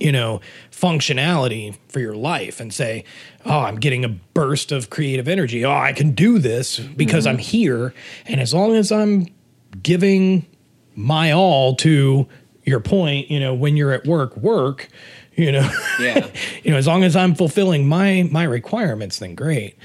you 0.01 0.11
know, 0.11 0.41
functionality 0.73 1.77
for 1.89 2.01
your 2.01 2.17
life 2.17 2.59
and 2.59 2.75
say, 2.75 3.05
oh, 3.45 3.61
I'm 3.61 3.77
getting 3.77 4.05
a 4.05 4.09
burst 4.09 4.73
of 4.73 4.91
creative 4.91 5.29
energy. 5.29 5.65
Oh, 5.65 5.73
I 5.73 5.93
can 5.93 6.13
do 6.13 6.41
this 6.41 6.81
because 6.81 7.27
I'm 7.27 7.37
mm-hmm. 7.37 7.43
here. 7.43 7.95
And 8.27 8.41
as 8.41 8.53
long 8.53 8.75
as 8.75 8.91
I'm 8.91 9.29
giving 9.83 10.47
my 10.97 11.31
all 11.33 11.77
to 11.77 12.27
your 12.65 12.81
point, 12.81 13.31
you 13.31 13.39
know, 13.41 13.55
when 13.55 13.77
you're 13.77 13.93
at 13.93 14.07
work, 14.07 14.37
work, 14.37 14.89
you 15.35 15.53
know, 15.53 15.71
Yeah. 16.01 16.29
you 16.63 16.71
know, 16.71 16.77
as 16.77 16.87
long 16.87 17.05
as 17.05 17.17
I'm 17.17 17.35
fulfilling 17.35 17.87
my 17.89 18.29
my 18.31 18.45
requirements, 18.45 19.19
then 19.19 19.35
great. 19.35 19.77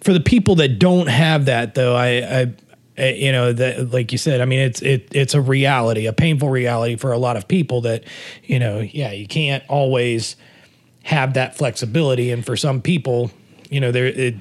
For 0.00 0.12
the 0.12 0.20
people 0.20 0.56
that 0.56 0.78
don't 0.78 1.08
have 1.08 1.44
that, 1.44 1.74
though, 1.74 1.94
I, 1.94 2.52
I, 2.98 3.08
you 3.10 3.32
know, 3.32 3.52
that 3.52 3.90
like 3.92 4.12
you 4.12 4.18
said, 4.18 4.40
I 4.40 4.44
mean, 4.44 4.60
it's 4.60 4.82
it 4.82 5.08
it's 5.12 5.34
a 5.34 5.40
reality, 5.40 6.06
a 6.06 6.12
painful 6.12 6.48
reality 6.48 6.96
for 6.96 7.12
a 7.12 7.18
lot 7.18 7.36
of 7.36 7.48
people 7.48 7.82
that, 7.82 8.04
you 8.44 8.58
know, 8.58 8.80
yeah, 8.80 9.12
you 9.12 9.26
can't 9.26 9.62
always 9.68 10.36
have 11.02 11.34
that 11.34 11.56
flexibility, 11.56 12.30
and 12.30 12.44
for 12.44 12.56
some 12.56 12.82
people, 12.82 13.30
you 13.70 13.80
know, 13.80 13.92
there 13.92 14.06
it, 14.06 14.36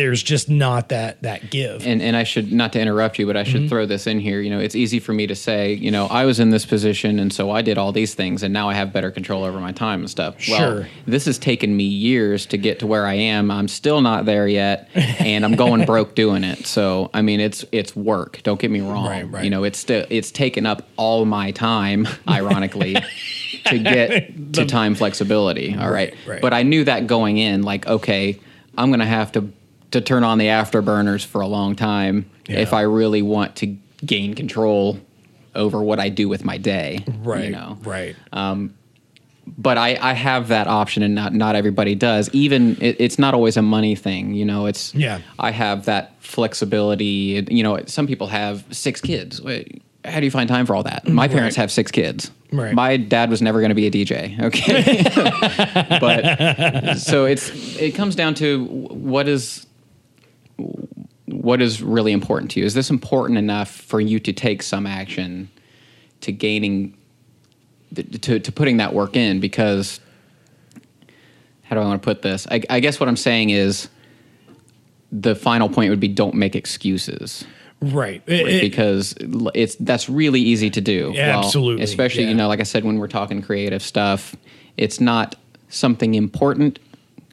there's 0.00 0.22
just 0.22 0.48
not 0.48 0.88
that 0.88 1.20
that 1.22 1.50
give. 1.50 1.86
and 1.86 2.00
and 2.00 2.16
I 2.16 2.24
should 2.24 2.52
not 2.52 2.72
to 2.72 2.80
interrupt 2.80 3.18
you, 3.18 3.26
but 3.26 3.36
I 3.36 3.40
Mm-hmm. 3.42 3.52
should 3.52 3.68
throw 3.68 3.86
this 3.86 4.06
in 4.06 4.20
here. 4.20 4.40
You 4.40 4.50
know, 4.50 4.58
it's 4.60 4.74
easy 4.74 4.98
for 5.00 5.12
me 5.12 5.26
to 5.26 5.34
say, 5.34 5.72
you 5.74 5.90
know, 5.90 6.06
I 6.06 6.24
was 6.24 6.38
in 6.40 6.50
this 6.50 6.64
position, 6.66 7.18
and 7.18 7.32
so 7.32 7.50
I 7.50 7.62
did 7.62 7.78
all 7.78 7.90
these 7.92 8.14
things, 8.14 8.42
and 8.42 8.52
now 8.52 8.68
I 8.68 8.74
have 8.74 8.92
better 8.92 9.10
control 9.10 9.44
over 9.44 9.58
my 9.60 9.72
time 9.72 10.00
and 10.00 10.10
stuff. 10.10 10.40
Sure. 10.40 10.56
Well, 10.80 10.84
this 11.06 11.24
has 11.26 11.38
taken 11.38 11.76
me 11.76 11.84
years 11.84 12.46
to 12.46 12.56
get 12.58 12.78
to 12.80 12.86
where 12.86 13.06
I 13.06 13.14
am. 13.14 13.50
I'm 13.50 13.68
still 13.68 14.00
not 14.02 14.24
there 14.26 14.46
yet, 14.48 14.88
and 14.94 15.44
I'm 15.44 15.54
going 15.56 15.84
broke 15.84 16.14
doing 16.14 16.44
it. 16.44 16.66
So, 16.66 17.10
I 17.14 17.22
mean, 17.22 17.40
it's 17.40 17.64
it's 17.72 17.94
work. 17.96 18.40
Don't 18.42 18.60
get 18.60 18.70
me 18.70 18.80
wrong. 18.80 19.06
Right, 19.06 19.30
right. 19.30 19.44
You 19.44 19.50
know, 19.50 19.64
it's 19.64 19.78
still 19.78 20.04
it's 20.10 20.30
taken 20.30 20.66
up 20.66 20.86
all 20.96 21.24
my 21.24 21.50
time, 21.50 22.06
ironically. 22.28 22.96
To 23.66 23.78
get 23.78 24.52
to 24.54 24.64
time 24.64 24.94
flexibility, 24.94 25.76
all 25.76 25.90
right. 25.90 26.14
right. 26.26 26.40
But 26.40 26.54
I 26.54 26.62
knew 26.62 26.84
that 26.84 27.06
going 27.06 27.36
in, 27.38 27.62
like, 27.62 27.86
okay, 27.86 28.38
I'm 28.78 28.88
going 28.90 29.00
to 29.00 29.06
have 29.06 29.32
to 29.32 29.52
to 29.92 30.00
turn 30.00 30.24
on 30.24 30.38
the 30.38 30.46
afterburners 30.46 31.24
for 31.24 31.40
a 31.40 31.46
long 31.46 31.74
time 31.76 32.30
Yeah. 32.48 32.58
if 32.60 32.72
I 32.72 32.82
really 32.82 33.22
want 33.22 33.56
to 33.56 33.76
gain 34.04 34.34
control 34.34 34.98
over 35.54 35.82
what 35.82 35.98
I 35.98 36.08
do 36.10 36.28
with 36.28 36.44
my 36.44 36.58
day. 36.58 37.04
right, 37.24 37.44
You 37.46 37.50
know. 37.50 37.78
right. 37.84 38.14
Um, 38.32 38.74
but 39.58 39.76
I, 39.78 39.98
I 40.00 40.12
have 40.12 40.48
that 40.48 40.68
option, 40.68 41.02
and 41.02 41.14
not 41.16 41.34
not 41.34 41.56
everybody 41.56 41.96
does. 41.96 42.30
Even 42.32 42.76
it, 42.80 42.96
it's 43.00 43.18
not 43.18 43.34
always 43.34 43.56
a 43.56 43.62
money 43.62 43.96
thing. 43.96 44.32
You 44.34 44.44
know, 44.44 44.66
it's 44.66 44.94
Yeah. 44.94 45.20
I 45.40 45.50
have 45.50 45.86
that 45.86 46.14
flexibility. 46.20 47.44
You 47.50 47.62
know, 47.64 47.80
some 47.86 48.06
people 48.06 48.28
have 48.28 48.64
six 48.70 49.00
kids. 49.00 49.42
Wait, 49.42 49.82
How 50.04 50.20
do 50.20 50.24
you 50.24 50.30
find 50.30 50.48
time 50.48 50.66
for 50.66 50.76
all 50.76 50.84
that? 50.84 51.08
My 51.08 51.26
parents 51.26 51.56
have 51.56 51.72
six 51.72 51.90
kids. 51.90 52.30
Right. 52.52 52.74
My 52.74 52.96
dad 52.96 53.28
was 53.30 53.42
never 53.42 53.58
going 53.60 53.70
to 53.70 53.74
be 53.74 53.86
a 53.86 53.90
DJ. 53.90 54.38
Okay. 54.40 55.02
but 56.00 56.94
so 56.98 57.24
it's 57.24 57.50
it 57.76 57.94
comes 57.94 58.14
down 58.14 58.34
to 58.34 58.64
what 58.66 59.26
is 59.28 59.66
what 61.26 61.62
is 61.62 61.82
really 61.82 62.12
important 62.12 62.50
to 62.52 62.60
you. 62.60 62.66
Is 62.66 62.74
this 62.74 62.90
important 62.90 63.38
enough 63.38 63.70
for 63.70 64.00
you 64.00 64.18
to 64.20 64.32
take 64.32 64.62
some 64.62 64.86
action 64.86 65.48
to 66.22 66.32
gaining 66.32 66.96
to 67.94 68.38
to 68.40 68.52
putting 68.52 68.78
that 68.78 68.92
work 68.94 69.16
in? 69.16 69.40
Because 69.40 70.00
how 71.64 71.76
do 71.76 71.82
I 71.82 71.84
want 71.84 72.02
to 72.02 72.04
put 72.04 72.22
this? 72.22 72.46
I, 72.50 72.62
I 72.68 72.80
guess 72.80 72.98
what 72.98 73.08
I'm 73.08 73.16
saying 73.16 73.50
is 73.50 73.88
the 75.12 75.34
final 75.34 75.68
point 75.68 75.90
would 75.90 76.00
be 76.00 76.08
don't 76.08 76.34
make 76.34 76.54
excuses 76.56 77.44
Right. 77.82 78.22
It- 78.26 78.46
it- 78.46 78.60
because 78.60 79.14
it's 79.54 79.74
that's 79.76 80.08
really 80.08 80.40
easy 80.40 80.68
to 80.70 80.80
do. 80.80 81.12
Yeah, 81.14 81.36
Well, 81.36 81.44
absolutely, 81.46 81.82
Especially 81.84 82.24
yeah. 82.24 82.28
you 82.30 82.34
know, 82.34 82.46
like 82.48 82.60
I 82.60 82.64
said, 82.64 82.84
when 82.84 82.98
we're 82.98 83.08
talking 83.08 83.40
creative 83.40 83.82
stuff, 83.82 84.36
it's 84.76 85.00
not 85.00 85.36
something 85.70 86.14
important 86.14 86.78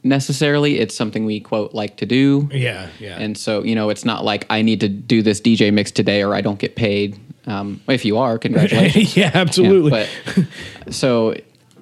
necessarily. 0.08 0.78
It's 0.78 0.94
something 0.94 1.24
we 1.24 1.40
quote 1.40 1.74
like 1.74 1.96
to 1.98 2.06
do. 2.06 2.48
yeah, 2.52 2.88
yeah. 2.98 3.18
And 3.18 3.36
so 3.36 3.62
you 3.62 3.74
know, 3.74 3.90
it's 3.90 4.04
not 4.04 4.24
like 4.24 4.46
I 4.50 4.62
need 4.62 4.80
to 4.80 4.88
do 4.88 5.22
this 5.22 5.40
DJ 5.40 5.72
mix 5.72 5.90
today 5.90 6.22
or 6.22 6.34
I 6.34 6.40
don't 6.40 6.58
get 6.58 6.76
paid. 6.76 7.18
Um, 7.46 7.80
if 7.88 8.04
you 8.04 8.18
are, 8.18 8.38
congratulations. 8.38 9.16
yeah, 9.16 9.30
absolutely. 9.34 9.92
Yeah, 9.92 10.06
but 10.34 10.92
so 10.92 11.34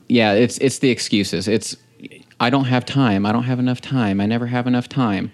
yeah, 0.09 0.33
it's 0.33 0.59
it's 0.59 0.79
the 0.79 0.91
excuses. 0.91 1.49
It's 1.49 1.77
I 2.39 2.51
don't 2.51 2.67
have 2.67 2.85
time. 2.85 3.27
I 3.27 3.33
don't 3.33 3.45
have 3.45 3.59
enough 3.59 3.81
time. 3.81 4.21
I 4.21 4.27
never 4.27 4.47
have 4.47 4.67
enough 4.67 4.89
time. 4.89 5.33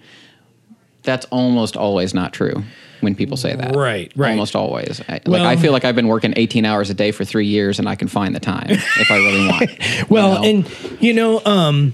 That's 1.03 1.25
almost 1.25 1.75
always 1.75 2.13
not 2.13 2.31
true 2.31 2.63
when 3.01 3.13
people 3.13 3.35
say 3.35 3.53
that. 3.55 3.75
Right, 3.75 4.11
right. 4.15 4.31
Almost 4.31 4.55
always. 4.55 5.01
I, 5.09 5.19
like 5.25 5.41
I 5.41 5.57
feel 5.57 5.73
like 5.73 5.83
I've 5.83 5.95
been 5.95 6.07
working 6.07 6.33
18 6.37 6.63
hours 6.63 6.89
a 6.89 6.93
day 6.93 7.11
for 7.11 7.25
3 7.25 7.45
years 7.45 7.77
and 7.77 7.89
I 7.89 7.95
can 7.95 8.07
find 8.07 8.33
the 8.33 8.39
time 8.39 8.69
if 8.69 9.11
I 9.11 9.17
really 9.17 9.47
want. 9.47 10.09
Well, 10.09 10.45
you 10.45 10.53
know? 10.53 10.67
and 10.69 11.01
you 11.01 11.13
know, 11.13 11.41
um, 11.45 11.93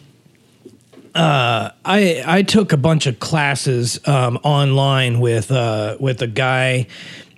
uh, 1.15 1.71
I 1.85 2.23
I 2.25 2.41
took 2.43 2.71
a 2.73 2.77
bunch 2.77 3.07
of 3.07 3.19
classes 3.19 3.99
um, 4.07 4.37
online 4.43 5.19
with 5.19 5.51
uh, 5.51 5.97
with 5.99 6.21
a 6.21 6.27
guy 6.27 6.87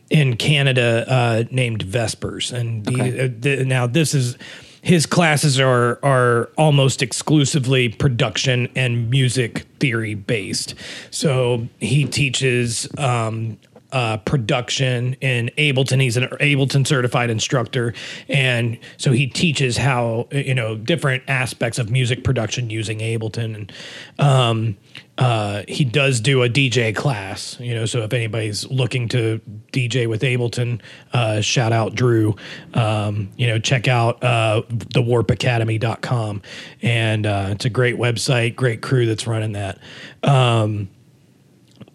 in 0.10 0.36
Canada 0.36 1.06
uh, 1.08 1.44
named 1.52 1.84
Vespers, 1.84 2.52
and 2.52 2.86
the, 2.86 2.94
Okay. 2.94 3.26
uh, 3.26 3.30
the, 3.40 3.66
now 3.66 3.88
this 3.88 4.14
is 4.14 4.38
his 4.82 5.06
classes 5.06 5.60
are 5.60 6.00
are 6.04 6.50
almost 6.58 7.02
exclusively 7.02 7.88
production 7.90 8.68
and 8.76 9.10
music 9.10 9.66
theory 9.80 10.16
based. 10.16 10.76
So 11.12 11.68
he 11.80 12.06
teaches 12.06 12.88
um, 12.98 13.58
uh, 13.92 14.18
production 14.18 15.14
in 15.16 15.50
Ableton. 15.58 16.02
He's 16.02 16.18
an 16.18 16.28
Ableton 16.40 16.86
certified 16.88 17.30
instructor, 17.30 17.94
and 18.28 18.78
so 18.98 19.12
he 19.12 19.28
teaches 19.28 19.78
how 19.78 20.28
you 20.32 20.56
know 20.56 20.76
different 20.76 21.24
aspects 21.28 21.80
of 21.80 21.90
music 21.90 22.24
production 22.24 22.70
using 22.70 23.00
Ableton. 23.00 23.56
And 23.56 23.72
um, 24.20 24.78
uh, 25.18 25.64
he 25.68 25.84
does 25.84 26.22
do 26.22 26.42
a 26.44 26.50
DJ 26.50 26.96
class, 26.96 27.58
you 27.60 27.76
know. 27.76 27.86
So 27.86 28.02
if 28.02 28.14
anybody's 28.14 28.70
looking 28.70 29.08
to 29.10 29.42
DJ 29.72 30.08
with 30.08 30.22
Ableton, 30.22 30.82
uh, 31.14 31.42
shout 31.42 31.74
out 31.74 31.96
Drew. 31.96 32.36
Um, 32.74 33.30
you 33.38 33.48
know, 33.48 33.60
check 33.60 33.88
out 33.88 34.24
uh, 34.24 34.64
thewarpacademy.com, 34.70 36.42
and 36.82 37.26
uh, 37.26 37.50
it's 37.52 37.66
a 37.66 37.70
great 37.70 37.98
website, 37.98 38.56
great 38.56 38.82
crew 38.82 39.06
that's 39.06 39.28
running 39.28 39.52
that. 39.52 39.80
Um, 40.24 40.90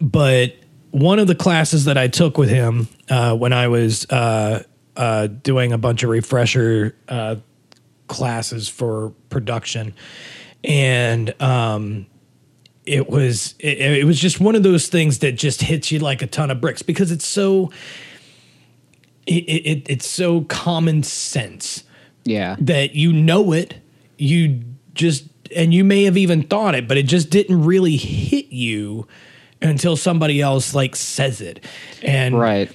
but 0.00 0.54
one 0.90 1.18
of 1.18 1.26
the 1.26 1.34
classes 1.34 1.84
that 1.86 1.98
I 1.98 2.08
took 2.08 2.38
with 2.38 2.48
him 2.48 2.88
uh, 3.08 3.36
when 3.36 3.52
I 3.52 3.68
was 3.68 4.08
uh, 4.10 4.62
uh, 4.96 5.26
doing 5.26 5.72
a 5.72 5.78
bunch 5.78 6.02
of 6.02 6.10
refresher 6.10 6.96
uh, 7.08 7.36
classes 8.08 8.68
for 8.68 9.10
production, 9.28 9.94
and 10.64 11.40
um, 11.42 12.06
it 12.86 13.10
was 13.10 13.54
it, 13.58 13.80
it 13.80 14.04
was 14.04 14.18
just 14.18 14.40
one 14.40 14.54
of 14.54 14.62
those 14.62 14.88
things 14.88 15.18
that 15.18 15.32
just 15.32 15.60
hits 15.60 15.90
you 15.90 15.98
like 15.98 16.22
a 16.22 16.26
ton 16.26 16.50
of 16.50 16.60
bricks 16.60 16.82
because 16.82 17.10
it's 17.10 17.26
so 17.26 17.70
it, 19.26 19.44
it 19.44 19.90
it's 19.90 20.06
so 20.06 20.42
common 20.42 21.02
sense 21.02 21.84
yeah. 22.24 22.56
that 22.60 22.94
you 22.94 23.12
know 23.12 23.52
it, 23.52 23.74
you 24.18 24.62
just 24.94 25.26
and 25.54 25.72
you 25.74 25.84
may 25.84 26.04
have 26.04 26.16
even 26.16 26.42
thought 26.42 26.74
it, 26.74 26.88
but 26.88 26.96
it 26.96 27.04
just 27.04 27.30
didn't 27.30 27.64
really 27.64 27.96
hit 27.96 28.46
you 28.46 29.06
until 29.66 29.96
somebody 29.96 30.40
else 30.40 30.74
like 30.74 30.96
says 30.96 31.40
it. 31.40 31.64
And 32.02 32.38
Right. 32.38 32.70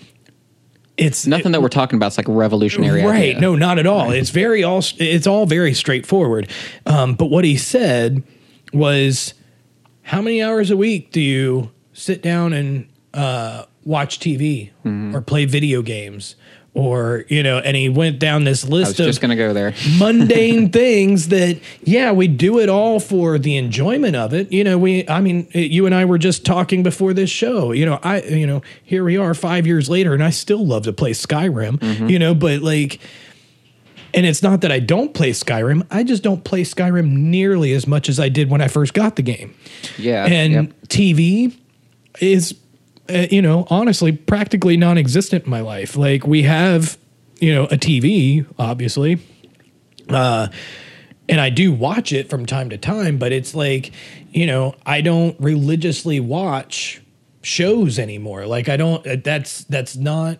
it's 0.97 1.25
Nothing 1.25 1.51
that 1.53 1.61
we're 1.61 1.69
talking 1.69 1.97
about 1.97 2.07
It's 2.07 2.17
like 2.17 2.27
a 2.27 2.31
revolutionary 2.33 3.03
right. 3.03 3.15
idea. 3.29 3.39
No, 3.39 3.55
not 3.55 3.79
at 3.79 3.87
all. 3.87 4.11
It's 4.11 4.29
very 4.29 4.63
all 4.63 4.83
it's 4.97 5.27
all 5.27 5.45
very 5.45 5.73
straightforward. 5.73 6.49
Um, 6.85 7.15
but 7.15 7.25
what 7.29 7.43
he 7.45 7.57
said 7.57 8.23
was 8.73 9.33
how 10.03 10.21
many 10.21 10.41
hours 10.41 10.69
a 10.71 10.77
week 10.77 11.11
do 11.11 11.21
you 11.21 11.71
sit 11.93 12.21
down 12.21 12.53
and 12.53 12.87
uh, 13.13 13.65
watch 13.83 14.19
TV 14.19 14.69
Mm-hmm. 14.85 15.15
or 15.15 15.21
play 15.21 15.45
video 15.45 15.81
games? 15.81 16.35
Or, 16.73 17.25
you 17.27 17.43
know, 17.43 17.57
and 17.59 17.75
he 17.75 17.89
went 17.89 18.17
down 18.17 18.45
this 18.45 18.63
list 18.65 18.91
of 18.97 19.05
just 19.05 19.19
going 19.19 19.31
to 19.31 19.35
go 19.35 19.51
there. 19.51 19.73
mundane 19.97 20.69
things 20.71 21.27
that 21.27 21.59
yeah 21.83 22.13
we 22.13 22.29
do 22.29 22.59
it 22.59 22.69
all 22.69 23.01
for 23.01 23.37
the 23.37 23.57
enjoyment 23.57 24.15
of 24.15 24.33
it 24.33 24.49
you 24.53 24.63
know 24.63 24.77
we 24.77 25.05
i 25.09 25.19
mean 25.19 25.49
you 25.53 25.85
and 25.85 25.93
i 25.93 26.05
were 26.05 26.17
just 26.17 26.45
talking 26.45 26.81
before 26.81 27.13
this 27.13 27.29
show 27.29 27.73
you 27.73 27.85
know 27.85 27.99
i 28.03 28.21
you 28.21 28.47
know 28.47 28.61
here 28.85 29.03
we 29.03 29.17
are 29.17 29.33
five 29.33 29.67
years 29.67 29.89
later 29.89 30.13
and 30.13 30.23
i 30.23 30.29
still 30.29 30.65
love 30.65 30.83
to 30.83 30.93
play 30.93 31.11
skyrim 31.11 31.77
Mm-hmm. 31.77 32.07
you 32.07 32.17
know 32.17 32.33
but 32.33 32.61
like 32.61 32.99
and 34.13 34.25
it's 34.25 34.41
not 34.41 34.61
that 34.61 34.71
i 34.71 34.79
don't 34.79 35.13
play 35.13 35.31
skyrim 35.31 35.85
i 35.91 36.03
just 36.05 36.23
don't 36.23 36.45
play 36.45 36.63
skyrim 36.63 37.11
nearly 37.11 37.73
as 37.73 37.85
much 37.85 38.07
as 38.07 38.17
i 38.17 38.29
did 38.29 38.49
when 38.49 38.61
i 38.61 38.69
first 38.69 38.93
got 38.93 39.17
the 39.17 39.21
game 39.23 39.53
Yeah. 39.97 40.25
and 40.25 40.53
yep. 40.53 40.73
TV 40.87 41.53
is, 42.19 42.53
uh, 43.11 43.27
you 43.31 43.41
know, 43.41 43.67
honestly, 43.69 44.11
practically 44.11 44.77
non-existent 44.77 45.45
in 45.45 45.49
my 45.49 45.61
life. 45.61 45.95
Like 45.95 46.25
we 46.25 46.43
have, 46.43 46.97
you 47.39 47.53
know, 47.53 47.65
a 47.65 47.77
TV, 47.77 48.45
obviously, 48.57 49.19
uh, 50.09 50.47
and 51.29 51.39
I 51.39 51.49
do 51.49 51.71
watch 51.71 52.11
it 52.11 52.29
from 52.29 52.45
time 52.45 52.69
to 52.69 52.77
time, 52.77 53.17
but 53.17 53.31
it's 53.31 53.55
like, 53.55 53.91
you 54.31 54.45
know, 54.45 54.75
I 54.85 55.01
don't 55.01 55.39
religiously 55.39 56.19
watch 56.19 57.01
shows 57.41 57.99
anymore. 57.99 58.45
Like 58.45 58.69
I 58.69 58.77
don't 58.77 59.05
uh, 59.05 59.17
that's 59.23 59.63
that's 59.65 59.95
not 59.95 60.39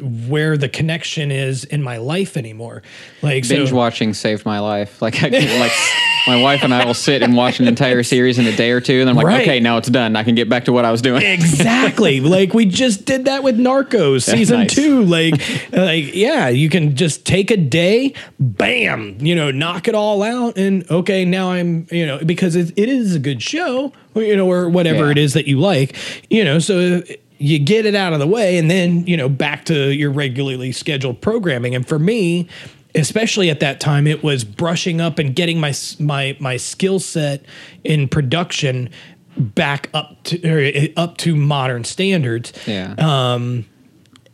where 0.00 0.56
the 0.56 0.68
connection 0.68 1.30
is 1.30 1.64
in 1.64 1.82
my 1.82 1.98
life 1.98 2.36
anymore. 2.36 2.82
Like 3.22 3.48
Binge 3.48 3.68
so, 3.68 3.74
watching 3.74 4.14
saved 4.14 4.44
my 4.44 4.58
life. 4.58 5.00
Like 5.00 5.22
I 5.22 5.30
can, 5.30 5.60
like 5.60 5.72
my 6.26 6.40
wife 6.40 6.62
and 6.62 6.72
I 6.74 6.84
will 6.84 6.94
sit 6.94 7.22
and 7.22 7.36
watch 7.36 7.60
an 7.60 7.68
entire 7.68 8.02
series 8.02 8.38
in 8.38 8.46
a 8.46 8.56
day 8.56 8.70
or 8.70 8.80
two, 8.80 9.00
and 9.00 9.10
I'm 9.10 9.16
like, 9.16 9.26
Right. 9.26 9.42
okay, 9.42 9.60
now 9.60 9.76
it's 9.76 9.88
done. 9.90 10.16
I 10.16 10.22
can 10.24 10.34
get 10.34 10.48
back 10.48 10.64
to 10.66 10.72
what 10.72 10.84
I 10.84 10.90
was 10.90 11.02
doing. 11.02 11.22
exactly 11.22 12.20
like 12.20 12.54
we 12.54 12.64
just 12.66 13.04
did 13.04 13.26
that 13.26 13.42
with 13.42 13.58
narcos 13.58 14.22
season 14.24 14.60
nice. 14.60 14.74
two 14.74 15.02
like 15.04 15.34
like 15.72 16.14
yeah 16.14 16.48
you 16.48 16.68
can 16.70 16.96
just 16.96 17.24
take 17.26 17.50
a 17.50 17.56
day 17.56 18.12
bam 18.40 19.16
you 19.20 19.34
know 19.34 19.50
knock 19.50 19.88
it 19.88 19.94
all 19.94 20.22
out 20.22 20.56
and 20.56 20.88
okay 20.90 21.24
now 21.24 21.50
i'm 21.50 21.86
you 21.90 22.06
know 22.06 22.18
because 22.24 22.56
it, 22.56 22.72
it 22.76 22.88
is 22.88 23.14
a 23.14 23.18
good 23.18 23.42
show 23.42 23.92
you 24.14 24.36
know 24.36 24.50
or 24.50 24.68
whatever 24.68 25.06
Yeah. 25.06 25.10
it 25.12 25.18
is 25.18 25.32
that 25.34 25.46
you 25.46 25.58
like 25.60 25.96
you 26.30 26.44
know 26.44 26.58
so 26.58 27.02
you 27.38 27.58
get 27.58 27.84
it 27.86 27.94
out 27.94 28.12
of 28.12 28.18
the 28.18 28.26
way 28.26 28.58
and 28.58 28.70
then 28.70 29.06
you 29.06 29.16
know 29.16 29.28
back 29.28 29.64
to 29.66 29.90
your 29.92 30.10
regularly 30.10 30.72
scheduled 30.72 31.20
programming 31.20 31.74
and 31.74 31.86
for 31.86 31.98
me 31.98 32.48
especially 32.94 33.50
at 33.50 33.60
that 33.60 33.80
time 33.80 34.06
it 34.06 34.22
was 34.22 34.44
brushing 34.44 35.00
up 35.00 35.18
and 35.18 35.34
getting 35.34 35.60
my 35.60 35.74
my 35.98 36.36
my 36.40 36.56
skill 36.56 36.98
set 36.98 37.44
in 37.82 38.08
production 38.08 38.88
back 39.36 39.90
up 39.94 40.22
to 40.24 40.48
or 40.48 40.58
eh, 40.58 40.88
up 40.96 41.16
to 41.18 41.34
modern 41.34 41.84
standards. 41.84 42.52
Yeah. 42.66 42.94
Um, 42.98 43.66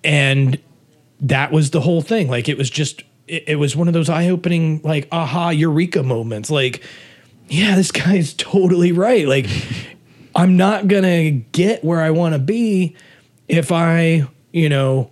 and 0.05 0.59
that 1.21 1.53
was 1.53 1.71
the 1.71 1.81
whole 1.81 2.03
thing. 2.03 2.29
Like 2.29 2.49
it 2.49 2.59
was 2.59 2.71
just 2.71 3.03
it, 3.27 3.45
it 3.49 3.57
was 3.57 3.77
one 3.77 3.89
of 3.89 3.95
those 3.95 4.09
eye-opening 4.09 4.81
like 4.83 5.09
aha 5.11 5.51
eureka 5.51 6.03
moments. 6.03 6.51
Like 6.51 6.83
yeah 7.49 7.75
this 7.75 7.91
guy's 7.91 8.35
totally 8.35 8.93
right. 8.93 9.27
Like 9.27 9.47
i'm 10.35 10.57
not 10.57 10.89
gonna 10.89 11.31
get 11.31 11.85
where 11.85 12.01
i 12.01 12.11
want 12.11 12.35
to 12.35 12.39
be 12.39 12.95
if 13.49 13.73
i 13.73 14.27
you 14.53 14.69
know 14.69 15.11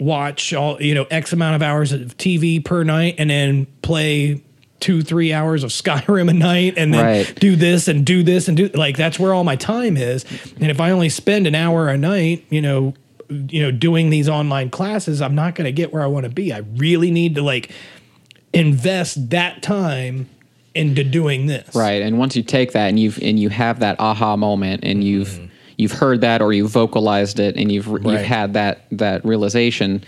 watch 0.00 0.52
all 0.52 0.80
you 0.80 0.94
know 0.94 1.04
x 1.10 1.32
amount 1.32 1.56
of 1.56 1.62
hours 1.62 1.92
of 1.92 2.16
tv 2.16 2.64
per 2.64 2.84
night 2.84 3.14
and 3.18 3.30
then 3.30 3.66
play 3.82 4.42
two 4.80 5.02
three 5.02 5.32
hours 5.32 5.64
of 5.64 5.70
skyrim 5.82 6.30
a 6.30 6.32
night 6.32 6.74
and 6.76 6.94
then 6.94 7.04
Right. 7.04 7.34
do 7.40 7.56
this 7.56 7.88
and 7.88 8.04
do 8.04 8.22
this 8.22 8.48
and 8.48 8.56
do 8.56 8.68
like 8.68 8.96
that's 8.96 9.18
where 9.18 9.34
all 9.34 9.44
my 9.44 9.56
time 9.56 9.96
is 9.96 10.24
and 10.60 10.70
if 10.70 10.80
i 10.80 10.90
only 10.90 11.08
spend 11.08 11.46
an 11.46 11.54
hour 11.54 11.88
a 11.88 11.98
night 11.98 12.44
you 12.50 12.62
know 12.62 12.94
you 13.28 13.60
know 13.62 13.70
doing 13.70 14.10
these 14.10 14.28
online 14.28 14.70
classes 14.70 15.20
i'm 15.20 15.34
not 15.34 15.54
going 15.54 15.66
to 15.66 15.72
get 15.72 15.92
where 15.92 16.02
i 16.02 16.06
want 16.06 16.24
to 16.24 16.30
be 16.30 16.52
i 16.52 16.58
really 16.76 17.10
need 17.10 17.34
to 17.34 17.42
like 17.42 17.70
invest 18.52 19.30
that 19.30 19.62
time 19.62 20.28
into 20.74 21.02
doing 21.02 21.46
this 21.46 21.74
Right. 21.74 22.02
And 22.02 22.18
once 22.18 22.36
you 22.36 22.42
take 22.42 22.72
that 22.72 22.88
and 22.88 23.00
you've 23.00 23.18
and 23.20 23.38
you 23.38 23.48
have 23.48 23.80
that 23.80 23.98
aha 23.98 24.36
moment 24.36 24.84
and 24.84 25.02
you've 25.02 25.28
mm-hmm. 25.28 25.46
You've 25.78 25.92
heard 25.92 26.20
that 26.20 26.42
or 26.42 26.52
you've 26.52 26.70
vocalized 26.70 27.40
it 27.40 27.56
and 27.56 27.72
you've. 27.72 27.88
Right. 27.88 28.04
you've 28.04 28.20
had 28.20 28.52
that 28.52 28.84
that 28.92 29.24
realization, 29.24 30.04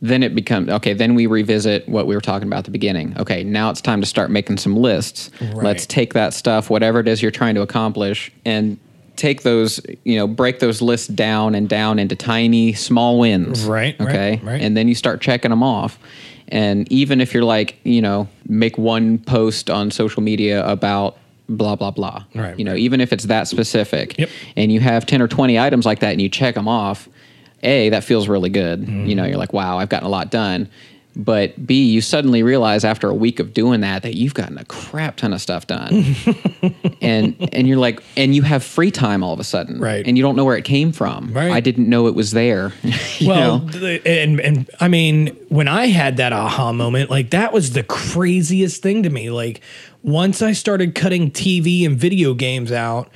then 0.00 0.24
it 0.24 0.34
becomes 0.34 0.68
okay, 0.68 0.94
then 0.94 1.14
we 1.14 1.26
revisit 1.26 1.88
what 1.88 2.08
we 2.08 2.16
were 2.16 2.20
talking 2.20 2.48
about 2.48 2.58
at 2.58 2.64
the 2.64 2.72
beginning. 2.72 3.16
Okay, 3.18 3.44
now 3.44 3.70
it's 3.70 3.80
time 3.80 4.00
to 4.00 4.06
start 4.06 4.30
making 4.30 4.58
some 4.58 4.76
lists. 4.76 5.30
Right. 5.40 5.54
Let's 5.54 5.86
take 5.86 6.14
that 6.14 6.34
stuff, 6.34 6.70
whatever 6.70 6.98
it 6.98 7.06
is 7.06 7.22
you're 7.22 7.30
trying 7.30 7.54
to 7.54 7.62
accomplish, 7.62 8.32
and 8.44 8.78
take 9.16 9.42
those, 9.42 9.80
you 10.04 10.16
know, 10.16 10.26
break 10.26 10.58
those 10.58 10.82
lists 10.82 11.06
down 11.06 11.54
and 11.54 11.68
down 11.68 12.00
into 12.00 12.16
tiny 12.16 12.72
small 12.72 13.20
wins. 13.20 13.64
Right, 13.64 13.98
okay 14.00 14.36
right, 14.36 14.44
right. 14.44 14.60
And 14.60 14.76
then 14.76 14.88
you 14.88 14.94
start 14.94 15.20
checking 15.20 15.50
them 15.50 15.62
off. 15.62 15.98
And 16.48 16.90
even 16.92 17.20
if 17.20 17.32
you're 17.32 17.44
like, 17.44 17.78
you 17.84 18.02
know, 18.02 18.28
make 18.46 18.76
one 18.76 19.18
post 19.18 19.70
on 19.70 19.90
social 19.90 20.22
media 20.22 20.66
about 20.66 21.16
blah 21.48 21.76
blah 21.76 21.90
blah. 21.90 22.24
Right, 22.34 22.58
You 22.58 22.64
know, 22.64 22.74
even 22.74 23.00
if 23.00 23.12
it's 23.12 23.24
that 23.24 23.48
specific. 23.48 24.18
Yep. 24.18 24.30
And 24.56 24.72
you 24.72 24.80
have 24.80 25.06
10 25.06 25.22
or 25.22 25.28
20 25.28 25.58
items 25.58 25.86
like 25.86 26.00
that 26.00 26.12
and 26.12 26.20
you 26.20 26.28
check 26.28 26.54
them 26.54 26.68
off, 26.68 27.08
A, 27.62 27.88
that 27.90 28.04
feels 28.04 28.28
really 28.28 28.50
good. 28.50 28.82
Mm-hmm. 28.82 29.06
You 29.06 29.14
know, 29.14 29.24
you're 29.24 29.38
like, 29.38 29.52
wow, 29.52 29.78
I've 29.78 29.88
gotten 29.88 30.06
a 30.06 30.10
lot 30.10 30.30
done. 30.30 30.68
But 31.16 31.64
B, 31.64 31.84
you 31.84 32.00
suddenly 32.00 32.42
realize 32.42 32.84
after 32.84 33.08
a 33.08 33.14
week 33.14 33.38
of 33.38 33.54
doing 33.54 33.82
that 33.82 34.02
that 34.02 34.16
you've 34.16 34.34
gotten 34.34 34.58
a 34.58 34.64
crap 34.64 35.16
ton 35.16 35.32
of 35.32 35.40
stuff 35.40 35.66
done. 35.66 36.16
and 37.00 37.36
and 37.52 37.68
you're 37.68 37.78
like 37.78 38.02
and 38.16 38.34
you 38.34 38.42
have 38.42 38.64
free 38.64 38.90
time 38.90 39.22
all 39.22 39.32
of 39.32 39.38
a 39.38 39.44
sudden. 39.44 39.78
Right. 39.78 40.04
And 40.04 40.16
you 40.16 40.24
don't 40.24 40.34
know 40.34 40.44
where 40.44 40.56
it 40.56 40.64
came 40.64 40.90
from. 40.90 41.32
Right. 41.32 41.52
I 41.52 41.60
didn't 41.60 41.88
know 41.88 42.08
it 42.08 42.16
was 42.16 42.32
there. 42.32 42.72
well, 43.24 43.60
know? 43.60 43.98
and 44.04 44.40
and 44.40 44.70
I 44.80 44.88
mean, 44.88 45.28
when 45.50 45.68
I 45.68 45.86
had 45.86 46.16
that 46.16 46.32
aha 46.32 46.72
moment, 46.72 47.10
like 47.10 47.30
that 47.30 47.52
was 47.52 47.74
the 47.74 47.84
craziest 47.84 48.82
thing 48.82 49.04
to 49.04 49.10
me. 49.10 49.30
Like 49.30 49.60
once 50.04 50.42
I 50.42 50.52
started 50.52 50.94
cutting 50.94 51.30
TV 51.30 51.86
and 51.86 51.96
video 51.96 52.34
games 52.34 52.70
out, 52.70 53.10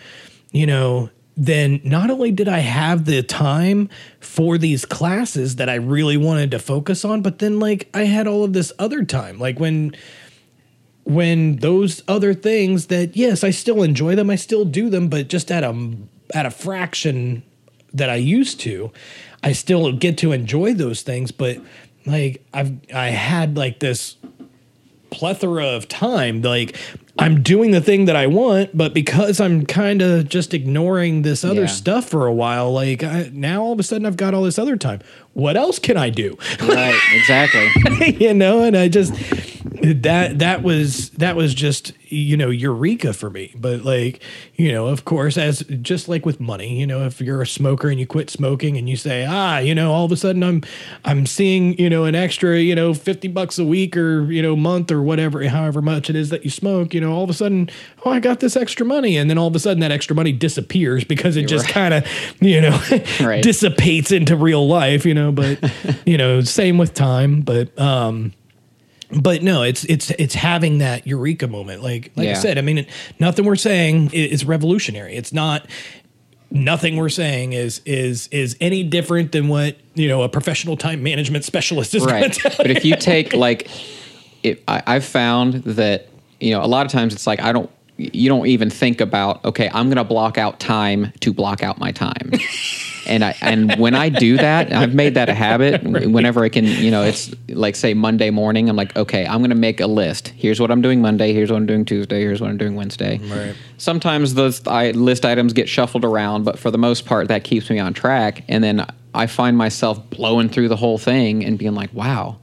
you 0.50 0.66
know, 0.66 1.10
then 1.36 1.80
not 1.84 2.10
only 2.10 2.32
did 2.32 2.48
I 2.48 2.60
have 2.60 3.04
the 3.04 3.22
time 3.22 3.90
for 4.20 4.56
these 4.56 4.86
classes 4.86 5.56
that 5.56 5.68
I 5.68 5.74
really 5.74 6.16
wanted 6.16 6.50
to 6.50 6.58
focus 6.58 7.04
on, 7.04 7.20
but 7.20 7.38
then 7.38 7.60
like 7.60 7.88
I 7.92 8.04
had 8.04 8.26
all 8.26 8.42
of 8.42 8.54
this 8.54 8.72
other 8.78 9.04
time. 9.04 9.38
Like 9.38 9.60
when 9.60 9.94
when 11.04 11.56
those 11.56 12.02
other 12.08 12.32
things 12.32 12.86
that 12.86 13.16
yes, 13.16 13.44
I 13.44 13.50
still 13.50 13.82
enjoy 13.82 14.16
them, 14.16 14.30
I 14.30 14.36
still 14.36 14.64
do 14.64 14.88
them, 14.88 15.08
but 15.08 15.28
just 15.28 15.52
at 15.52 15.62
a 15.62 15.94
at 16.34 16.46
a 16.46 16.50
fraction 16.50 17.42
that 17.92 18.08
I 18.08 18.16
used 18.16 18.60
to, 18.60 18.90
I 19.42 19.52
still 19.52 19.92
get 19.92 20.16
to 20.18 20.32
enjoy 20.32 20.72
those 20.72 21.02
things, 21.02 21.32
but 21.32 21.58
like 22.06 22.42
I've 22.54 22.72
I 22.92 23.08
had 23.08 23.58
like 23.58 23.78
this 23.78 24.16
plethora 25.10 25.66
of 25.66 25.88
time 25.88 26.42
like 26.42 26.76
I'm 27.20 27.42
doing 27.42 27.72
the 27.72 27.80
thing 27.80 28.04
that 28.04 28.14
I 28.14 28.28
want, 28.28 28.76
but 28.76 28.94
because 28.94 29.40
I'm 29.40 29.66
kind 29.66 30.02
of 30.02 30.28
just 30.28 30.54
ignoring 30.54 31.22
this 31.22 31.44
other 31.44 31.62
Yeah. 31.62 31.66
stuff 31.66 32.08
for 32.08 32.26
a 32.26 32.32
while, 32.32 32.72
like 32.72 33.02
I, 33.02 33.28
now 33.32 33.60
all 33.64 33.72
of 33.72 33.80
a 33.80 33.82
sudden 33.82 34.06
I've 34.06 34.16
got 34.16 34.34
all 34.34 34.44
this 34.44 34.56
other 34.58 34.76
time. 34.76 35.00
What 35.32 35.56
else 35.56 35.80
can 35.80 35.96
I 35.96 36.10
do? 36.10 36.38
right, 36.60 36.96
exactly. 37.16 38.16
you 38.24 38.34
know 38.34 38.62
and 38.62 38.76
i 38.76 38.86
just 38.88 39.12
that 39.94 40.38
that 40.38 40.62
was 40.62 41.10
that 41.10 41.36
was 41.36 41.54
just 41.54 41.92
you 42.10 42.36
know 42.36 42.48
eureka 42.50 43.12
for 43.12 43.28
me 43.30 43.52
but 43.56 43.82
like 43.82 44.20
you 44.54 44.72
know 44.72 44.86
of 44.86 45.04
course 45.04 45.36
as 45.36 45.60
just 45.82 46.08
like 46.08 46.24
with 46.26 46.40
money 46.40 46.78
you 46.80 46.86
know 46.86 47.04
if 47.04 47.20
you're 47.20 47.42
a 47.42 47.46
smoker 47.46 47.88
and 47.88 48.00
you 48.00 48.06
quit 48.06 48.30
smoking 48.30 48.76
and 48.76 48.88
you 48.88 48.96
say 48.96 49.26
ah 49.28 49.58
you 49.58 49.74
know 49.74 49.92
all 49.92 50.04
of 50.04 50.12
a 50.12 50.16
sudden 50.16 50.42
i'm 50.42 50.62
i'm 51.04 51.26
seeing 51.26 51.78
you 51.78 51.88
know 51.90 52.04
an 52.04 52.14
extra 52.14 52.58
you 52.58 52.74
know 52.74 52.94
50 52.94 53.28
bucks 53.28 53.58
a 53.58 53.64
week 53.64 53.96
or 53.96 54.30
you 54.32 54.42
know 54.42 54.56
month 54.56 54.90
or 54.90 55.02
whatever 55.02 55.46
however 55.48 55.82
much 55.82 56.08
it 56.10 56.16
is 56.16 56.30
that 56.30 56.44
you 56.44 56.50
smoke 56.50 56.94
you 56.94 57.00
know 57.00 57.12
all 57.12 57.24
of 57.24 57.30
a 57.30 57.34
sudden 57.34 57.68
oh 58.04 58.10
i 58.10 58.20
got 58.20 58.40
this 58.40 58.56
extra 58.56 58.86
money 58.86 59.16
and 59.16 59.28
then 59.28 59.38
all 59.38 59.48
of 59.48 59.54
a 59.56 59.58
sudden 59.60 59.80
that 59.80 59.90
extra 59.92 60.16
money 60.16 60.32
disappears 60.32 61.04
because 61.04 61.36
it 61.36 61.46
just 61.46 61.66
right. 61.66 61.74
kind 61.74 61.94
of 61.94 62.06
you 62.40 62.60
know 62.60 62.78
Right. 63.20 63.42
dissipates 63.42 64.12
into 64.12 64.36
real 64.36 64.66
life 64.66 65.04
you 65.04 65.14
know 65.14 65.30
but 65.32 65.58
you 66.06 66.16
know 66.16 66.40
same 66.40 66.78
with 66.78 66.94
time 66.94 67.42
but 67.42 67.78
um 67.78 68.32
but 69.10 69.42
no 69.42 69.62
it's 69.62 69.84
it's 69.84 70.10
it's 70.12 70.34
having 70.34 70.78
that 70.78 71.06
eureka 71.06 71.48
moment. 71.48 71.82
Like 71.82 72.12
like 72.16 72.28
i 72.28 72.34
said 72.34 72.58
i 72.58 72.60
mean 72.60 72.86
nothing 73.18 73.44
we're 73.44 73.56
saying 73.56 74.10
is 74.12 74.44
revolutionary. 74.44 75.14
It's 75.16 75.32
not 75.32 75.66
nothing 76.50 76.96
we're 76.96 77.08
saying 77.08 77.52
is 77.52 77.80
is 77.84 78.28
is 78.28 78.56
any 78.60 78.82
different 78.82 79.32
than 79.32 79.48
what 79.48 79.76
you 79.94 80.08
know 80.08 80.22
a 80.22 80.28
professional 80.28 80.76
time 80.76 81.02
management 81.02 81.44
specialist 81.44 81.94
is 81.94 82.04
right. 82.04 82.38
but 82.56 82.70
if 82.70 82.84
you 82.84 82.96
take 82.96 83.34
like 83.34 83.68
it, 84.42 84.62
I, 84.66 84.82
i've 84.86 85.04
found 85.04 85.54
that 85.64 86.08
you 86.40 86.52
know 86.52 86.62
a 86.62 86.66
lot 86.66 86.86
of 86.86 86.92
times 86.92 87.12
it's 87.12 87.26
like 87.26 87.40
i 87.40 87.52
don't 87.52 87.70
you 87.96 88.28
don't 88.28 88.46
even 88.46 88.70
think 88.70 89.00
about 89.00 89.44
okay 89.44 89.68
i'm 89.74 89.88
going 89.88 89.96
to 89.96 90.04
block 90.04 90.38
out 90.38 90.58
time 90.58 91.12
to 91.20 91.32
block 91.32 91.62
out 91.62 91.78
my 91.78 91.92
time 91.92 92.32
and 93.08 93.24
i 93.24 93.34
and 93.40 93.74
when 93.76 93.94
i 93.94 94.08
do 94.08 94.36
that 94.36 94.72
i've 94.72 94.94
made 94.94 95.14
that 95.14 95.28
a 95.28 95.34
habit 95.34 95.82
whenever 95.82 96.44
i 96.44 96.48
can 96.48 96.64
you 96.64 96.90
know 96.90 97.02
it's 97.02 97.34
like 97.48 97.74
say 97.76 97.94
monday 97.94 98.30
morning 98.30 98.68
i'm 98.68 98.76
like 98.76 98.94
okay 98.96 99.26
i'm 99.26 99.38
going 99.38 99.50
to 99.50 99.56
make 99.56 99.80
a 99.80 99.86
list 99.86 100.28
here's 100.28 100.60
what 100.60 100.70
i'm 100.70 100.80
doing 100.82 101.00
monday 101.00 101.32
here's 101.32 101.50
what 101.50 101.56
i'm 101.56 101.66
doing 101.66 101.84
tuesday 101.84 102.20
here's 102.20 102.40
what 102.40 102.50
i'm 102.50 102.56
doing 102.58 102.74
wednesday 102.74 103.18
Right. 103.18 103.54
sometimes 103.78 104.34
those 104.34 104.66
I, 104.66 104.90
list 104.92 105.24
items 105.24 105.52
get 105.52 105.68
shuffled 105.68 106.04
around, 106.04 106.44
but 106.44 106.58
for 106.58 106.70
the 106.70 106.78
most 106.78 107.04
part, 107.06 107.28
that 107.28 107.44
keeps 107.44 107.68
me 107.70 107.78
on 107.78 107.94
track. 107.94 108.44
And 108.48 108.62
then 108.62 108.86
I 109.14 109.26
find 109.26 109.56
myself 109.56 110.08
blowing 110.10 110.48
through 110.48 110.68
the 110.68 110.76
whole 110.76 110.98
thing 110.98 111.44
and 111.44 111.58
being 111.58 111.74
like, 111.74 111.92
wow, 111.92 112.38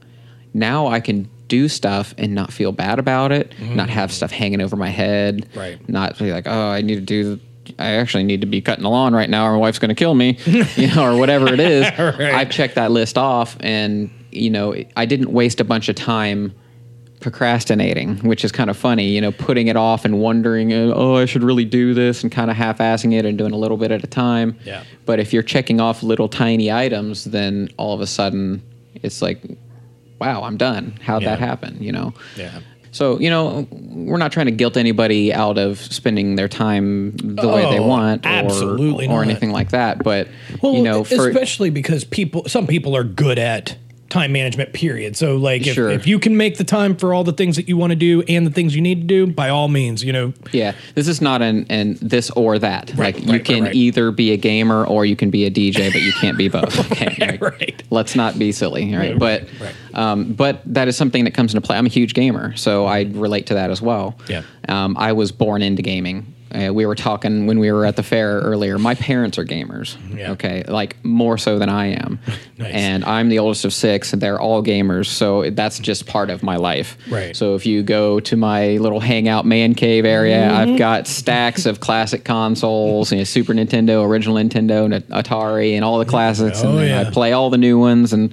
now 0.54 0.86
I 0.88 1.00
can 1.00 1.28
do 1.48 1.68
stuff 1.68 2.14
and 2.18 2.34
not 2.34 2.52
feel 2.52 2.72
bad 2.72 2.98
about 2.98 3.32
it, 3.32 3.52
not 3.60 3.88
mm. 3.88 3.92
have 3.92 4.12
stuff 4.12 4.30
hanging 4.32 4.60
over 4.60 4.76
my 4.76 4.88
head, 4.88 5.48
Right. 5.54 5.86
not 5.88 6.18
be 6.18 6.32
like, 6.32 6.46
oh, 6.46 6.68
I 6.70 6.80
need 6.82 6.96
to 6.96 7.00
do. 7.00 7.40
I 7.78 7.92
actually 7.92 8.24
need 8.24 8.40
to 8.40 8.46
be 8.46 8.60
cutting 8.60 8.82
the 8.82 8.90
lawn 8.90 9.14
right 9.14 9.28
now, 9.28 9.46
or 9.46 9.52
my 9.52 9.58
wife's 9.58 9.78
going 9.78 9.88
to 9.90 9.94
kill 9.94 10.14
me, 10.14 10.38
you 10.76 10.94
know, 10.94 11.04
or 11.04 11.18
whatever 11.18 11.52
it 11.52 11.60
is. 11.60 11.86
Right. 11.96 12.34
I've 12.34 12.50
checked 12.50 12.76
that 12.76 12.90
list 12.90 13.18
off, 13.18 13.56
and 13.60 14.10
you 14.30 14.50
know, 14.50 14.74
I 14.96 15.06
didn't 15.06 15.32
waste 15.32 15.60
a 15.60 15.64
bunch 15.64 15.88
of 15.88 15.96
time 15.96 16.54
procrastinating, 17.20 18.18
which 18.18 18.44
is 18.44 18.52
kind 18.52 18.70
of 18.70 18.76
funny, 18.76 19.08
you 19.08 19.20
know, 19.20 19.32
putting 19.32 19.66
it 19.66 19.76
off 19.76 20.04
and 20.04 20.20
wondering, 20.20 20.72
uh, 20.72 20.92
oh, 20.94 21.16
I 21.16 21.24
should 21.24 21.42
really 21.42 21.64
do 21.64 21.94
this 21.94 22.22
and 22.22 22.30
kind 22.30 22.50
of 22.50 22.56
half 22.56 22.78
assing 22.78 23.12
it 23.12 23.24
and 23.24 23.36
doing 23.36 23.52
a 23.52 23.56
little 23.56 23.76
bit 23.76 23.90
at 23.90 24.04
a 24.04 24.06
time. 24.06 24.58
Yeah. 24.64 24.84
But 25.06 25.18
if 25.18 25.32
you're 25.32 25.42
checking 25.42 25.80
off 25.80 26.02
little 26.02 26.28
tiny 26.28 26.70
items, 26.70 27.24
then 27.24 27.68
all 27.78 27.94
of 27.94 28.00
a 28.00 28.06
sudden 28.06 28.62
it's 29.02 29.22
like, 29.22 29.42
wow, 30.20 30.44
I'm 30.44 30.56
done. 30.56 30.98
How'd 31.02 31.24
that 31.24 31.38
happen? 31.38 31.82
You 31.82 31.92
know? 31.92 32.14
yeah 32.36 32.60
So 32.96 33.20
you 33.20 33.28
know, 33.28 33.66
we're 33.70 34.16
not 34.16 34.32
trying 34.32 34.46
to 34.46 34.52
guilt 34.52 34.76
anybody 34.78 35.32
out 35.32 35.58
of 35.58 35.78
spending 35.78 36.36
their 36.36 36.48
time 36.48 37.12
the 37.18 37.46
way 37.46 37.62
they 37.70 37.78
Oh, 37.78 37.86
want, 37.86 38.24
or, 38.24 38.28
absolutely 38.30 39.06
or 39.06 39.22
not. 39.24 39.30
anything 39.30 39.52
like 39.52 39.70
that. 39.70 40.02
But 40.02 40.28
Well, 40.62 40.74
you 40.74 40.82
know, 40.82 41.04
for 41.04 41.28
especially 41.28 41.68
because 41.70 42.04
people, 42.04 42.44
some 42.48 42.66
people 42.66 42.96
are 42.96 43.04
good 43.04 43.38
at 43.38 43.76
time 44.08 44.32
management. 44.32 44.72
Period. 44.72 45.16
So, 45.16 45.36
like, 45.36 45.66
if, 45.66 45.74
Sure. 45.74 45.90
if 45.90 46.06
you 46.06 46.18
can 46.18 46.36
make 46.36 46.58
the 46.58 46.64
time 46.64 46.96
for 46.96 47.12
all 47.12 47.24
the 47.24 47.32
things 47.32 47.56
that 47.56 47.68
you 47.68 47.76
want 47.76 47.90
to 47.90 47.96
do 47.96 48.22
and 48.28 48.46
the 48.46 48.50
things 48.50 48.74
you 48.74 48.80
need 48.80 49.00
to 49.02 49.06
do, 49.06 49.26
by 49.26 49.48
all 49.48 49.68
means, 49.68 50.04
you 50.04 50.12
know. 50.12 50.32
Yeah, 50.52 50.74
this 50.94 51.08
is 51.08 51.20
not 51.20 51.42
an, 51.42 51.66
an 51.70 51.98
this 52.00 52.30
or 52.30 52.58
that. 52.58 52.92
Right, 52.96 53.14
like 53.14 53.26
you 53.26 53.40
can 53.40 53.62
right, 53.62 53.68
right. 53.68 53.74
either 53.74 54.10
be 54.10 54.32
a 54.32 54.36
gamer 54.36 54.84
or 54.86 55.04
you 55.04 55.16
can 55.16 55.30
be 55.30 55.44
a 55.44 55.50
DJ, 55.50 55.92
but 55.92 56.02
you 56.02 56.12
can't 56.12 56.38
be 56.38 56.48
both. 56.56 56.78
Okay, 56.92 57.16
right. 57.20 57.40
right. 57.40 57.82
Let's 57.90 58.14
not 58.14 58.38
be 58.38 58.52
silly, 58.52 58.94
right? 58.94 59.10
Right, 59.12 59.18
but 59.18 59.48
right. 59.60 59.74
um, 59.94 60.32
but 60.32 60.62
that 60.66 60.88
is 60.88 60.96
something 60.96 61.24
that 61.24 61.34
comes 61.34 61.54
into 61.54 61.66
play. 61.66 61.76
I'm 61.76 61.86
a 61.86 61.90
huge 61.90 62.14
gamer, 62.14 62.56
so 62.56 62.86
I 62.86 63.02
relate 63.02 63.46
to 63.46 63.54
that 63.54 63.70
as 63.70 63.82
well. 63.82 64.16
Yeah. 64.28 64.42
Um, 64.68 64.96
I 64.98 65.12
was 65.12 65.32
born 65.32 65.62
into 65.62 65.82
gaming. 65.82 66.32
Uh, 66.56 66.72
we 66.72 66.86
were 66.86 66.94
talking 66.94 67.46
when 67.46 67.58
we 67.58 67.70
were 67.70 67.84
at 67.84 67.96
the 67.96 68.02
fair 68.02 68.38
earlier. 68.40 68.78
My 68.78 68.94
parents 68.94 69.36
are 69.36 69.44
gamers. 69.44 69.96
Yeah. 70.16 70.30
Okay, 70.32 70.64
like 70.66 70.96
more 71.04 71.36
so 71.36 71.58
than 71.58 71.68
I 71.68 71.88
am. 71.88 72.18
Nice. 72.58 72.72
And 72.72 73.04
I'm 73.04 73.28
the 73.28 73.38
oldest 73.40 73.66
of 73.66 73.74
six, 73.74 74.14
and 74.14 74.22
they're 74.22 74.40
all 74.40 74.62
gamers. 74.62 75.08
So 75.08 75.50
that's 75.50 75.78
just 75.78 76.06
part 76.06 76.30
of 76.30 76.42
my 76.42 76.56
life. 76.56 76.96
Right. 77.10 77.36
So 77.36 77.54
if 77.54 77.66
you 77.66 77.82
go 77.82 78.18
to 78.20 78.34
my 78.34 78.78
little 78.78 78.98
hangout 78.98 79.44
man 79.44 79.74
cave 79.74 80.06
area, 80.06 80.38
Mm-hmm. 80.38 80.72
I've 80.72 80.78
got 80.78 81.06
stacks 81.06 81.66
of 81.66 81.80
classic 81.80 82.24
consoles, 82.24 83.12
you 83.12 83.18
know, 83.18 83.24
Super 83.24 83.52
Nintendo, 83.52 84.02
original 84.06 84.36
Nintendo, 84.36 84.86
and 84.86 85.06
Atari, 85.08 85.74
and 85.74 85.84
all 85.84 85.98
the 85.98 86.06
classics. 86.06 86.62
Oh, 86.64 86.78
and 86.78 86.88
yeah. 86.88 87.00
I 87.02 87.10
play 87.10 87.32
all 87.32 87.50
the 87.50 87.58
new 87.58 87.78
ones, 87.78 88.14
and 88.14 88.32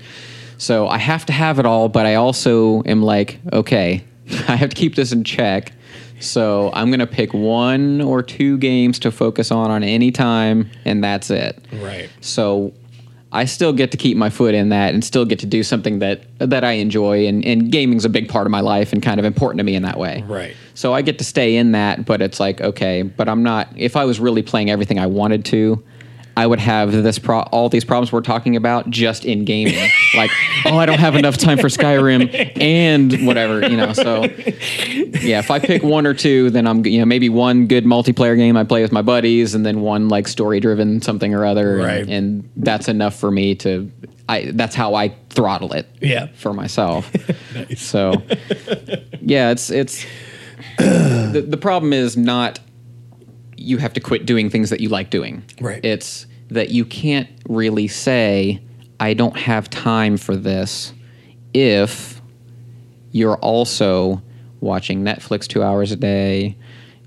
so 0.57 0.87
I 0.87 0.99
have 0.99 1.25
to 1.25 1.33
have 1.33 1.59
it 1.59 1.65
all. 1.65 1.89
But 1.89 2.05
I 2.05 2.15
also 2.15 2.81
am 2.83 3.01
like, 3.03 3.39
okay, 3.51 4.05
I 4.47 4.55
have 4.55 4.69
to 4.69 4.75
keep 4.75 4.95
this 4.95 5.11
in 5.11 5.25
check. 5.25 5.73
So 6.23 6.71
I'm 6.73 6.89
gonna 6.89 7.07
pick 7.07 7.33
one 7.33 8.01
or 8.01 8.23
two 8.23 8.57
games 8.57 8.99
to 8.99 9.11
focus 9.11 9.51
on 9.51 9.71
on 9.71 9.83
any 9.83 10.11
time, 10.11 10.69
and 10.85 11.03
that's 11.03 11.29
it. 11.29 11.63
Right. 11.73 12.09
So 12.21 12.73
I 13.33 13.45
still 13.45 13.73
get 13.73 13.91
to 13.91 13.97
keep 13.97 14.15
my 14.15 14.29
foot 14.29 14.53
in 14.53 14.69
that 14.69 14.93
and 14.93 15.03
still 15.03 15.25
get 15.25 15.39
to 15.39 15.47
do 15.47 15.63
something 15.63 15.99
that 15.99 16.21
that 16.37 16.63
I 16.63 16.73
enjoy 16.73 17.27
and, 17.27 17.43
and 17.43 17.71
gaming's 17.71 18.05
a 18.05 18.09
big 18.09 18.29
part 18.29 18.45
of 18.45 18.51
my 18.51 18.61
life 18.61 18.93
and 18.93 19.01
kind 19.01 19.19
of 19.19 19.25
important 19.25 19.57
to 19.57 19.63
me 19.63 19.75
in 19.75 19.81
that 19.83 19.97
way. 19.97 20.23
Right. 20.27 20.55
So 20.75 20.93
I 20.93 21.01
get 21.01 21.17
to 21.17 21.23
stay 21.23 21.55
in 21.55 21.71
that, 21.71 22.05
but 22.05 22.21
it's 22.21 22.39
like, 22.39 22.61
okay, 22.61 23.01
but 23.01 23.27
I'm 23.27 23.41
not 23.41 23.69
if 23.75 23.95
I 23.95 24.05
was 24.05 24.19
really 24.19 24.43
playing 24.43 24.69
everything 24.69 24.99
I 24.99 25.07
wanted 25.07 25.45
to, 25.45 25.83
I 26.35 26.47
would 26.47 26.59
have 26.59 26.91
this 26.91 27.19
pro- 27.19 27.41
all 27.41 27.69
these 27.69 27.85
problems 27.85 28.11
we're 28.11 28.21
talking 28.21 28.55
about 28.55 28.89
just 28.89 29.23
in 29.23 29.45
gaming. 29.45 29.89
like, 30.15 30.31
oh, 30.65 30.77
I 30.77 30.85
don't 30.87 30.99
have 30.99 31.15
enough 31.15 31.37
time 31.37 31.57
for 31.59 31.67
Skyrim 31.67 32.57
and 32.59 33.27
whatever, 33.27 33.61
you 33.69 33.77
know. 33.77 33.93
So 33.93 34.23
yeah, 34.23 35.39
if 35.39 35.51
I 35.51 35.59
pick 35.59 35.83
one 35.83 36.07
or 36.07 36.13
two, 36.13 36.49
then 36.49 36.65
I'm 36.65 36.85
you 36.85 36.99
know 36.99 37.05
maybe 37.05 37.29
one 37.29 37.67
good 37.67 37.85
multiplayer 37.85 38.35
game 38.35 38.57
I 38.57 38.63
play 38.63 38.81
with 38.81 38.91
my 38.91 39.01
buddies, 39.03 39.53
and 39.53 39.65
then 39.65 39.81
one 39.81 40.09
like 40.09 40.27
story 40.27 40.59
driven 40.59 41.01
something 41.01 41.33
or 41.33 41.45
other, 41.45 41.75
and- 41.77 41.83
Right. 41.83 42.09
and, 42.09 42.49
that's 42.57 42.87
enough 42.87 43.15
for 43.19 43.29
me 43.29 43.55
to. 43.55 43.91
I 44.29 44.51
that's 44.53 44.73
how 44.73 44.95
I 44.95 45.09
throttle 45.29 45.73
it. 45.73 45.87
Yeah. 46.01 46.27
for 46.35 46.53
myself. 46.53 47.11
So 47.77 48.13
yeah, 49.21 49.51
it's 49.51 49.69
it's 49.69 50.05
the 50.77 51.45
the 51.47 51.57
problem 51.57 51.93
is 51.93 52.17
not 52.17 52.59
you 53.57 53.77
have 53.77 53.93
to 53.93 53.99
quit 53.99 54.25
doing 54.25 54.49
things 54.49 54.69
that 54.69 54.79
you 54.79 54.89
like 54.89 55.09
doing. 55.09 55.43
Right. 55.61 55.83
It's 55.83 56.25
that 56.49 56.69
you 56.69 56.85
can't 56.85 57.29
really 57.47 57.87
say 57.87 58.61
I 58.99 59.13
don't 59.13 59.37
have 59.37 59.69
time 59.69 60.17
for 60.17 60.35
this 60.35 60.93
if 61.53 62.21
you're 63.11 63.37
also 63.37 64.21
watching 64.61 65.03
Netflix 65.03 65.47
2 65.47 65.61
hours 65.61 65.91
a 65.91 65.95
day 65.95 66.55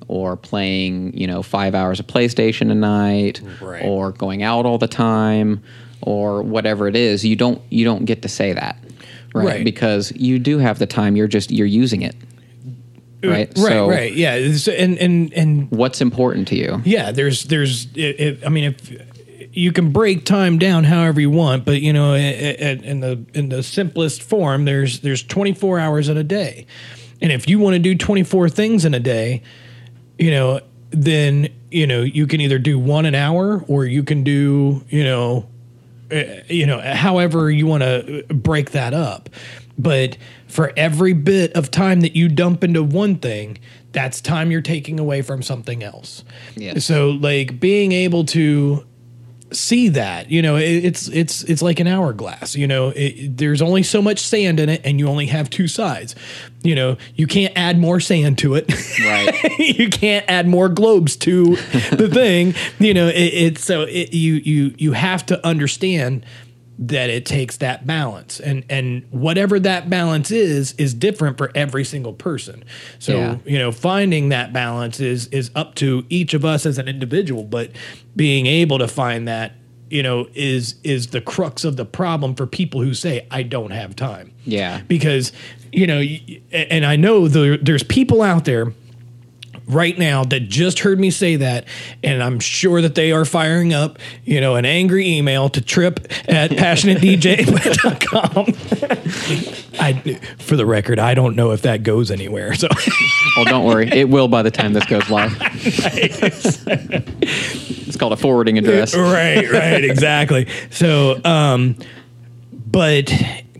or 0.08 0.36
playing, 0.36 1.16
you 1.16 1.26
know, 1.26 1.42
5 1.42 1.74
hours 1.74 1.98
of 2.00 2.06
PlayStation 2.06 2.70
a 2.70 2.74
night 2.74 3.40
Right. 3.60 3.82
or 3.84 4.12
going 4.12 4.42
out 4.42 4.66
all 4.66 4.78
the 4.78 4.86
time 4.88 5.62
or 6.02 6.42
whatever 6.42 6.86
it 6.86 6.94
is. 6.96 7.24
You 7.24 7.34
don't 7.36 7.60
you 7.70 7.84
don't 7.84 8.04
get 8.04 8.22
to 8.22 8.28
say 8.28 8.52
that. 8.52 8.76
Right? 9.34 9.46
Right. 9.46 9.64
Because 9.64 10.12
you 10.16 10.38
do 10.38 10.58
have 10.58 10.78
the 10.78 10.86
time, 10.86 11.16
you're 11.16 11.26
just 11.28 11.50
you're 11.50 11.66
using 11.66 12.02
it. 12.02 12.14
Right? 13.22 13.48
Right. 13.48 13.56
So- 13.56 13.88
right. 13.88 14.12
Yeah. 14.12 14.34
It's- 14.36 14.68
And 14.68 14.98
and 14.98 15.32
and 15.32 15.70
What's 15.70 16.00
important 16.00 16.48
to 16.48 16.56
you? 16.56 16.80
yeah. 16.84 17.12
There's 17.12 17.44
there's. 17.44 17.86
It, 17.94 18.20
it, 18.20 18.38
I 18.46 18.48
mean, 18.48 18.64
if 18.64 18.92
you 19.56 19.72
can 19.72 19.90
break 19.90 20.24
time 20.26 20.58
down 20.58 20.84
however 20.84 21.20
you 21.20 21.30
want, 21.30 21.64
but 21.64 21.80
you 21.80 21.92
know, 21.92 22.14
in 22.14 23.00
the 23.00 23.24
in 23.34 23.48
the 23.48 23.62
simplest 23.62 24.22
form, 24.22 24.64
there's 24.66 25.00
there's 25.00 25.22
24 25.22 25.78
hours 25.78 26.08
in 26.10 26.16
a 26.18 26.22
day, 26.24 26.66
and 27.22 27.32
if 27.32 27.48
you 27.48 27.58
want 27.58 27.72
to 27.74 27.78
do 27.78 27.94
24 27.94 28.50
things 28.50 28.84
in 28.84 28.92
a 28.92 29.00
day, 29.00 29.42
you 30.18 30.30
know, 30.30 30.60
then 30.90 31.48
you 31.70 31.86
know 31.86 32.02
you 32.02 32.26
can 32.26 32.40
either 32.42 32.58
do 32.58 32.78
one 32.78 33.06
an 33.06 33.14
hour 33.14 33.64
or 33.66 33.86
you 33.86 34.02
can 34.02 34.22
do 34.24 34.84
you 34.90 35.02
know 35.04 35.48
uh, 36.12 36.22
you 36.48 36.66
know, 36.66 36.78
however 36.80 37.50
you 37.50 37.66
want 37.66 37.82
to 37.82 38.24
break 38.28 38.70
that 38.72 38.92
up. 38.94 39.28
But 39.78 40.16
for 40.46 40.72
every 40.76 41.12
bit 41.12 41.52
of 41.52 41.70
time 41.70 42.00
that 42.00 42.16
you 42.16 42.28
dump 42.28 42.64
into 42.64 42.82
one 42.82 43.16
thing, 43.16 43.58
that's 43.92 44.20
time 44.20 44.50
you're 44.50 44.62
taking 44.62 44.98
away 44.98 45.22
from 45.22 45.42
something 45.42 45.82
else. 45.82 46.24
Yes. 46.54 46.84
So 46.84 47.10
like 47.10 47.60
being 47.60 47.92
able 47.92 48.24
to 48.26 48.86
see 49.52 49.88
that, 49.90 50.30
you 50.30 50.42
know, 50.42 50.56
it, 50.56 50.84
it's 50.84 51.08
it's 51.08 51.42
it's 51.44 51.62
like 51.62 51.80
an 51.80 51.86
hourglass. 51.86 52.56
You 52.56 52.66
know, 52.66 52.88
it, 52.90 53.36
there's 53.36 53.62
only 53.62 53.82
so 53.82 54.02
much 54.02 54.20
sand 54.20 54.60
in 54.60 54.68
it, 54.68 54.80
and 54.84 54.98
you 54.98 55.08
only 55.08 55.26
have 55.26 55.50
two 55.50 55.68
sides. 55.68 56.14
You 56.62 56.74
know, 56.74 56.96
you 57.14 57.26
can't 57.26 57.52
add 57.56 57.78
more 57.78 58.00
sand 58.00 58.38
to 58.38 58.54
it. 58.54 58.70
Right. 59.00 59.58
you 59.58 59.88
can't 59.88 60.24
add 60.28 60.48
more 60.48 60.68
globes 60.68 61.16
to 61.16 61.56
the 61.92 62.10
thing. 62.12 62.54
You 62.78 62.94
know, 62.94 63.10
it, 63.12 63.58
so 63.58 63.82
it, 63.82 64.12
you 64.12 64.34
you 64.34 64.74
you 64.78 64.92
have 64.92 65.24
to 65.26 65.46
understand 65.46 66.24
that 66.78 67.08
it 67.08 67.24
takes 67.24 67.56
that 67.56 67.86
balance 67.86 68.38
and 68.38 68.62
and 68.68 69.02
whatever 69.10 69.58
that 69.58 69.88
balance 69.88 70.30
is 70.30 70.72
is 70.74 70.92
different 70.92 71.38
for 71.38 71.50
every 71.54 71.84
single 71.84 72.12
person 72.12 72.62
so 72.98 73.16
Yeah. 73.16 73.36
you 73.46 73.58
know 73.58 73.72
finding 73.72 74.28
that 74.28 74.52
balance 74.52 75.00
is 75.00 75.26
is 75.28 75.50
up 75.54 75.74
to 75.76 76.04
each 76.10 76.34
of 76.34 76.44
us 76.44 76.66
as 76.66 76.76
an 76.76 76.86
individual 76.86 77.44
but 77.44 77.70
being 78.14 78.44
able 78.46 78.78
to 78.78 78.88
find 78.88 79.26
that 79.26 79.52
you 79.88 80.02
know 80.02 80.28
is 80.34 80.74
is 80.84 81.06
the 81.08 81.20
crux 81.22 81.64
of 81.64 81.76
the 81.76 81.86
problem 81.86 82.34
for 82.34 82.46
people 82.46 82.82
who 82.82 82.92
say 82.92 83.26
i 83.30 83.42
don't 83.42 83.70
have 83.70 83.96
time 83.96 84.32
Yeah. 84.44 84.82
because 84.86 85.32
you 85.72 85.86
know 85.86 86.02
and 86.52 86.84
i 86.84 86.96
know 86.96 87.26
there, 87.26 87.56
there's 87.56 87.84
people 87.84 88.20
out 88.20 88.44
there 88.44 88.72
right 89.68 89.98
now 89.98 90.22
that 90.24 90.40
just 90.48 90.78
heard 90.80 90.98
me 91.00 91.10
say 91.10 91.36
that 91.36 91.64
and 92.04 92.22
i'm 92.22 92.38
sure 92.38 92.80
that 92.80 92.94
they 92.94 93.10
are 93.12 93.24
firing 93.24 93.74
up 93.74 93.98
you 94.24 94.40
know 94.40 94.54
an 94.54 94.64
angry 94.64 95.08
email 95.08 95.48
to 95.48 95.60
trip 95.60 96.00
at 96.28 96.50
passionatedj.com 96.52 98.46
i 99.80 99.92
for 100.38 100.56
the 100.56 100.64
record 100.64 100.98
i 101.00 101.14
don't 101.14 101.34
know 101.34 101.50
if 101.50 101.62
that 101.62 101.82
goes 101.82 102.10
anywhere 102.10 102.54
so 102.54 102.68
Well, 103.36 103.44
don't 103.44 103.64
worry. 103.64 103.90
It 103.96 104.08
will 104.08 104.28
by 104.28 104.42
the 104.42 104.50
time 104.50 104.72
this 104.72 104.86
goes 104.86 105.10
live. 105.10 105.36
it's 107.20 107.96
called 107.96 108.12
a 108.12 108.16
forwarding 108.16 108.56
address. 108.58 108.94
right, 108.96 109.50
right, 109.50 109.84
exactly. 109.84 110.48
So, 110.70 111.20
um, 111.24 111.76
but 112.52 113.12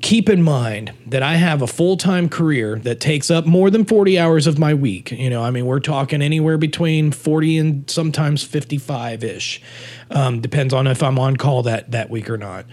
keep 0.03 0.29
in 0.29 0.43
mind 0.43 0.93
that 1.07 1.23
I 1.23 1.35
have 1.35 1.63
a 1.63 1.67
full 1.67 1.97
time 1.97 2.29
career 2.29 2.79
that 2.81 3.01
takes 3.01 3.31
up 3.31 3.47
more 3.47 3.71
than 3.71 3.85
40 3.85 4.19
hours 4.19 4.47
of 4.47 4.59
my 4.59 4.75
week. 4.75 5.11
You 5.13 5.31
know, 5.31 5.43
I 5.43 5.51
mean, 5.51 5.67
we're 5.67 5.81
talking 5.81 6.23
anywhere 6.23 6.59
between 6.59 7.13
40 7.13 7.59
and 7.59 7.91
sometimes 7.91 8.43
55 8.43 9.25
ish. 9.25 9.63
Um, 10.11 10.41
depends 10.41 10.73
on 10.73 10.87
if 10.87 11.03
I'm 11.03 11.19
on 11.19 11.37
call 11.37 11.63
that, 11.65 11.91
that 11.91 12.11
week 12.11 12.31
or 12.31 12.39
not. 12.39 12.67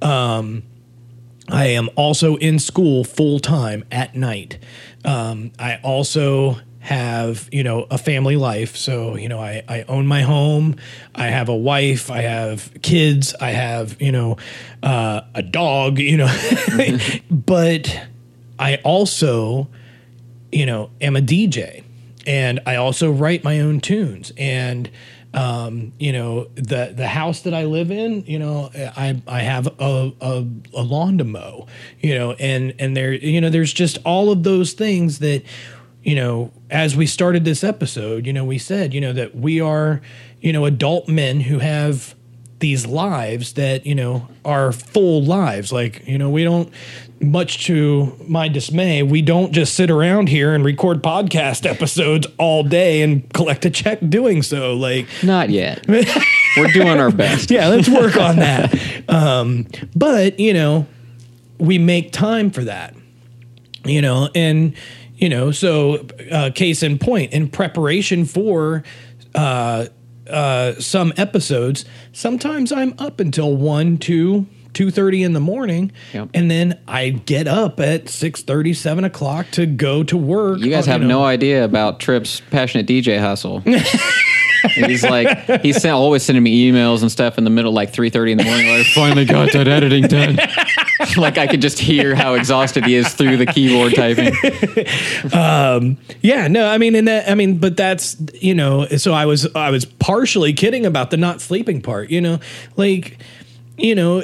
Um, 0.00 0.62
I 1.48 1.66
am 1.66 1.90
also 1.96 2.36
in 2.36 2.58
school 2.58 3.04
full 3.04 3.40
time 3.40 3.84
at 3.90 4.14
night. 4.14 4.58
Um, 5.04 5.52
I 5.58 5.78
also 5.82 6.58
have, 6.82 7.48
you 7.52 7.62
know, 7.62 7.86
a 7.92 7.96
family 7.96 8.34
life. 8.34 8.76
So, 8.76 9.14
you 9.14 9.28
know, 9.28 9.38
I, 9.38 9.62
I 9.68 9.82
own 9.84 10.08
my 10.08 10.22
home. 10.22 10.76
I 11.14 11.28
have 11.28 11.48
a 11.48 11.54
wife. 11.54 12.10
I 12.10 12.22
have 12.22 12.72
kids. 12.82 13.36
I 13.40 13.50
have, 13.50 14.02
you 14.02 14.10
know, 14.10 14.36
uh, 14.82 15.20
a 15.32 15.42
dog, 15.42 16.00
you 16.00 16.16
know. 16.16 16.36
but 17.30 18.08
I 18.58 18.80
also, 18.82 19.68
you 20.50 20.66
know, 20.66 20.90
am 21.00 21.14
a 21.14 21.20
DJ 21.20 21.84
and 22.26 22.58
I 22.66 22.74
also 22.76 23.12
write 23.12 23.44
my 23.44 23.60
own 23.60 23.80
tunes. 23.80 24.32
And, 24.36 24.90
um, 25.34 25.92
you 26.00 26.12
know, 26.12 26.48
the, 26.56 26.92
the 26.96 27.06
house 27.06 27.42
that 27.42 27.54
I 27.54 27.64
live 27.64 27.92
in, 27.92 28.24
you 28.26 28.40
know, 28.40 28.70
I, 28.74 29.22
I 29.28 29.42
have 29.42 29.68
a, 29.78 30.12
a, 30.20 30.44
a 30.74 30.82
lawn 30.82 31.18
to 31.18 31.24
mow, 31.24 31.68
you 32.00 32.16
know, 32.16 32.32
and, 32.32 32.74
and 32.80 32.96
there, 32.96 33.12
you 33.12 33.40
know, 33.40 33.50
there's 33.50 33.72
just 33.72 33.98
all 34.04 34.32
of 34.32 34.42
those 34.42 34.72
things 34.72 35.20
that, 35.20 35.44
you 36.02 36.14
know, 36.14 36.50
as 36.70 36.96
we 36.96 37.06
started 37.06 37.44
this 37.44 37.62
episode, 37.62 38.26
you 38.26 38.32
know, 38.32 38.44
we 38.44 38.58
said, 38.58 38.92
you 38.92 39.00
know, 39.00 39.12
that 39.12 39.36
we 39.36 39.60
are, 39.60 40.00
you 40.40 40.52
know, 40.52 40.64
adult 40.64 41.08
men 41.08 41.40
who 41.40 41.58
have 41.60 42.14
these 42.62 42.86
lives 42.86 43.54
that 43.54 43.84
you 43.84 43.94
know 43.94 44.26
are 44.44 44.72
full 44.72 45.22
lives. 45.22 45.70
Like 45.70 46.06
you 46.08 46.16
know, 46.16 46.30
we 46.30 46.44
don't. 46.44 46.72
Much 47.20 47.66
to 47.66 48.16
my 48.26 48.48
dismay, 48.48 49.04
we 49.04 49.22
don't 49.22 49.52
just 49.52 49.74
sit 49.74 49.92
around 49.92 50.28
here 50.28 50.54
and 50.54 50.64
record 50.64 51.04
podcast 51.04 51.70
episodes 51.70 52.26
all 52.36 52.64
day 52.64 53.00
and 53.02 53.32
collect 53.32 53.64
a 53.64 53.70
check 53.70 54.00
doing 54.08 54.42
so. 54.42 54.74
Like, 54.74 55.06
Not 55.22 55.48
yet. 55.48 55.86
We're 56.56 56.72
doing 56.72 56.98
our 56.98 57.12
best. 57.12 57.52
yeah, 57.52 57.68
let's 57.68 57.88
work 57.88 58.16
on 58.16 58.36
that. 58.36 58.74
Um, 59.08 59.68
but 59.94 60.40
you 60.40 60.52
know, 60.52 60.88
we 61.58 61.78
make 61.78 62.10
time 62.10 62.50
for 62.50 62.64
that. 62.64 62.92
You 63.84 64.02
know, 64.02 64.28
and 64.34 64.74
you 65.22 65.28
know, 65.28 65.52
so 65.52 66.04
uh, 66.32 66.50
case 66.52 66.82
in 66.82 66.98
point, 66.98 67.32
in 67.32 67.48
preparation 67.48 68.24
for 68.24 68.82
uh, 69.36 69.86
uh, 70.28 70.72
some 70.80 71.12
episodes, 71.16 71.84
sometimes 72.12 72.72
I'm 72.72 72.94
up 72.98 73.20
until 73.20 73.56
one, 73.56 73.98
two. 73.98 74.46
2.30 74.72 75.26
in 75.26 75.32
the 75.34 75.40
morning 75.40 75.92
Yep. 76.14 76.30
and 76.32 76.50
then 76.50 76.80
i 76.88 77.10
get 77.10 77.46
up 77.46 77.78
at 77.78 78.06
6.30 78.06 78.74
7 78.74 79.04
o'clock 79.04 79.44
to 79.50 79.66
go 79.66 80.02
to 80.02 80.16
work 80.16 80.60
You 80.60 80.70
guys 80.70 80.88
uh, 80.88 80.92
have 80.92 81.02
know. 81.02 81.08
no 81.08 81.24
idea 81.24 81.62
about 81.62 82.00
Trip's 82.00 82.40
passionate 82.50 82.86
DJ 82.86 83.20
hustle. 83.20 83.62
he's 84.70 85.02
like 85.02 85.62
he's 85.62 85.80
sent, 85.80 85.94
always 85.94 86.22
sending 86.22 86.42
me 86.42 86.70
emails 86.70 87.02
and 87.02 87.10
stuff 87.10 87.38
in 87.38 87.44
the 87.44 87.50
middle, 87.50 87.72
like 87.72 87.92
three 87.92 88.10
thirty 88.10 88.32
in 88.32 88.38
the 88.38 88.44
morning. 88.44 88.68
Like, 88.68 88.86
finally 88.86 89.24
got 89.24 89.52
that 89.52 89.68
editing 89.68 90.04
done. 90.04 90.36
like 91.16 91.38
I 91.38 91.46
could 91.46 91.60
just 91.60 91.78
hear 91.78 92.14
how 92.14 92.34
exhausted 92.34 92.84
he 92.84 92.94
is 92.94 93.12
through 93.14 93.36
the 93.36 93.46
keyboard 93.46 93.94
typing. 93.94 94.34
Um, 95.32 95.98
yeah, 96.20 96.48
no, 96.48 96.68
I 96.68 96.78
mean, 96.78 96.94
and 96.94 97.08
that, 97.08 97.28
I 97.28 97.34
mean, 97.34 97.58
but 97.58 97.76
that's, 97.76 98.16
you 98.34 98.54
know, 98.54 98.86
so 98.86 99.12
I 99.12 99.26
was, 99.26 99.52
I 99.54 99.70
was 99.70 99.84
partially 99.84 100.52
kidding 100.52 100.86
about 100.86 101.10
the 101.10 101.16
not 101.16 101.40
sleeping 101.40 101.80
part, 101.80 102.10
you 102.10 102.20
know, 102.20 102.38
like, 102.76 103.18
you 103.76 103.94
know, 103.94 104.22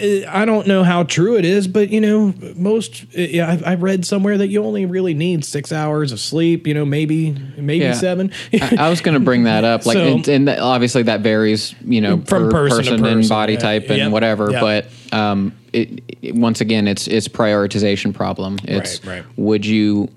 I 0.00 0.44
don't 0.44 0.66
know 0.68 0.84
how 0.84 1.02
true 1.02 1.36
it 1.36 1.44
is, 1.44 1.66
but 1.66 1.90
you 1.90 2.00
know, 2.00 2.32
most, 2.54 3.04
eh, 3.14 3.28
yeah, 3.32 3.58
I, 3.64 3.72
I 3.72 3.74
read 3.74 4.04
somewhere 4.06 4.38
that 4.38 4.46
you 4.48 4.62
only 4.62 4.86
really 4.86 5.12
need 5.14 5.44
six 5.44 5.72
hours 5.72 6.12
of 6.12 6.20
sleep, 6.20 6.66
you 6.68 6.74
know, 6.74 6.84
maybe, 6.84 7.32
maybe 7.56 7.84
Yeah. 7.84 7.94
seven. 7.94 8.30
I, 8.52 8.76
I 8.78 8.90
was 8.90 9.00
going 9.00 9.14
to 9.14 9.20
bring 9.20 9.44
that 9.44 9.64
up, 9.64 9.86
like, 9.86 9.94
So- 9.96 10.06
and, 10.14 10.28
and 10.28 10.48
obviously 10.48 11.02
that 11.04 11.20
varies, 11.22 11.74
you 11.84 12.00
know, 12.00 12.18
From 12.18 12.44
per 12.48 12.68
person 12.68 12.84
to 12.84 13.02
person, 13.02 13.18
and 13.18 13.28
body 13.28 13.54
yeah. 13.54 13.58
type 13.58 13.88
and 13.90 13.98
Yep. 13.98 14.12
whatever. 14.12 14.50
Yep. 14.52 14.60
But 14.60 15.16
um, 15.18 15.52
it, 15.72 16.00
it- 16.22 16.34
once 16.36 16.60
again, 16.60 16.86
it's 16.86 17.08
it's 17.08 17.26
prioritization 17.28 18.14
problem. 18.14 18.58
It's 18.64 19.04
Right, 19.04 19.24
right. 19.24 19.24
would 19.36 19.66
you 19.66 20.08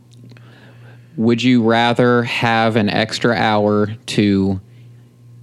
would 1.18 1.42
you 1.44 1.64
rather 1.64 2.24
have 2.24 2.76
an 2.76 2.90
extra 2.90 3.34
hour 3.36 3.88
to 4.08 4.60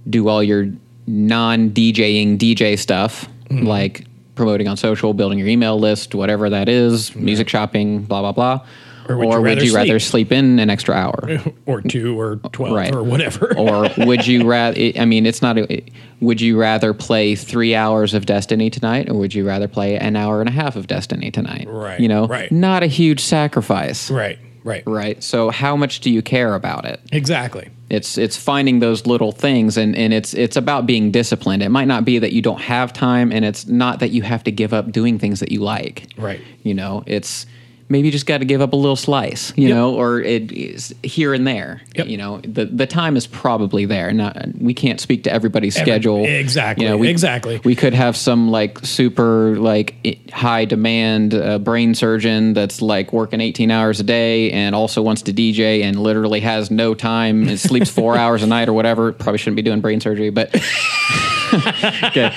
do 0.09 0.27
all 0.27 0.41
your 0.43 0.69
non 1.07 1.71
DJing 1.71 2.37
DJ 2.37 2.77
stuff, 2.79 3.27
Mm-hmm. 3.49 3.65
like 3.65 4.05
promoting 4.39 4.69
on 4.69 4.77
social, 4.77 5.13
building 5.13 5.37
your 5.37 5.49
email 5.49 5.77
list, 5.77 6.15
whatever 6.15 6.49
that 6.49 6.69
is, 6.69 7.13
music 7.13 7.49
shopping, 7.49 8.01
blah 8.03 8.21
blah 8.21 8.31
blah. 8.31 8.65
Or 9.09 9.17
would 9.17 9.23
you 9.25 9.29
would 9.39 9.43
rather 9.43 9.63
you 9.65 9.75
rather 9.75 9.99
sleep? 9.99 10.31
in 10.31 10.59
an 10.59 10.69
extra 10.69 10.93
hour? 10.95 11.27
or 11.65 11.81
two 11.81 12.17
or 12.19 12.35
12 12.37 12.73
Right. 12.75 12.93
or 12.93 13.03
whatever. 13.03 13.57
or 13.57 13.89
would 14.05 14.25
you 14.27 14.47
rather? 14.47 14.79
I 14.97 15.03
mean, 15.05 15.25
it's 15.25 15.41
not. 15.41 15.57
A, 15.57 15.83
would 16.21 16.39
you 16.39 16.57
rather 16.57 16.93
play 16.93 17.35
three 17.35 17.75
hours 17.75 18.13
of 18.13 18.25
Destiny 18.27 18.69
tonight, 18.69 19.09
or 19.09 19.15
would 19.15 19.33
you 19.33 19.45
rather 19.45 19.67
play 19.67 19.97
an 19.97 20.15
hour 20.15 20.39
and 20.39 20.47
a 20.47 20.51
half 20.53 20.75
of 20.77 20.87
Destiny 20.87 21.31
tonight? 21.31 21.67
Right, 21.67 21.99
You 21.99 22.07
know, 22.07 22.27
right. 22.27 22.49
not 22.51 22.81
a 22.83 22.87
huge 22.87 23.19
sacrifice. 23.19 24.09
right, 24.11 24.37
right, 24.63 24.83
Right. 24.85 25.23
So, 25.23 25.49
how 25.49 25.75
much 25.75 25.99
do 25.99 26.09
you 26.09 26.21
care 26.21 26.55
about 26.55 26.85
it? 26.85 26.99
Exactly. 27.11 27.69
It's 27.89 28.17
it's 28.17 28.37
finding 28.37 28.79
those 28.79 29.07
little 29.07 29.31
things, 29.31 29.77
and 29.77 29.95
and 29.95 30.13
it's 30.13 30.33
it's 30.33 30.55
about 30.55 30.85
being 30.85 31.11
disciplined. 31.11 31.63
It 31.63 31.69
might 31.69 31.87
not 31.87 32.05
be 32.05 32.19
that 32.19 32.33
you 32.33 32.41
don't 32.41 32.61
have 32.61 32.93
time, 32.93 33.31
and 33.31 33.43
it's 33.43 33.67
not 33.67 33.99
that 33.99 34.09
you 34.09 34.21
have 34.21 34.43
to 34.43 34.51
give 34.51 34.73
up 34.73 34.91
doing 34.91 35.17
things 35.17 35.39
that 35.39 35.51
you 35.51 35.61
like. 35.61 36.07
Right. 36.17 36.41
You 36.63 36.75
know, 36.75 37.03
it's 37.07 37.47
maybe 37.89 38.07
you 38.07 38.11
just 38.11 38.25
got 38.27 38.37
to 38.37 38.45
give 38.45 38.61
up 38.61 38.71
a 38.73 38.75
little 38.75 38.95
slice. 38.95 39.51
You 39.57 39.67
Yep. 39.69 39.75
know, 39.75 39.95
or 39.95 40.21
it 40.21 40.51
is 40.51 40.93
here 41.03 41.33
and 41.33 41.45
there. 41.45 41.81
Yep. 41.95 42.07
You 42.07 42.17
know, 42.17 42.39
the 42.41 42.65
the 42.65 42.85
time 42.87 43.17
is 43.17 43.27
probably 43.27 43.85
there. 43.85 44.11
Not 44.13 44.37
we 44.59 44.73
can't 44.73 44.99
speak 45.01 45.23
to 45.23 45.31
everybody's 45.33 45.75
Every- 45.75 45.91
schedule. 45.91 46.23
exactly, 46.25 46.85
You 46.85 46.91
know, 46.91 46.97
we, 46.97 47.07
exactly. 47.09 47.59
We 47.63 47.75
could 47.75 47.93
have 47.93 48.15
some 48.15 48.49
like 48.51 48.79
super 48.85 49.57
like 49.57 50.29
high 50.31 50.65
demand 50.65 51.33
uh, 51.33 51.59
brain 51.59 51.95
surgeon 51.95 52.53
that's 52.53 52.81
like 52.81 53.11
working 53.11 53.41
18 53.41 53.71
hours 53.71 53.99
a 53.99 54.03
day 54.03 54.51
and 54.51 54.75
also 54.75 55.01
wants 55.01 55.23
to 55.23 55.33
DJ 55.33 55.81
and 55.83 55.99
literally 55.99 56.39
has 56.41 56.69
no 56.71 56.93
time 56.93 57.47
and 57.47 57.59
sleeps 57.59 57.89
four 57.89 58.15
hours 58.23 58.43
a 58.43 58.47
night 58.47 58.69
or 58.69 58.73
whatever. 58.73 59.11
Probably 59.11 59.37
shouldn't 59.39 59.55
be 59.57 59.61
doing 59.63 59.81
brain 59.81 59.99
surgery, 59.99 60.29
but 60.29 60.53
okay. 61.53 62.31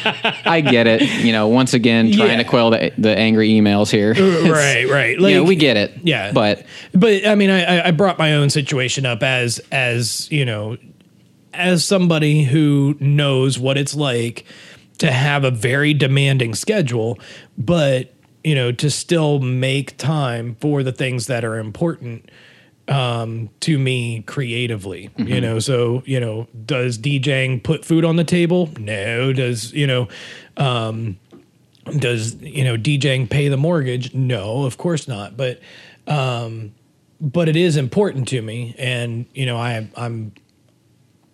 I 0.45 0.61
get 0.61 0.87
it. 0.87 1.03
You 1.25 1.33
know, 1.33 1.49
once 1.49 1.75
again, 1.75 2.11
trying 2.13 2.31
Yeah. 2.31 2.37
to 2.39 2.45
quell 2.45 2.71
the, 2.71 2.93
the 2.99 3.17
angry 3.17 3.51
emails 3.51 3.91
here. 3.91 4.13
It's- 4.13 4.49
right, 4.49 4.89
right. 4.89 5.19
you 5.19 5.35
know, 5.37 5.42
We 5.43 5.57
get 5.57 5.77
it. 5.77 5.93
Yeah, 6.03 6.33
but 6.33 6.65
but 6.95 7.27
I 7.27 7.35
mean, 7.35 7.51
I 7.51 7.89
I- 7.89 7.91
brought 7.91 8.19
my 8.19 8.35
own 8.35 8.51
situation 8.51 9.05
up 9.07 9.23
as 9.23 9.61
as 9.71 10.31
you 10.31 10.45
know, 10.45 10.77
as 11.55 11.85
somebody 11.85 12.45
who 12.45 12.97
knows 13.01 13.59
what 13.59 13.77
it's 13.77 13.95
like 13.95 14.45
to 14.99 15.11
have 15.11 15.45
a 15.45 15.51
very 15.51 15.95
demanding 15.95 16.55
schedule, 16.55 17.19
but 17.59 18.13
you 18.45 18.55
know, 18.55 18.73
to 18.73 18.91
still 18.91 19.39
make 19.41 19.97
time 19.99 20.57
for 20.61 20.83
the 20.83 20.93
things 20.93 21.27
that 21.27 21.45
are 21.45 21.59
important 21.59 22.31
um 22.89 23.49
to 23.61 23.79
me 23.79 24.23
creatively 24.23 25.09
you 25.17 25.41
know? 25.41 25.61
So 25.61 26.03
you 26.05 26.19
know 26.19 26.49
does 26.67 26.99
djing 26.99 27.63
put 27.63 27.85
food 27.85 28.05
on 28.05 28.17
the 28.17 28.25
table? 28.25 28.71
No. 28.77 29.33
Does 29.33 29.73
you 29.73 29.87
know 29.87 30.09
um 30.57 31.17
does 31.85 32.41
you 32.41 32.65
know 32.65 32.77
DJing 32.77 33.29
pay 33.29 33.49
the 33.49 33.57
mortgage? 33.57 34.15
No, 34.15 34.65
of 34.65 34.79
course 34.79 35.09
not. 35.09 35.37
But 35.37 35.61
um, 36.07 36.75
but 37.21 37.49
it 37.49 37.57
is 37.57 37.77
important 37.77 38.29
to 38.29 38.43
me, 38.43 38.75
and 38.79 39.27
you 39.35 39.47
know 39.47 39.57
I 39.57 39.89
I'm 39.97 40.33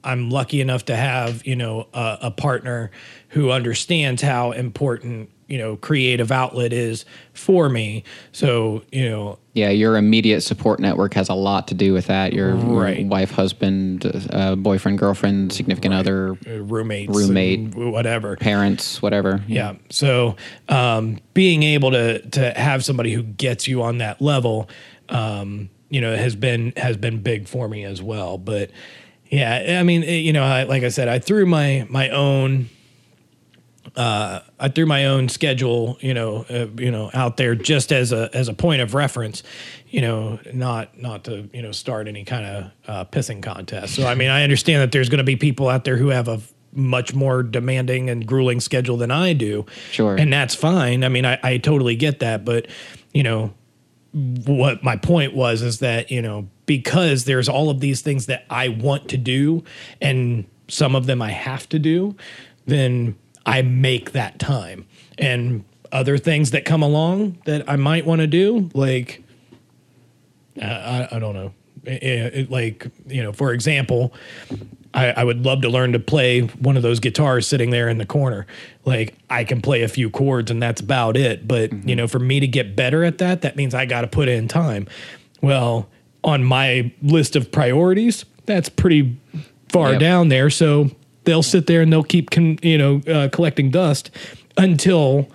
I'm 0.04 0.30
lucky 0.30 0.60
enough 0.60 0.86
to 0.86 0.96
have 0.96 1.46
you 1.46 1.56
know 1.56 1.88
a, 1.92 2.18
a 2.22 2.30
partner 2.30 2.90
who 3.28 3.50
understands 3.50 4.22
how 4.22 4.52
important 4.52 5.30
you 5.48 5.58
know 5.58 5.76
creative 5.76 6.30
outlet 6.30 6.72
is 6.72 7.04
for 7.32 7.68
me. 7.68 8.04
So 8.32 8.82
you 8.92 9.08
know 9.08 9.38
yeah, 9.54 9.70
your 9.70 9.96
immediate 9.96 10.42
support 10.42 10.78
network 10.78 11.14
has 11.14 11.28
a 11.28 11.34
lot 11.34 11.66
to 11.68 11.74
do 11.74 11.92
with 11.92 12.06
that. 12.06 12.32
Your 12.32 12.54
Right. 12.54 13.04
wife, 13.04 13.32
husband, 13.32 14.06
uh, 14.30 14.54
boyfriend, 14.54 14.98
girlfriend, 15.00 15.52
significant 15.52 15.94
other, 15.94 16.36
uh, 16.46 16.60
roommates, 16.62 17.16
Roommate. 17.16 17.74
whatever. 17.74 18.36
parents, 18.36 19.02
whatever. 19.02 19.42
Yeah. 19.48 19.74
So 19.90 20.36
um, 20.68 21.18
being 21.34 21.64
able 21.64 21.90
to 21.90 22.20
to 22.20 22.52
have 22.52 22.84
somebody 22.84 23.12
who 23.12 23.24
gets 23.24 23.66
you 23.66 23.82
on 23.82 23.98
that 23.98 24.22
level, 24.22 24.68
um, 25.08 25.70
you 25.90 26.00
know, 26.00 26.14
has 26.14 26.36
been 26.36 26.72
has 26.76 26.96
been 26.96 27.18
big 27.22 27.48
for 27.48 27.66
me 27.68 27.82
as 27.84 28.00
well. 28.00 28.38
But 28.38 28.70
yeah, 29.30 29.78
I 29.80 29.82
mean, 29.82 30.04
it- 30.04 30.18
you 30.20 30.32
know, 30.32 30.44
I, 30.44 30.64
like 30.64 30.84
I 30.84 30.88
said, 30.90 31.08
I 31.08 31.18
threw 31.18 31.46
my 31.46 31.84
my 31.88 32.10
own. 32.10 32.68
Uh, 33.98 34.42
I 34.60 34.68
threw 34.68 34.86
my 34.86 35.06
own 35.06 35.28
schedule, 35.28 35.98
you 36.00 36.14
know, 36.14 36.46
uh, 36.48 36.68
you 36.76 36.92
know, 36.92 37.10
out 37.12 37.36
there 37.36 37.56
just 37.56 37.90
as 37.90 38.12
a 38.12 38.30
as 38.32 38.46
a 38.46 38.54
point 38.54 38.80
of 38.80 38.94
reference, 38.94 39.42
you 39.88 40.00
know, 40.00 40.38
not 40.54 40.96
not 40.96 41.24
to 41.24 41.50
you 41.52 41.62
know 41.62 41.72
start 41.72 42.06
any 42.06 42.22
kind 42.22 42.46
of 42.46 42.72
uh, 42.86 43.04
pissing 43.06 43.42
contest. 43.42 43.96
So 43.96 44.06
I 44.06 44.14
mean, 44.14 44.30
I 44.30 44.44
understand 44.44 44.82
that 44.82 44.92
there's 44.92 45.08
going 45.08 45.18
to 45.18 45.24
be 45.24 45.34
people 45.34 45.68
out 45.68 45.82
there 45.82 45.96
who 45.96 46.10
have 46.10 46.28
a 46.28 46.40
much 46.72 47.12
more 47.12 47.42
demanding 47.42 48.08
and 48.08 48.24
grueling 48.24 48.60
schedule 48.60 48.96
than 48.96 49.10
I 49.10 49.32
do. 49.32 49.66
Sure. 49.90 50.14
and 50.14 50.32
that's 50.32 50.54
fine. 50.54 51.02
I 51.02 51.08
mean, 51.08 51.26
I, 51.26 51.40
I 51.42 51.58
totally 51.58 51.96
get 51.96 52.20
that, 52.20 52.44
but 52.44 52.68
you 53.12 53.24
know, 53.24 53.52
what 54.12 54.84
my 54.84 54.94
point 54.94 55.34
was 55.34 55.60
is 55.60 55.80
that 55.80 56.12
you 56.12 56.22
know 56.22 56.48
because 56.66 57.24
there's 57.24 57.48
all 57.48 57.68
of 57.68 57.80
these 57.80 58.00
things 58.00 58.26
that 58.26 58.44
I 58.48 58.68
want 58.68 59.08
to 59.08 59.16
do 59.16 59.64
and 60.00 60.44
some 60.68 60.94
of 60.94 61.06
them 61.06 61.20
I 61.20 61.30
have 61.30 61.68
to 61.70 61.80
do, 61.80 62.14
then 62.66 63.16
I 63.48 63.62
make 63.62 64.12
that 64.12 64.38
time. 64.38 64.86
And 65.18 65.64
other 65.90 66.18
things 66.18 66.50
that 66.52 66.64
come 66.64 66.82
along 66.82 67.38
that 67.46 67.68
I 67.68 67.76
might 67.76 68.04
want 68.06 68.20
to 68.20 68.26
do, 68.26 68.70
like 68.74 69.22
uh, 70.60 70.64
I, 71.12 71.16
I 71.16 71.18
don't 71.18 71.34
know, 71.34 71.52
It- 71.84 72.02
it- 72.34 72.50
like 72.50 72.86
you 73.06 73.22
know, 73.22 73.32
for 73.32 73.52
example, 73.52 74.12
I, 74.94 75.10
I 75.12 75.24
would 75.24 75.44
love 75.44 75.62
to 75.62 75.68
learn 75.68 75.92
to 75.92 75.98
play 75.98 76.40
one 76.40 76.76
of 76.76 76.82
those 76.82 76.98
guitars 77.00 77.46
sitting 77.46 77.70
there 77.70 77.88
in 77.88 77.98
the 77.98 78.06
corner. 78.06 78.46
Like 78.84 79.14
I 79.30 79.44
can 79.44 79.60
play 79.60 79.82
a 79.82 79.88
few 79.88 80.10
chords 80.10 80.50
and 80.50 80.62
that's 80.62 80.80
about 80.80 81.16
it. 81.16 81.46
But 81.46 81.72
you 81.88 81.94
know, 81.96 82.06
for 82.08 82.18
me 82.18 82.40
to 82.40 82.46
get 82.46 82.74
better 82.76 83.04
at 83.04 83.18
that, 83.18 83.42
that 83.42 83.56
means 83.56 83.74
I 83.74 83.86
got 83.86 84.00
to 84.02 84.06
put 84.06 84.28
in 84.28 84.48
time. 84.48 84.86
Well, 85.40 85.88
on 86.24 86.42
my 86.44 86.92
list 87.02 87.36
of 87.36 87.52
priorities, 87.52 88.24
that's 88.46 88.68
pretty 88.68 89.16
far 89.68 89.92
Yep. 89.92 90.00
down 90.00 90.28
there. 90.30 90.50
So 90.50 90.90
they'll 91.28 91.42
sit 91.42 91.66
there 91.66 91.82
and 91.82 91.92
they'll 91.92 92.02
keep 92.02 92.30
con, 92.30 92.58
you 92.62 92.78
know 92.78 93.02
uh, 93.06 93.28
collecting 93.30 93.70
dust 93.70 94.10
until. 94.56 95.28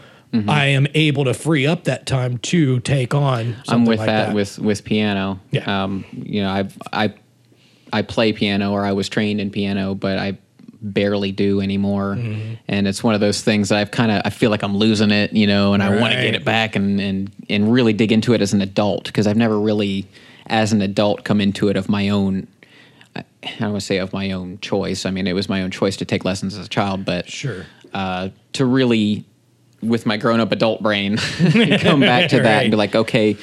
I 0.48 0.66
am 0.66 0.88
able 0.96 1.26
to 1.26 1.34
free 1.36 1.68
up 1.68 1.84
that 1.84 2.08
time 2.08 2.40
to 2.40 2.80
take 2.80 3.14
on. 3.14 3.54
Something 3.66 3.74
I'm 3.74 3.86
with 3.86 4.00
like 4.00 4.08
that, 4.08 4.26
that 4.30 4.36
with 4.36 4.58
with 4.58 4.84
piano. 4.84 5.40
Yeah. 5.52 5.84
Um, 5.84 6.06
you 6.12 6.42
know, 6.42 6.50
I've 6.50 6.76
I 6.92 7.14
I 7.94 8.02
play 8.02 8.34
piano 8.34 8.72
or 8.72 8.84
I 8.84 8.94
was 8.94 9.08
trained 9.10 9.40
in 9.40 9.52
piano, 9.52 9.94
but 9.94 10.18
I 10.18 10.40
barely 10.82 11.32
do 11.32 11.62
anymore, 11.62 12.16
Mm-hmm. 12.18 12.54
and 12.68 12.88
it's 12.88 13.04
one 13.04 13.14
of 13.14 13.20
those 13.22 13.44
things 13.44 13.70
that 13.70 13.78
I've 13.78 13.92
kind 13.92 14.12
of 14.12 14.24
I 14.26 14.32
feel 14.32 14.50
like 14.50 14.64
I'm 14.64 14.76
losing 14.76 15.12
it, 15.12 15.34
you 15.34 15.46
know, 15.46 15.76
and 15.76 15.84
I 15.84 16.02
want 16.02 16.16
to 16.16 16.20
get 16.24 16.34
it 16.34 16.44
back 16.44 16.76
and 16.76 17.00
and 17.00 17.32
and 17.48 17.72
really 17.72 17.94
dig 17.94 18.12
into 18.12 18.34
it 18.34 18.42
as 18.42 18.54
an 18.54 18.62
adult 18.64 19.04
because 19.06 19.28
I've 19.28 19.38
never 19.38 19.60
really, 19.60 20.08
as 20.48 20.74
an 20.74 20.82
adult, 20.82 21.26
come 21.26 21.42
into 21.42 21.70
it 21.70 21.78
of 21.78 21.90
my 21.90 22.10
own. 22.10 22.48
I 23.16 23.24
don't 23.60 23.72
want 23.72 23.82
to 23.82 23.86
say 23.86 23.98
of 23.98 24.14
my 24.14 24.32
own 24.32 24.60
choice. 24.60 25.06
I 25.06 25.12
mean, 25.12 25.28
it 25.28 25.34
was 25.34 25.48
my 25.50 25.62
own 25.62 25.72
choice 25.72 25.98
to 25.98 26.06
take 26.06 26.26
lessons 26.26 26.58
as 26.58 26.66
a 26.66 26.70
child, 26.70 27.06
but 27.06 27.30
Sure. 27.30 27.66
uh, 27.94 28.30
to 28.54 28.66
really, 28.66 29.26
with 29.82 30.06
my 30.06 30.18
grown 30.18 30.40
up 30.40 30.52
adult 30.52 30.82
brain, 30.82 31.18
come 31.78 32.00
back 32.00 32.30
to 32.30 32.38
that 32.40 32.56
Right. 32.56 32.62
and 32.64 32.72
be 32.72 32.78
like, 32.78 32.96
okay, 32.96 33.38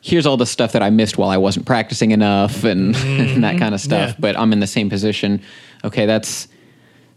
here's 0.00 0.26
all 0.26 0.36
the 0.36 0.46
stuff 0.46 0.72
that 0.72 0.82
I 0.82 0.90
missed 0.90 1.16
while 1.18 1.30
I 1.30 1.36
wasn't 1.38 1.66
practicing 1.66 2.10
enough 2.10 2.64
and, 2.64 2.94
and 2.96 3.42
that 3.44 3.58
kind 3.58 3.74
of 3.74 3.80
stuff. 3.80 4.10
Yeah. 4.10 4.16
But 4.18 4.38
I'm 4.38 4.52
in 4.52 4.60
the 4.60 4.66
same 4.66 4.90
position. 4.90 5.40
Okay, 5.84 6.04
that's 6.06 6.48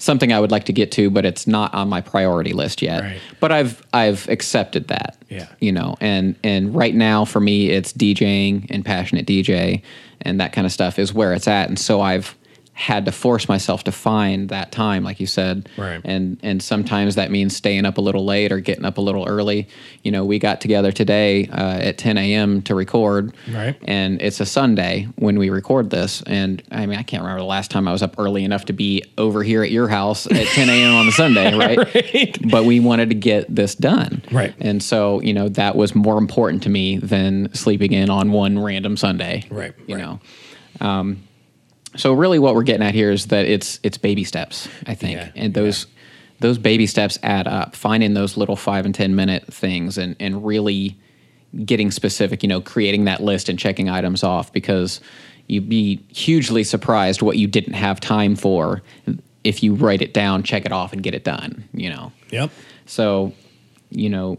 something 0.02 0.34
I 0.34 0.40
would 0.40 0.52
like 0.52 0.66
to 0.66 0.74
get 0.74 0.92
to, 0.94 1.12
but 1.12 1.26
it's 1.26 1.46
not 1.46 1.74
on 1.76 1.88
my 1.88 2.02
priority 2.02 2.54
list 2.54 2.82
yet. 2.82 3.02
Right. 3.02 3.22
But 3.40 3.52
I've 3.52 3.86
I've 3.94 4.28
accepted 4.30 4.88
that. 4.88 5.18
Yeah. 5.30 5.48
You 5.60 5.72
know, 5.72 5.96
and 6.02 6.36
and 6.44 6.76
right 6.76 6.96
now 6.96 7.24
for 7.24 7.40
me 7.40 7.70
it's 7.70 7.94
DJing 7.94 8.68
and 8.70 8.84
passionate 8.84 9.28
DJ 9.28 9.84
and 10.22 10.40
that 10.40 10.54
kind 10.54 10.66
of 10.66 10.74
stuff 10.74 10.98
is 11.00 11.14
where 11.14 11.34
it's 11.34 11.48
at. 11.48 11.70
And 11.70 11.78
so 11.78 12.02
I've 12.02 12.36
had 12.82 13.06
to 13.06 13.12
force 13.12 13.48
myself 13.48 13.84
to 13.84 13.92
find 13.92 14.50
that 14.50 14.72
time, 14.72 15.04
like 15.04 15.20
you 15.20 15.28
said. 15.28 15.70
Right. 15.78 16.02
And 16.04 16.40
and 16.42 16.64
sometimes 16.64 17.14
that 17.14 17.30
means 17.30 17.56
staying 17.56 17.86
up 17.86 18.00
a 18.00 18.02
little 18.02 18.26
late 18.26 18.52
or 18.52 18.60
getting 18.60 18.86
up 18.86 18.98
a 18.98 19.02
little 19.02 19.24
early. 19.28 19.68
You 20.04 20.12
know, 20.12 20.26
we 20.26 20.40
got 20.40 20.62
together 20.62 20.92
today 20.92 21.48
uh, 21.50 21.78
at 21.78 22.00
10 22.00 22.18
a.m. 22.18 22.64
to 22.64 22.74
record. 22.74 23.36
Right. 23.54 23.78
And 23.84 24.20
it's 24.20 24.40
a 24.40 24.48
Sunday 24.48 25.08
when 25.18 25.38
we 25.38 25.52
record 25.52 25.92
this. 25.92 26.24
And 26.24 26.64
I 26.72 26.88
mean, 26.88 26.98
I 26.98 27.04
can't 27.04 27.22
remember 27.22 27.42
the 27.42 27.46
last 27.46 27.70
time 27.70 27.88
I 27.88 27.92
was 27.92 28.02
up 28.02 28.16
early 28.18 28.44
enough 28.44 28.66
to 28.66 28.74
be 28.74 29.04
over 29.20 29.44
here 29.44 29.62
at 29.64 29.70
your 29.70 29.88
house 29.88 30.26
at 30.26 30.48
10 30.48 30.70
a.m. 30.70 30.96
on 30.96 31.08
a 31.08 31.12
Sunday, 31.12 31.56
right? 31.56 31.78
Right. 31.78 32.38
But 32.50 32.66
we 32.66 32.80
wanted 32.80 33.10
to 33.10 33.16
get 33.16 33.54
this 33.56 33.76
done. 33.76 34.24
Right. 34.32 34.56
And 34.60 34.82
so, 34.82 35.22
you 35.22 35.34
know, 35.36 35.50
that 35.50 35.76
was 35.76 35.94
more 35.94 36.18
important 36.18 36.64
to 36.64 36.70
me 36.70 36.98
than 36.98 37.54
sleeping 37.54 37.94
in 37.94 38.10
on 38.10 38.32
one 38.32 38.58
random 38.58 38.98
Sunday. 38.98 39.44
Right, 39.52 39.74
You 39.86 39.96
right. 39.98 40.02
know. 40.04 40.20
Um, 40.88 41.28
so 41.96 42.14
really 42.14 42.40
what 42.40 42.56
we're 42.56 42.64
getting 42.64 42.86
at 42.86 42.94
here 42.94 43.12
is 43.12 43.28
that 43.28 43.46
it's 43.46 43.80
it's 43.84 43.98
baby 43.98 44.24
steps, 44.24 44.68
I 44.86 44.96
think. 44.96 45.18
Yeah, 45.18 45.32
and 45.36 45.54
those 45.54 45.88
those 46.40 46.58
baby 46.58 46.88
steps 46.88 47.20
add 47.24 47.48
up. 47.48 47.76
Finding 47.76 48.14
those 48.14 48.38
little 48.38 48.56
five 48.56 48.86
and 48.86 48.96
ten 48.96 49.16
minute 49.16 49.46
things 49.54 49.98
and 49.98 50.16
and 50.20 50.46
really 50.46 50.98
getting 51.66 51.92
specific, 51.92 52.44
you 52.44 52.50
know, 52.50 52.62
creating 52.62 53.06
that 53.06 53.22
list 53.22 53.50
and 53.50 53.60
checking 53.60 53.90
items 53.90 54.24
off 54.24 54.54
because 54.54 55.02
you'd 55.48 55.68
be 55.68 56.02
hugely 56.08 56.64
surprised 56.64 57.22
what 57.22 57.38
you 57.38 57.46
didn't 57.46 57.74
have 57.74 58.00
time 58.00 58.36
for 58.38 58.82
if 59.44 59.64
you 59.64 59.74
write 59.74 60.02
it 60.02 60.14
down, 60.14 60.44
check 60.44 60.66
it 60.66 60.72
off 60.72 60.94
and 60.94 61.04
get 61.04 61.14
it 61.14 61.24
done, 61.24 61.68
you 61.74 61.90
know. 61.90 62.12
Yep. 62.30 62.52
So, 62.86 63.34
you 63.90 64.10
know, 64.10 64.38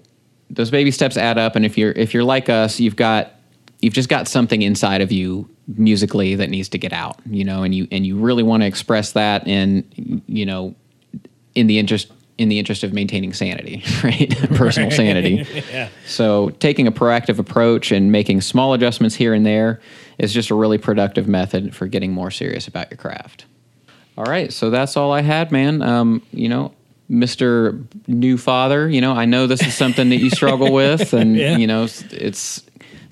those 0.51 0.71
baby 0.71 0.91
steps 0.91 1.17
add 1.17 1.39
up, 1.39 1.57
and 1.57 1.65
if 1.65 1.77
you're 1.77 1.93
if 1.93 2.15
you're 2.15 2.25
like 2.25 2.49
us, 2.49 2.79
you've 2.79 2.97
got 2.97 3.33
you've 3.81 3.95
just 3.95 4.09
got 4.09 4.29
something 4.29 4.63
inside 4.63 5.01
of 5.01 5.11
you 5.11 5.49
musically 5.77 6.35
that 6.35 6.51
needs 6.51 6.69
to 6.71 6.79
get 6.79 6.93
out, 6.93 7.19
you 7.27 7.45
know, 7.45 7.63
and 7.63 7.75
you 7.75 7.87
and 7.91 8.07
you 8.07 8.17
really 8.19 8.43
want 8.43 8.63
to 8.63 8.67
express 8.67 9.13
that, 9.13 9.47
and 9.47 10.23
you 10.27 10.47
know, 10.47 10.75
in 11.55 11.67
the 11.67 11.79
interest 11.79 12.11
in 12.39 12.49
the 12.49 12.59
interest 12.59 12.83
of 12.83 12.93
maintaining 12.93 13.33
sanity, 13.33 13.85
right, 14.05 14.37
personal 14.55 14.91
sanity. 14.91 15.47
Yeah. 15.73 15.89
So, 16.07 16.51
taking 16.51 16.87
a 16.87 16.93
proactive 16.93 17.39
approach 17.39 17.93
and 17.93 18.11
making 18.11 18.41
small 18.41 18.75
adjustments 18.75 19.15
here 19.15 19.33
and 19.35 19.47
there 19.47 19.81
is 20.19 20.33
just 20.35 20.51
a 20.51 20.55
really 20.55 20.79
productive 20.79 21.29
method 21.29 21.75
for 21.75 21.87
getting 21.87 22.13
more 22.13 22.31
serious 22.31 22.67
about 22.69 22.91
your 22.91 22.99
craft. 22.99 23.45
All 24.19 24.25
right, 24.25 24.53
so 24.53 24.71
that's 24.71 24.97
all 24.97 25.13
I 25.13 25.23
had, 25.23 25.53
man. 25.53 25.81
Um, 25.83 26.23
you 26.33 26.49
know, 26.49 26.75
Mr. 27.11 27.85
New 28.09 28.37
Father, 28.39 28.89
you 28.89 29.01
know, 29.01 29.13
I 29.13 29.25
know 29.25 29.47
this 29.47 29.63
is 29.63 29.75
something 29.75 30.09
that 30.11 30.17
you 30.19 30.31
struggle 30.31 30.73
with, 30.73 31.13
and 31.13 31.37
Yeah. 31.43 31.57
you 31.57 31.67
know, 31.67 31.85
it's 31.85 32.63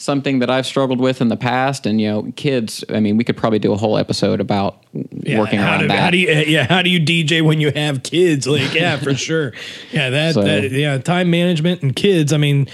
something 0.01 0.39
that 0.41 0.51
I've 0.51 0.67
struggled 0.67 0.99
with 1.01 1.21
in 1.21 1.29
the 1.29 1.37
past. 1.37 1.87
And 1.87 2.01
you 2.01 2.09
know, 2.11 2.33
kids. 2.37 2.83
I 2.89 3.01
mean, 3.01 3.17
we 3.17 3.25
could 3.25 3.37
probably 3.37 3.59
do 3.59 3.73
a 3.73 3.77
whole 3.77 3.99
episode 3.99 4.41
about 4.41 4.83
Yeah, 4.93 5.39
working 5.39 5.61
around 5.61 5.81
do, 5.81 5.89
that. 5.89 5.99
How 5.99 6.11
do 6.11 6.17
you, 6.19 6.29
yeah, 6.29 6.67
how 6.67 6.83
do 6.83 6.91
you 6.91 7.01
DJ 7.01 7.43
when 7.43 7.61
you 7.61 7.71
have 7.73 8.03
kids? 8.03 8.47
Like, 8.47 8.75
yeah, 8.75 8.97
for 8.97 9.15
sure. 9.29 9.53
Yeah, 9.93 10.11
that, 10.11 10.35
So- 10.35 10.43
that, 10.43 10.71
yeah, 10.71 10.99
time 10.99 11.31
management 11.31 11.83
and 11.83 11.95
kids. 11.95 12.33
I 12.33 12.37
mean, 12.39 12.67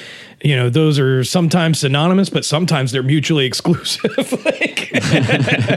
you 0.43 0.55
know, 0.55 0.69
those 0.69 0.99
are 0.99 1.25
sometimes 1.25 1.81
synonymous, 1.81 2.29
but 2.29 2.45
sometimes 2.45 2.93
they're 2.93 3.03
mutually 3.03 3.47
exclusive. 3.53 4.33
like, 4.45 4.91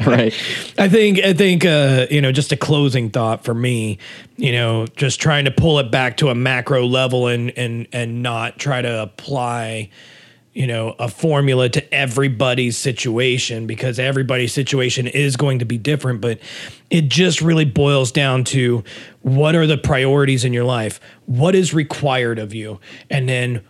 right? 0.05 0.33
I 0.77 0.87
think, 0.89 1.19
I 1.19 1.33
think, 1.33 1.65
uh, 1.65 2.07
you 2.11 2.21
know, 2.21 2.31
just 2.31 2.51
a 2.51 2.57
closing 2.57 3.09
thought 3.09 3.43
for 3.43 3.53
me, 3.53 3.97
you 4.37 4.51
know, 4.51 4.85
just 4.95 5.19
trying 5.19 5.45
to 5.45 5.51
pull 5.51 5.79
it 5.79 5.91
back 5.91 6.17
to 6.17 6.29
a 6.29 6.35
macro 6.35 6.85
level 6.85 7.27
and, 7.27 7.51
and, 7.57 7.87
and 7.93 8.21
not 8.21 8.59
try 8.59 8.81
to 8.81 9.01
apply, 9.01 9.89
you 10.59 10.67
know, 10.67 10.93
a 10.99 11.07
formula 11.07 11.69
to 11.69 11.93
everybody's 11.93 12.75
situation 12.75 13.65
because 13.65 13.97
everybody's 13.97 14.51
situation 14.51 15.07
is 15.07 15.37
going 15.37 15.59
to 15.59 15.65
be 15.65 15.77
different. 15.77 16.19
But 16.19 16.37
it 16.89 17.07
just 17.07 17.39
really 17.39 17.63
boils 17.63 18.11
down 18.11 18.43
to 18.45 18.83
what 19.21 19.55
are 19.55 19.65
the 19.65 19.77
priorities 19.77 20.43
in 20.43 20.51
your 20.51 20.65
life? 20.65 20.99
What 21.27 21.55
is 21.55 21.73
required 21.73 22.39
of 22.39 22.53
you? 22.53 22.81
And 23.09 23.29
then 23.29 23.61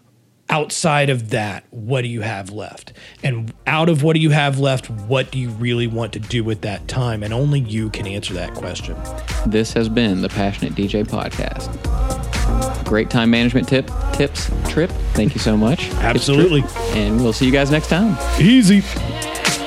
outside 0.49 1.11
of 1.11 1.29
that, 1.29 1.63
what 1.69 2.01
do 2.01 2.07
you 2.07 2.21
have 2.21 2.49
left? 2.49 2.93
And 3.23 3.53
out 3.67 3.87
of 3.87 4.01
what 4.01 4.15
do 4.15 4.19
you 4.19 4.31
have 4.31 4.57
left, 4.57 4.89
what 4.89 5.29
do 5.29 5.37
you 5.37 5.51
really 5.51 5.85
want 5.85 6.13
to 6.13 6.19
do 6.19 6.43
with 6.43 6.61
that 6.61 6.87
time? 6.87 7.21
And 7.21 7.31
only 7.35 7.59
you 7.59 7.91
can 7.91 8.07
answer 8.07 8.33
that 8.33 8.55
question. 8.55 8.97
This 9.45 9.73
has 9.73 9.89
been 9.89 10.23
the 10.23 10.29
Passionate 10.29 10.73
DJ 10.73 11.05
podcast. 11.05 12.38
Great 12.85 13.09
time 13.09 13.29
management 13.29 13.67
tip 13.67 13.89
tips 14.13 14.49
trip. 14.69 14.89
Thank 15.13 15.35
you 15.35 15.39
so 15.39 15.55
much. 15.55 15.89
Absolutely. 15.95 16.63
And 16.99 17.21
we'll 17.21 17.33
see 17.33 17.45
you 17.45 17.51
guys 17.51 17.71
next 17.71 17.89
time. 17.89 18.17
Easy. 18.39 18.81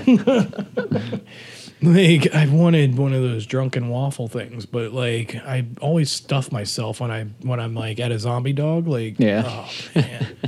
like 1.82 2.34
I 2.34 2.46
wanted 2.50 2.96
one 2.96 3.12
of 3.12 3.22
those 3.22 3.46
drunken 3.46 3.88
waffle 3.88 4.28
things, 4.28 4.66
but 4.66 4.92
like 4.92 5.34
I 5.36 5.66
always 5.80 6.10
stuff 6.10 6.52
myself 6.52 7.00
when 7.00 7.10
I 7.10 7.24
when 7.42 7.60
I'm 7.60 7.74
like 7.74 8.00
at 8.00 8.12
a 8.12 8.18
zombie 8.18 8.52
dog. 8.52 8.86
Like 8.86 9.18
Yeah. 9.18 9.44
oh 9.46 9.70
man. 9.94 10.36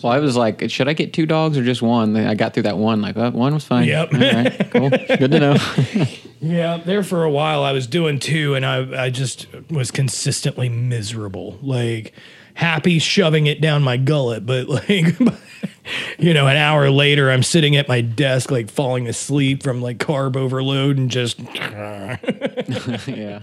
Well, 0.00 0.12
I 0.12 0.20
was 0.20 0.36
like, 0.36 0.70
should 0.70 0.86
I 0.86 0.92
get 0.92 1.12
two 1.12 1.26
dogs 1.26 1.58
or 1.58 1.64
just 1.64 1.82
one? 1.82 2.16
I 2.16 2.36
got 2.36 2.54
through 2.54 2.62
that 2.64 2.78
one. 2.78 3.02
Like, 3.02 3.16
oh, 3.16 3.30
one 3.30 3.52
was 3.52 3.64
fine. 3.64 3.88
Yep. 3.88 4.14
All 4.14 4.20
right. 4.20 4.70
Cool. 4.70 4.90
Good 4.90 5.30
to 5.32 5.40
know. 5.40 5.56
Yeah, 6.40 6.76
there 6.76 7.02
for 7.02 7.24
a 7.24 7.30
while 7.30 7.64
I 7.64 7.72
was 7.72 7.88
doing 7.88 8.20
two, 8.20 8.54
and 8.54 8.64
I 8.64 9.06
I 9.06 9.10
just 9.10 9.48
was 9.72 9.90
consistently 9.90 10.68
miserable. 10.68 11.58
Like 11.60 12.12
happy 12.58 12.98
shoving 12.98 13.46
it 13.46 13.60
down 13.60 13.84
my 13.84 13.96
gullet, 13.96 14.44
but 14.44 14.68
like 14.68 14.90
you 16.18 16.34
know, 16.34 16.48
an 16.48 16.56
hour 16.56 16.90
later 16.90 17.30
I'm 17.30 17.44
sitting 17.44 17.76
at 17.76 17.86
my 17.86 18.00
desk 18.00 18.50
like 18.50 18.68
falling 18.68 19.06
asleep 19.06 19.62
from 19.62 19.80
like 19.80 19.98
carb 19.98 20.36
overload 20.36 20.98
and 20.98 21.08
just 21.08 21.38
yeah. 21.54 23.40